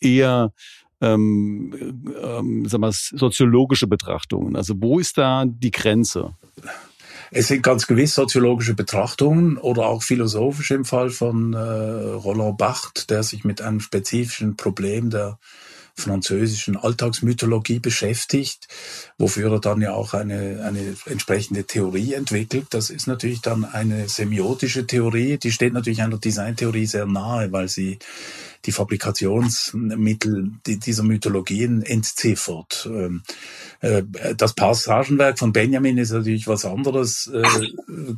eher 0.00 0.52
ähm, 1.00 2.04
ähm, 2.22 2.68
sag 2.68 2.80
mal, 2.80 2.92
soziologische 2.92 3.86
Betrachtungen? 3.86 4.54
Also 4.54 4.74
wo 4.76 4.98
ist 4.98 5.16
da 5.16 5.44
die 5.46 5.70
Grenze? 5.70 6.34
Es 7.30 7.48
sind 7.48 7.62
ganz 7.62 7.86
gewiss 7.86 8.14
soziologische 8.14 8.74
Betrachtungen 8.74 9.56
oder 9.56 9.86
auch 9.86 10.02
philosophische 10.02 10.74
im 10.74 10.84
Fall 10.84 11.08
von 11.08 11.54
äh, 11.54 11.58
Roland 11.58 12.58
Barthes, 12.58 13.06
der 13.06 13.22
sich 13.22 13.44
mit 13.44 13.62
einem 13.62 13.80
spezifischen 13.80 14.56
Problem 14.56 15.08
der 15.08 15.38
französischen 15.98 16.76
Alltagsmythologie 16.76 17.78
beschäftigt, 17.78 18.68
wofür 19.18 19.52
er 19.52 19.60
dann 19.60 19.80
ja 19.80 19.92
auch 19.92 20.14
eine, 20.14 20.64
eine 20.64 20.96
entsprechende 21.06 21.64
Theorie 21.64 22.14
entwickelt. 22.14 22.66
Das 22.70 22.90
ist 22.90 23.06
natürlich 23.06 23.40
dann 23.40 23.64
eine 23.64 24.08
semiotische 24.08 24.86
Theorie, 24.86 25.38
die 25.38 25.52
steht 25.52 25.72
natürlich 25.72 26.02
einer 26.02 26.18
Designtheorie 26.18 26.86
sehr 26.86 27.06
nahe, 27.06 27.52
weil 27.52 27.68
sie 27.68 27.98
die 28.64 28.72
Fabrikationsmittel 28.72 30.52
dieser 30.66 31.02
Mythologien 31.02 31.82
entziffert. 31.82 32.88
Ähm, 32.90 33.22
äh, 33.80 34.02
das 34.36 34.54
Passagenwerk 34.54 35.38
von 35.38 35.52
Benjamin 35.52 35.98
ist 35.98 36.10
natürlich 36.10 36.46
was 36.48 36.64
anderes, 36.64 37.28
äh, 37.28 37.42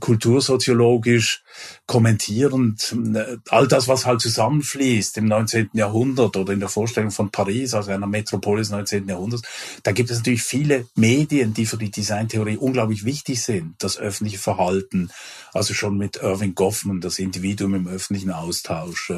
kultursoziologisch 0.01 1.43
kommentierend. 1.87 2.97
Äh, 3.15 3.37
all 3.49 3.69
das, 3.69 3.89
was 3.89 4.07
halt 4.07 4.21
zusammenfließt 4.21 5.19
im 5.19 5.27
19. 5.27 5.71
Jahrhundert 5.75 6.37
oder 6.37 6.53
in 6.53 6.61
der 6.61 6.69
Vorstellung 6.69 7.11
von 7.11 7.31
Paris, 7.31 7.75
also 7.75 7.91
einer 7.91 8.07
Metropole 8.07 8.61
des 8.61 8.71
19. 8.71 9.09
Jahrhunderts, 9.09 9.43
da 9.83 9.93
gibt 9.93 10.11
es 10.11 10.19
natürlich 10.19 10.43
viele 10.43 10.87
Medien, 10.95 11.53
die 11.53 11.67
für 11.67 11.77
die 11.77 11.91
Designtheorie 11.91 12.57
unglaublich 12.57 13.05
wichtig 13.05 13.43
sind. 13.43 13.75
Das 13.79 13.99
öffentliche 13.99 14.39
Verhalten, 14.39 15.11
also 15.53 15.75
schon 15.75 15.99
mit 15.99 16.17
Irving 16.17 16.55
Goffman, 16.55 17.01
das 17.01 17.19
Individuum 17.19 17.75
im 17.75 17.89
öffentlichen 17.89 18.31
Austausch, 18.31 19.13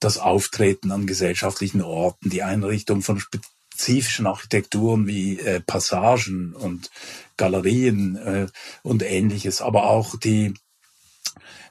das 0.00 0.18
Auftreten 0.48 0.92
an 0.92 1.06
gesellschaftlichen 1.06 1.82
Orten, 1.82 2.30
die 2.30 2.42
Einrichtung 2.42 3.02
von 3.02 3.20
spezifischen 3.20 4.26
Architekturen 4.26 5.06
wie 5.06 5.38
äh, 5.38 5.60
Passagen 5.60 6.54
und 6.54 6.90
Galerien 7.36 8.16
äh, 8.16 8.46
und 8.82 9.02
ähnliches, 9.02 9.60
aber 9.60 9.90
auch 9.90 10.16
die 10.16 10.54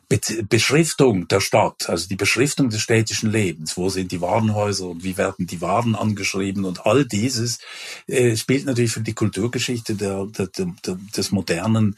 Be 0.09 0.19
Beschriftung 0.47 1.27
der 1.27 1.41
Stadt, 1.41 1.89
also 1.89 2.07
die 2.07 2.15
Beschriftung 2.15 2.69
des 2.69 2.81
städtischen 2.81 3.29
Lebens, 3.29 3.75
wo 3.75 3.89
sind 3.89 4.13
die 4.13 4.21
Warenhäuser 4.21 4.87
und 4.87 5.03
wie 5.03 5.17
werden 5.17 5.47
die 5.47 5.59
Waren 5.59 5.95
angeschrieben 5.95 6.63
und 6.63 6.85
all 6.85 7.05
dieses 7.05 7.59
äh, 8.07 8.37
spielt 8.37 8.65
natürlich 8.65 8.91
für 8.91 9.01
die 9.01 9.13
Kulturgeschichte 9.13 9.95
der, 9.95 10.25
der, 10.27 10.47
der, 10.47 10.97
des 11.15 11.31
modernen 11.31 11.97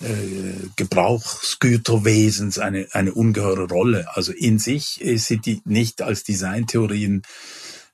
äh, 0.00 0.68
Gebrauchsgüterwesens 0.76 2.58
eine, 2.58 2.88
eine 2.92 3.12
ungeheure 3.12 3.68
Rolle. 3.68 4.06
Also 4.14 4.32
in 4.32 4.58
sich 4.58 4.98
sind 5.16 5.44
die 5.44 5.60
nicht 5.66 6.00
als 6.00 6.24
Designtheorien 6.24 7.22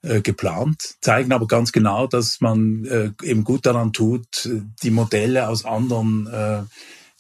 äh, 0.03 0.21
geplant, 0.21 0.95
zeigen 1.01 1.33
aber 1.33 1.49
ganz 1.49 1.73
genau, 1.73 2.07
dass 2.07 2.41
man 2.41 2.85
äh, 2.85 3.11
eben 3.25 3.43
gut 3.43 3.67
daran 3.67 3.93
tut, 3.93 4.49
die 4.83 4.91
Modelle 4.91 5.49
aus 5.49 5.64
anderen 5.64 6.29
äh, 6.29 6.62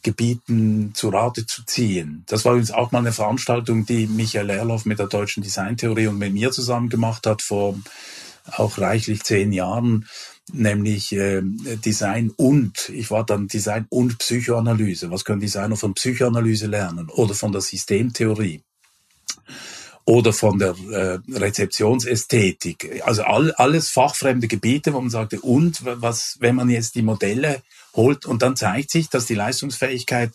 Gebieten 0.06 0.92
zu 0.94 1.08
Rate 1.08 1.46
zu 1.46 1.66
ziehen. 1.66 2.22
Das 2.28 2.44
war 2.44 2.52
übrigens 2.52 2.70
auch 2.70 2.92
mal 2.92 3.00
eine 3.00 3.12
Veranstaltung, 3.12 3.86
die 3.86 4.06
Michael 4.06 4.50
Erloff 4.50 4.84
mit 4.84 5.00
der 5.00 5.08
deutschen 5.08 5.42
Designtheorie 5.42 6.06
und 6.06 6.18
mit 6.18 6.32
mir 6.32 6.52
zusammen 6.52 6.88
gemacht 6.88 7.26
hat 7.26 7.42
vor 7.42 7.76
auch 8.52 8.78
reichlich 8.78 9.24
zehn 9.24 9.52
Jahren, 9.52 10.06
nämlich 10.52 11.10
äh, 11.10 11.42
Design 11.42 12.30
und, 12.36 12.88
ich 12.90 13.10
war 13.10 13.26
dann 13.26 13.48
Design 13.48 13.86
und 13.88 14.18
Psychoanalyse. 14.18 15.10
Was 15.10 15.24
können 15.24 15.40
Designer 15.40 15.76
von 15.76 15.94
Psychoanalyse 15.94 16.68
lernen 16.68 17.08
oder 17.08 17.34
von 17.34 17.50
der 17.50 17.60
Systemtheorie? 17.60 18.62
Oder 20.06 20.32
von 20.32 20.58
der 20.58 20.76
äh, 20.90 21.18
Rezeptionsästhetik. 21.28 23.02
Also 23.04 23.24
all, 23.24 23.52
alles 23.52 23.90
fachfremde 23.90 24.46
Gebiete, 24.46 24.94
wo 24.94 25.00
man 25.00 25.10
sagte, 25.10 25.40
und 25.40 25.80
was, 25.84 26.36
wenn 26.38 26.54
man 26.54 26.70
jetzt 26.70 26.94
die 26.94 27.02
Modelle 27.02 27.60
holt 27.92 28.24
und 28.24 28.40
dann 28.42 28.54
zeigt 28.54 28.92
sich, 28.92 29.08
dass 29.10 29.26
die 29.26 29.34
Leistungsfähigkeit 29.34 30.30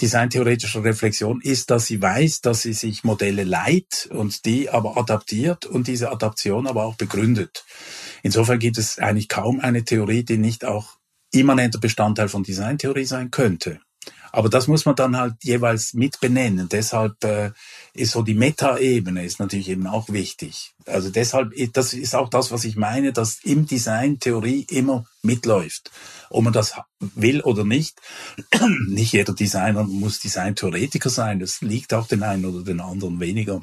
designtheoretischer 0.00 0.82
Reflexion 0.82 1.42
ist, 1.42 1.70
dass 1.70 1.86
sie 1.86 2.00
weiß, 2.00 2.40
dass 2.40 2.62
sie 2.62 2.72
sich 2.72 3.04
Modelle 3.04 3.44
leiht 3.44 4.08
und 4.10 4.46
die 4.46 4.70
aber 4.70 4.96
adaptiert 4.96 5.66
und 5.66 5.88
diese 5.88 6.10
Adaption 6.10 6.66
aber 6.66 6.84
auch 6.84 6.94
begründet. 6.94 7.66
Insofern 8.22 8.58
gibt 8.60 8.78
es 8.78 8.98
eigentlich 8.98 9.28
kaum 9.28 9.60
eine 9.60 9.84
Theorie, 9.84 10.24
die 10.24 10.38
nicht 10.38 10.64
auch 10.64 10.96
immanenter 11.32 11.80
Bestandteil 11.80 12.30
von 12.30 12.44
Designtheorie 12.44 13.04
sein 13.04 13.30
könnte. 13.30 13.80
Aber 14.32 14.48
das 14.48 14.66
muss 14.66 14.86
man 14.86 14.96
dann 14.96 15.18
halt 15.18 15.34
jeweils 15.42 15.92
mit 15.92 16.18
benennen. 16.20 16.68
Deshalb 16.70 17.22
äh, 17.22 17.50
ist 17.94 18.12
so 18.12 18.22
die 18.22 18.34
Meta-Ebene 18.34 19.24
ist 19.24 19.38
natürlich 19.38 19.68
eben 19.68 19.86
auch 19.86 20.08
wichtig. 20.08 20.72
Also 20.86 21.10
deshalb, 21.10 21.52
das 21.72 21.92
ist 21.92 22.14
auch 22.14 22.30
das, 22.30 22.50
was 22.50 22.64
ich 22.64 22.76
meine, 22.76 23.12
dass 23.12 23.40
im 23.44 23.66
Design 23.66 24.18
Theorie 24.18 24.66
immer 24.70 25.04
mitläuft. 25.22 25.90
Ob 26.30 26.44
man 26.44 26.54
das 26.54 26.74
will 27.00 27.42
oder 27.42 27.64
nicht. 27.64 28.00
Nicht 28.88 29.12
jeder 29.12 29.34
Designer 29.34 29.84
muss 29.84 30.20
Designtheoretiker 30.20 31.10
sein. 31.10 31.40
Das 31.40 31.60
liegt 31.60 31.92
auch 31.92 32.06
den 32.06 32.22
einen 32.22 32.46
oder 32.46 32.64
den 32.64 32.80
anderen 32.80 33.20
weniger. 33.20 33.62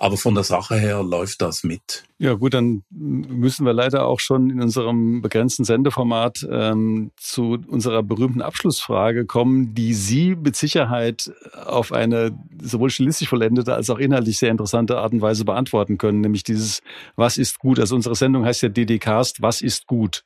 Aber 0.00 0.16
von 0.16 0.34
der 0.34 0.44
Sache 0.44 0.76
her 0.76 1.02
läuft 1.02 1.42
das 1.42 1.62
mit. 1.62 2.04
Ja 2.18 2.32
gut, 2.32 2.54
dann 2.54 2.84
müssen 2.88 3.66
wir 3.66 3.74
leider 3.74 4.06
auch 4.06 4.18
schon 4.18 4.48
in 4.48 4.62
unserem 4.62 5.20
begrenzten 5.20 5.64
Sendeformat 5.64 6.48
ähm, 6.50 7.10
zu 7.18 7.58
unserer 7.68 8.02
berühmten 8.02 8.40
Abschlussfrage 8.40 9.26
kommen, 9.26 9.74
die 9.74 9.92
Sie 9.92 10.36
mit 10.36 10.56
Sicherheit 10.56 11.30
auf 11.66 11.92
eine 11.92 12.32
sowohl 12.62 12.88
stilistisch 12.88 13.28
vollendete 13.28 13.74
als 13.74 13.90
auch 13.90 13.98
inhaltlich 13.98 14.38
sehr 14.38 14.50
interessante 14.50 14.96
Art 14.96 15.12
und 15.12 15.20
Weise 15.20 15.44
beantworten 15.44 15.98
können, 15.98 16.22
nämlich 16.22 16.44
dieses 16.44 16.80
Was 17.16 17.36
ist 17.36 17.58
gut? 17.58 17.78
Also 17.78 17.94
unsere 17.94 18.14
Sendung 18.14 18.46
heißt 18.46 18.62
ja 18.62 18.70
DDcast, 18.70 19.42
was 19.42 19.60
ist 19.60 19.86
gut? 19.86 20.24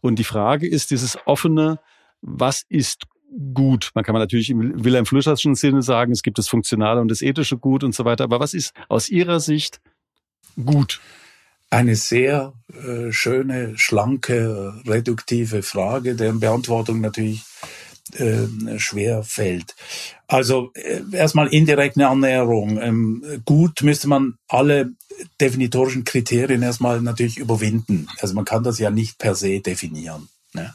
Und 0.00 0.18
die 0.18 0.24
Frage 0.24 0.68
ist 0.68 0.90
dieses 0.90 1.16
offene, 1.26 1.78
was 2.22 2.64
ist 2.68 3.04
Gut. 3.54 3.90
Man 3.94 4.04
kann 4.04 4.14
natürlich 4.14 4.50
im 4.50 4.84
Wilhelm 4.84 5.06
Flüscherschen 5.06 5.54
Sinne 5.54 5.82
sagen, 5.82 6.12
es 6.12 6.22
gibt 6.22 6.38
das 6.38 6.48
funktionale 6.48 7.00
und 7.00 7.08
das 7.08 7.22
ethische 7.22 7.56
Gut 7.56 7.82
und 7.82 7.94
so 7.94 8.04
weiter. 8.04 8.24
Aber 8.24 8.40
was 8.40 8.52
ist 8.52 8.74
aus 8.88 9.08
Ihrer 9.08 9.40
Sicht 9.40 9.80
gut? 10.64 11.00
Eine 11.70 11.96
sehr 11.96 12.52
äh, 12.68 13.10
schöne, 13.12 13.72
schlanke, 13.78 14.74
reduktive 14.86 15.62
Frage, 15.62 16.14
deren 16.14 16.40
Beantwortung 16.40 17.00
natürlich 17.00 17.42
äh, 18.16 18.78
schwer 18.78 19.22
fällt. 19.22 19.74
Also 20.26 20.70
äh, 20.74 21.00
erstmal 21.12 21.48
indirekt 21.48 21.96
eine 21.96 22.08
Annäherung. 22.08 22.78
Ähm, 22.78 23.42
gut 23.46 23.82
müsste 23.82 24.08
man 24.08 24.34
alle 24.48 24.92
definitorischen 25.40 26.04
Kriterien 26.04 26.62
erstmal 26.62 27.00
natürlich 27.00 27.38
überwinden. 27.38 28.08
Also 28.18 28.34
man 28.34 28.44
kann 28.44 28.64
das 28.64 28.78
ja 28.78 28.90
nicht 28.90 29.16
per 29.16 29.34
se 29.34 29.60
definieren. 29.60 30.28
Ne? 30.52 30.74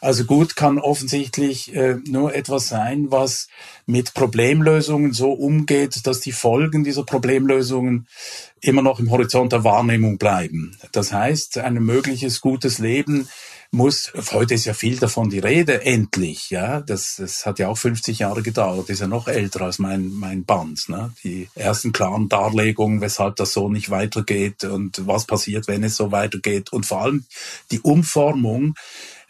Also 0.00 0.24
gut 0.24 0.56
kann 0.56 0.78
offensichtlich 0.78 1.74
äh, 1.74 1.96
nur 2.06 2.34
etwas 2.34 2.68
sein, 2.68 3.10
was 3.10 3.48
mit 3.86 4.14
Problemlösungen 4.14 5.12
so 5.12 5.32
umgeht, 5.32 6.06
dass 6.06 6.20
die 6.20 6.32
Folgen 6.32 6.84
dieser 6.84 7.04
Problemlösungen 7.04 8.06
immer 8.60 8.82
noch 8.82 9.00
im 9.00 9.10
Horizont 9.10 9.52
der 9.52 9.64
Wahrnehmung 9.64 10.18
bleiben. 10.18 10.76
Das 10.92 11.12
heißt, 11.12 11.58
ein 11.58 11.74
mögliches 11.74 12.40
gutes 12.40 12.78
Leben 12.78 13.28
muss, 13.70 14.12
heute 14.32 14.54
ist 14.54 14.64
ja 14.64 14.72
viel 14.72 14.96
davon 14.96 15.28
die 15.28 15.40
Rede, 15.40 15.84
endlich, 15.84 16.50
ja, 16.50 16.80
das, 16.80 17.16
das 17.16 17.44
hat 17.44 17.58
ja 17.58 17.68
auch 17.68 17.76
50 17.76 18.20
Jahre 18.20 18.42
gedauert, 18.42 18.88
ist 18.88 19.00
ja 19.00 19.06
noch 19.06 19.28
älter 19.28 19.62
als 19.62 19.78
mein, 19.78 20.08
mein 20.08 20.44
Band, 20.44 20.88
ne? 20.88 21.12
die 21.22 21.48
ersten 21.54 21.92
klaren 21.92 22.28
Darlegungen, 22.28 23.00
weshalb 23.00 23.36
das 23.36 23.52
so 23.52 23.68
nicht 23.68 23.90
weitergeht 23.90 24.64
und 24.64 25.06
was 25.06 25.26
passiert, 25.26 25.68
wenn 25.68 25.84
es 25.84 25.96
so 25.96 26.12
weitergeht 26.12 26.72
und 26.72 26.86
vor 26.86 27.02
allem 27.02 27.24
die 27.70 27.80
Umformung 27.80 28.74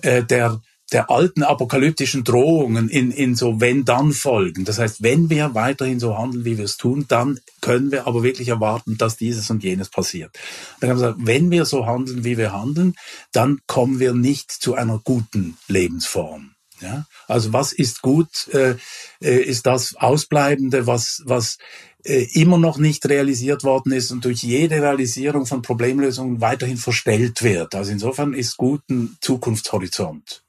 äh, 0.03 0.23
der 0.23 0.61
der 0.93 1.11
alten 1.11 1.43
apokalyptischen 1.43 2.25
Drohungen 2.25 2.89
in, 2.89 3.11
in 3.11 3.35
so 3.35 3.61
Wenn-Dann-Folgen. 3.61 4.65
Das 4.65 4.79
heißt, 4.79 5.03
wenn 5.03 5.29
wir 5.29 5.55
weiterhin 5.55 6.01
so 6.01 6.17
handeln, 6.17 6.45
wie 6.45 6.57
wir 6.57 6.65
es 6.65 6.79
tun, 6.79 7.05
dann 7.09 7.41
können 7.61 7.93
wir 7.93 8.07
aber 8.07 8.23
wirklich 8.23 8.49
erwarten, 8.49 8.97
dass 8.97 9.17
dieses 9.17 9.51
und 9.51 9.63
jenes 9.63 9.91
passiert. 9.91 10.39
Dann 10.81 10.91
haben 10.91 10.99
wir 10.99 11.09
gesagt, 11.09 11.27
wenn 11.27 11.51
wir 11.51 11.65
so 11.67 11.87
handeln, 11.87 12.25
wie 12.25 12.39
wir 12.39 12.53
handeln, 12.53 12.95
dann 13.33 13.61
kommen 13.67 14.01
wir 14.01 14.15
nicht 14.15 14.51
zu 14.51 14.75
einer 14.75 14.99
guten 14.99 15.59
Lebensform. 15.69 16.53
Ja? 16.81 17.07
Also 17.27 17.53
was 17.53 17.73
ist 17.73 18.01
gut, 18.01 18.49
äh, 18.53 18.77
äh 19.21 19.43
ist 19.43 19.67
das 19.67 19.95
Ausbleibende, 19.97 20.87
was, 20.87 21.23
was 21.27 21.59
äh, 22.05 22.27
immer 22.33 22.57
noch 22.57 22.79
nicht 22.79 23.07
realisiert 23.07 23.65
worden 23.65 23.93
ist 23.93 24.11
und 24.11 24.25
durch 24.25 24.43
jede 24.43 24.77
Realisierung 24.77 25.45
von 25.45 25.61
Problemlösungen 25.61 26.41
weiterhin 26.41 26.79
verstellt 26.79 27.43
wird. 27.43 27.75
Also 27.75 27.93
insofern 27.93 28.33
ist 28.33 28.57
gut 28.57 28.81
ein 28.89 29.19
Zukunftshorizont. 29.21 30.43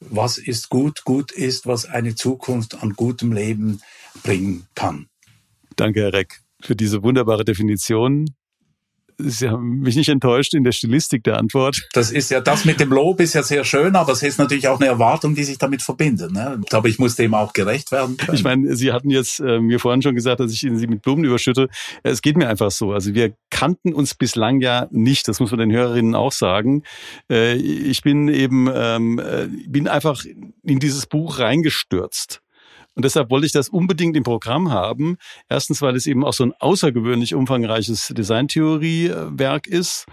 Was 0.00 0.38
ist 0.38 0.70
gut, 0.70 1.04
gut 1.04 1.30
ist, 1.32 1.66
was 1.66 1.84
eine 1.84 2.14
Zukunft 2.14 2.82
an 2.82 2.94
gutem 2.94 3.32
Leben 3.32 3.80
bringen 4.22 4.66
kann. 4.74 5.08
Danke, 5.76 6.00
Herr 6.00 6.12
Reck, 6.12 6.40
für 6.62 6.74
diese 6.74 7.02
wunderbare 7.02 7.44
Definition. 7.44 8.26
Sie 9.24 9.48
haben 9.48 9.80
mich 9.80 9.96
nicht 9.96 10.08
enttäuscht 10.08 10.54
in 10.54 10.64
der 10.64 10.72
Stilistik 10.72 11.24
der 11.24 11.38
Antwort. 11.38 11.88
Das 11.92 12.10
ist 12.10 12.30
ja, 12.30 12.40
das 12.40 12.64
mit 12.64 12.80
dem 12.80 12.90
Lob 12.90 13.20
ist 13.20 13.34
ja 13.34 13.42
sehr 13.42 13.64
schön, 13.64 13.96
aber 13.96 14.12
es 14.12 14.22
ist 14.22 14.38
natürlich 14.38 14.68
auch 14.68 14.80
eine 14.80 14.88
Erwartung, 14.88 15.34
die 15.34 15.44
sich 15.44 15.58
damit 15.58 15.82
verbindet. 15.82 16.32
Ne? 16.32 16.60
Aber 16.70 16.88
ich 16.88 16.98
muss 16.98 17.16
dem 17.16 17.34
auch 17.34 17.52
gerecht 17.52 17.92
werden 17.92 18.16
können. 18.16 18.34
Ich 18.36 18.44
meine, 18.44 18.76
Sie 18.76 18.92
hatten 18.92 19.10
jetzt 19.10 19.40
äh, 19.40 19.60
mir 19.60 19.80
vorhin 19.80 20.02
schon 20.02 20.14
gesagt, 20.14 20.40
dass 20.40 20.52
ich 20.52 20.60
Sie 20.60 20.86
mit 20.86 21.02
Blumen 21.02 21.24
überschütte. 21.24 21.68
Es 22.02 22.22
geht 22.22 22.36
mir 22.36 22.48
einfach 22.48 22.70
so. 22.70 22.92
Also 22.92 23.14
wir 23.14 23.32
kannten 23.50 23.92
uns 23.92 24.14
bislang 24.14 24.60
ja 24.60 24.88
nicht. 24.90 25.28
Das 25.28 25.40
muss 25.40 25.50
man 25.50 25.60
den 25.60 25.72
Hörerinnen 25.72 26.14
auch 26.14 26.32
sagen. 26.32 26.82
Äh, 27.30 27.54
ich 27.54 28.02
bin 28.02 28.28
eben, 28.28 28.68
ähm, 28.72 29.18
äh, 29.18 29.46
bin 29.68 29.88
einfach 29.88 30.24
in 30.62 30.78
dieses 30.78 31.06
Buch 31.06 31.38
reingestürzt. 31.38 32.42
Und 32.94 33.04
deshalb 33.04 33.30
wollte 33.30 33.46
ich 33.46 33.52
das 33.52 33.68
unbedingt 33.68 34.16
im 34.16 34.24
Programm 34.24 34.70
haben. 34.70 35.16
Erstens, 35.48 35.80
weil 35.80 35.96
es 35.96 36.06
eben 36.06 36.24
auch 36.24 36.32
so 36.32 36.44
ein 36.44 36.52
außergewöhnlich 36.58 37.34
umfangreiches 37.34 38.12
Designtheorie-Werk 38.16 39.66
ist. 39.66 40.06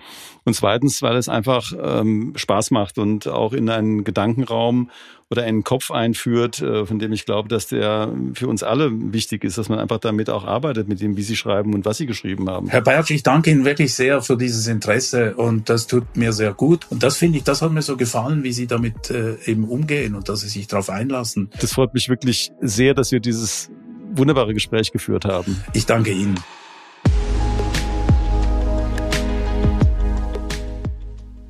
Und 0.46 0.54
zweitens, 0.54 1.02
weil 1.02 1.18
es 1.18 1.28
einfach 1.28 1.74
ähm, 1.82 2.34
Spaß 2.36 2.72
macht 2.72 2.98
und 2.98 3.28
auch 3.28 3.54
in 3.54 3.70
einen 3.70 4.04
Gedankenraum 4.04 4.92
oder 5.30 5.44
einen 5.44 5.64
Kopf 5.64 5.92
einführt, 5.92 6.62
äh, 6.62 6.86
von 6.86 7.00
dem 7.00 7.12
ich 7.12 7.26
glaube, 7.26 7.50
dass 7.50 7.68
der 7.68 8.14
für 8.34 8.48
uns 8.48 8.64
alle 8.64 8.90
wichtig 8.92 9.44
ist, 9.44 9.58
dass 9.58 9.68
man 9.68 9.80
einfach 9.80 9.98
damit 9.98 10.30
auch 10.30 10.46
arbeitet, 10.46 10.88
mit 10.88 11.02
dem, 11.02 11.18
wie 11.18 11.22
Sie 11.22 11.36
schreiben 11.36 11.74
und 11.74 11.86
was 11.86 11.98
Sie 11.98 12.06
geschrieben 12.06 12.50
haben. 12.50 12.70
Herr 12.70 12.82
Bayertsch, 12.82 13.12
ich 13.12 13.24
danke 13.24 13.52
Ihnen 13.52 13.66
wirklich 13.66 13.94
sehr 13.94 14.22
für 14.22 14.38
dieses 14.38 14.68
Interesse 14.68 15.36
und 15.36 15.70
das 15.70 15.88
tut 15.88 16.16
mir 16.16 16.32
sehr 16.32 16.54
gut. 16.54 16.88
Und 16.90 17.04
das 17.04 17.18
finde 17.18 17.40
ich, 17.40 17.44
das 17.44 17.62
hat 17.62 17.72
mir 17.72 17.82
so 17.82 17.98
gefallen, 17.98 18.44
wie 18.44 18.54
Sie 18.54 18.68
damit 18.68 19.10
äh, 19.10 19.36
eben 19.46 19.66
umgehen 19.66 20.16
und 20.16 20.30
dass 20.30 20.42
Sie 20.42 20.50
sich 20.50 20.68
darauf 20.68 20.90
einlassen. 20.90 21.50
Das 21.60 21.74
freut 21.74 21.94
mich 21.94 22.08
wirklich 22.08 22.52
sehr, 22.62 22.94
dass 22.94 23.12
wir 23.12 23.20
dieses 23.20 23.70
wunderbare 24.12 24.54
Gespräch 24.54 24.92
geführt 24.92 25.26
haben. 25.26 25.62
Ich 25.74 25.86
danke 25.86 26.12
Ihnen. 26.12 26.40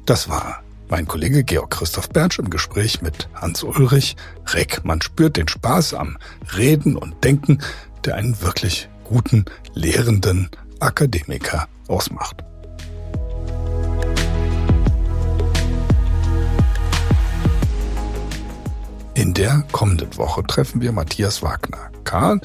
Das 0.05 0.30
war 0.30 0.63
mein 0.89 1.07
Kollege 1.07 1.43
Georg 1.43 1.71
Christoph 1.71 2.09
Bertsch 2.09 2.39
im 2.39 2.49
Gespräch 2.49 3.01
mit 3.01 3.29
Hans 3.33 3.63
Ulrich 3.63 4.15
Reck. 4.47 4.81
Man 4.83 5.01
spürt 5.01 5.38
den 5.38 5.47
Spaß 5.47 5.93
am 5.93 6.17
Reden 6.55 6.95
und 6.95 7.23
Denken, 7.23 7.59
der 8.05 8.15
einen 8.15 8.41
wirklich 8.41 8.89
guten, 9.03 9.45
lehrenden 9.73 10.49
Akademiker 10.79 11.67
ausmacht. 11.88 12.43
In 19.13 19.33
der 19.33 19.63
kommenden 19.71 20.15
Woche 20.17 20.43
treffen 20.43 20.81
wir 20.81 20.91
Matthias 20.91 21.41
Wagner. 21.41 21.89
Karl 22.03 22.39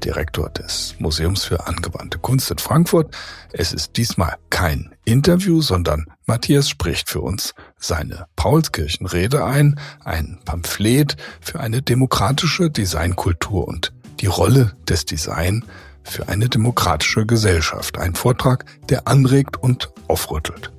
Direktor 0.00 0.50
des 0.50 0.94
Museums 0.98 1.44
für 1.44 1.66
angewandte 1.66 2.18
Kunst 2.18 2.50
in 2.50 2.58
Frankfurt. 2.58 3.14
Es 3.52 3.72
ist 3.72 3.96
diesmal 3.96 4.36
kein 4.50 4.94
Interview, 5.04 5.60
sondern 5.60 6.06
Matthias 6.26 6.68
spricht 6.68 7.08
für 7.08 7.20
uns 7.20 7.54
seine 7.78 8.26
Paulskirchenrede 8.36 9.44
ein, 9.44 9.78
ein 10.04 10.38
Pamphlet 10.44 11.16
für 11.40 11.60
eine 11.60 11.82
demokratische 11.82 12.70
Designkultur 12.70 13.68
und 13.68 13.92
die 14.20 14.26
Rolle 14.26 14.72
des 14.88 15.04
Design 15.04 15.64
für 16.02 16.28
eine 16.28 16.48
demokratische 16.48 17.26
Gesellschaft. 17.26 17.98
Ein 17.98 18.14
Vortrag, 18.14 18.64
der 18.88 19.08
anregt 19.08 19.56
und 19.56 19.90
aufrüttelt. 20.08 20.70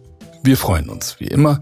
Wir 0.43 0.57
freuen 0.57 0.89
uns 0.89 1.19
wie 1.19 1.27
immer 1.27 1.61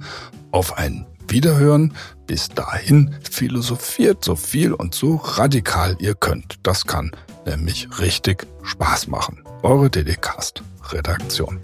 auf 0.52 0.78
ein 0.78 1.08
Wiederhören. 1.28 1.94
Bis 2.28 2.50
dahin 2.50 3.16
philosophiert 3.30 4.24
so 4.24 4.36
viel 4.36 4.74
und 4.74 4.94
so 4.94 5.16
radikal 5.16 5.96
ihr 6.00 6.16
könnt. 6.16 6.56
Das 6.64 6.86
kann 6.86 7.12
nämlich 7.46 7.88
richtig 8.00 8.48
Spaß 8.64 9.08
machen. 9.08 9.44
Eure 9.62 9.90
DDCast 9.90 10.64
Redaktion. 10.92 11.60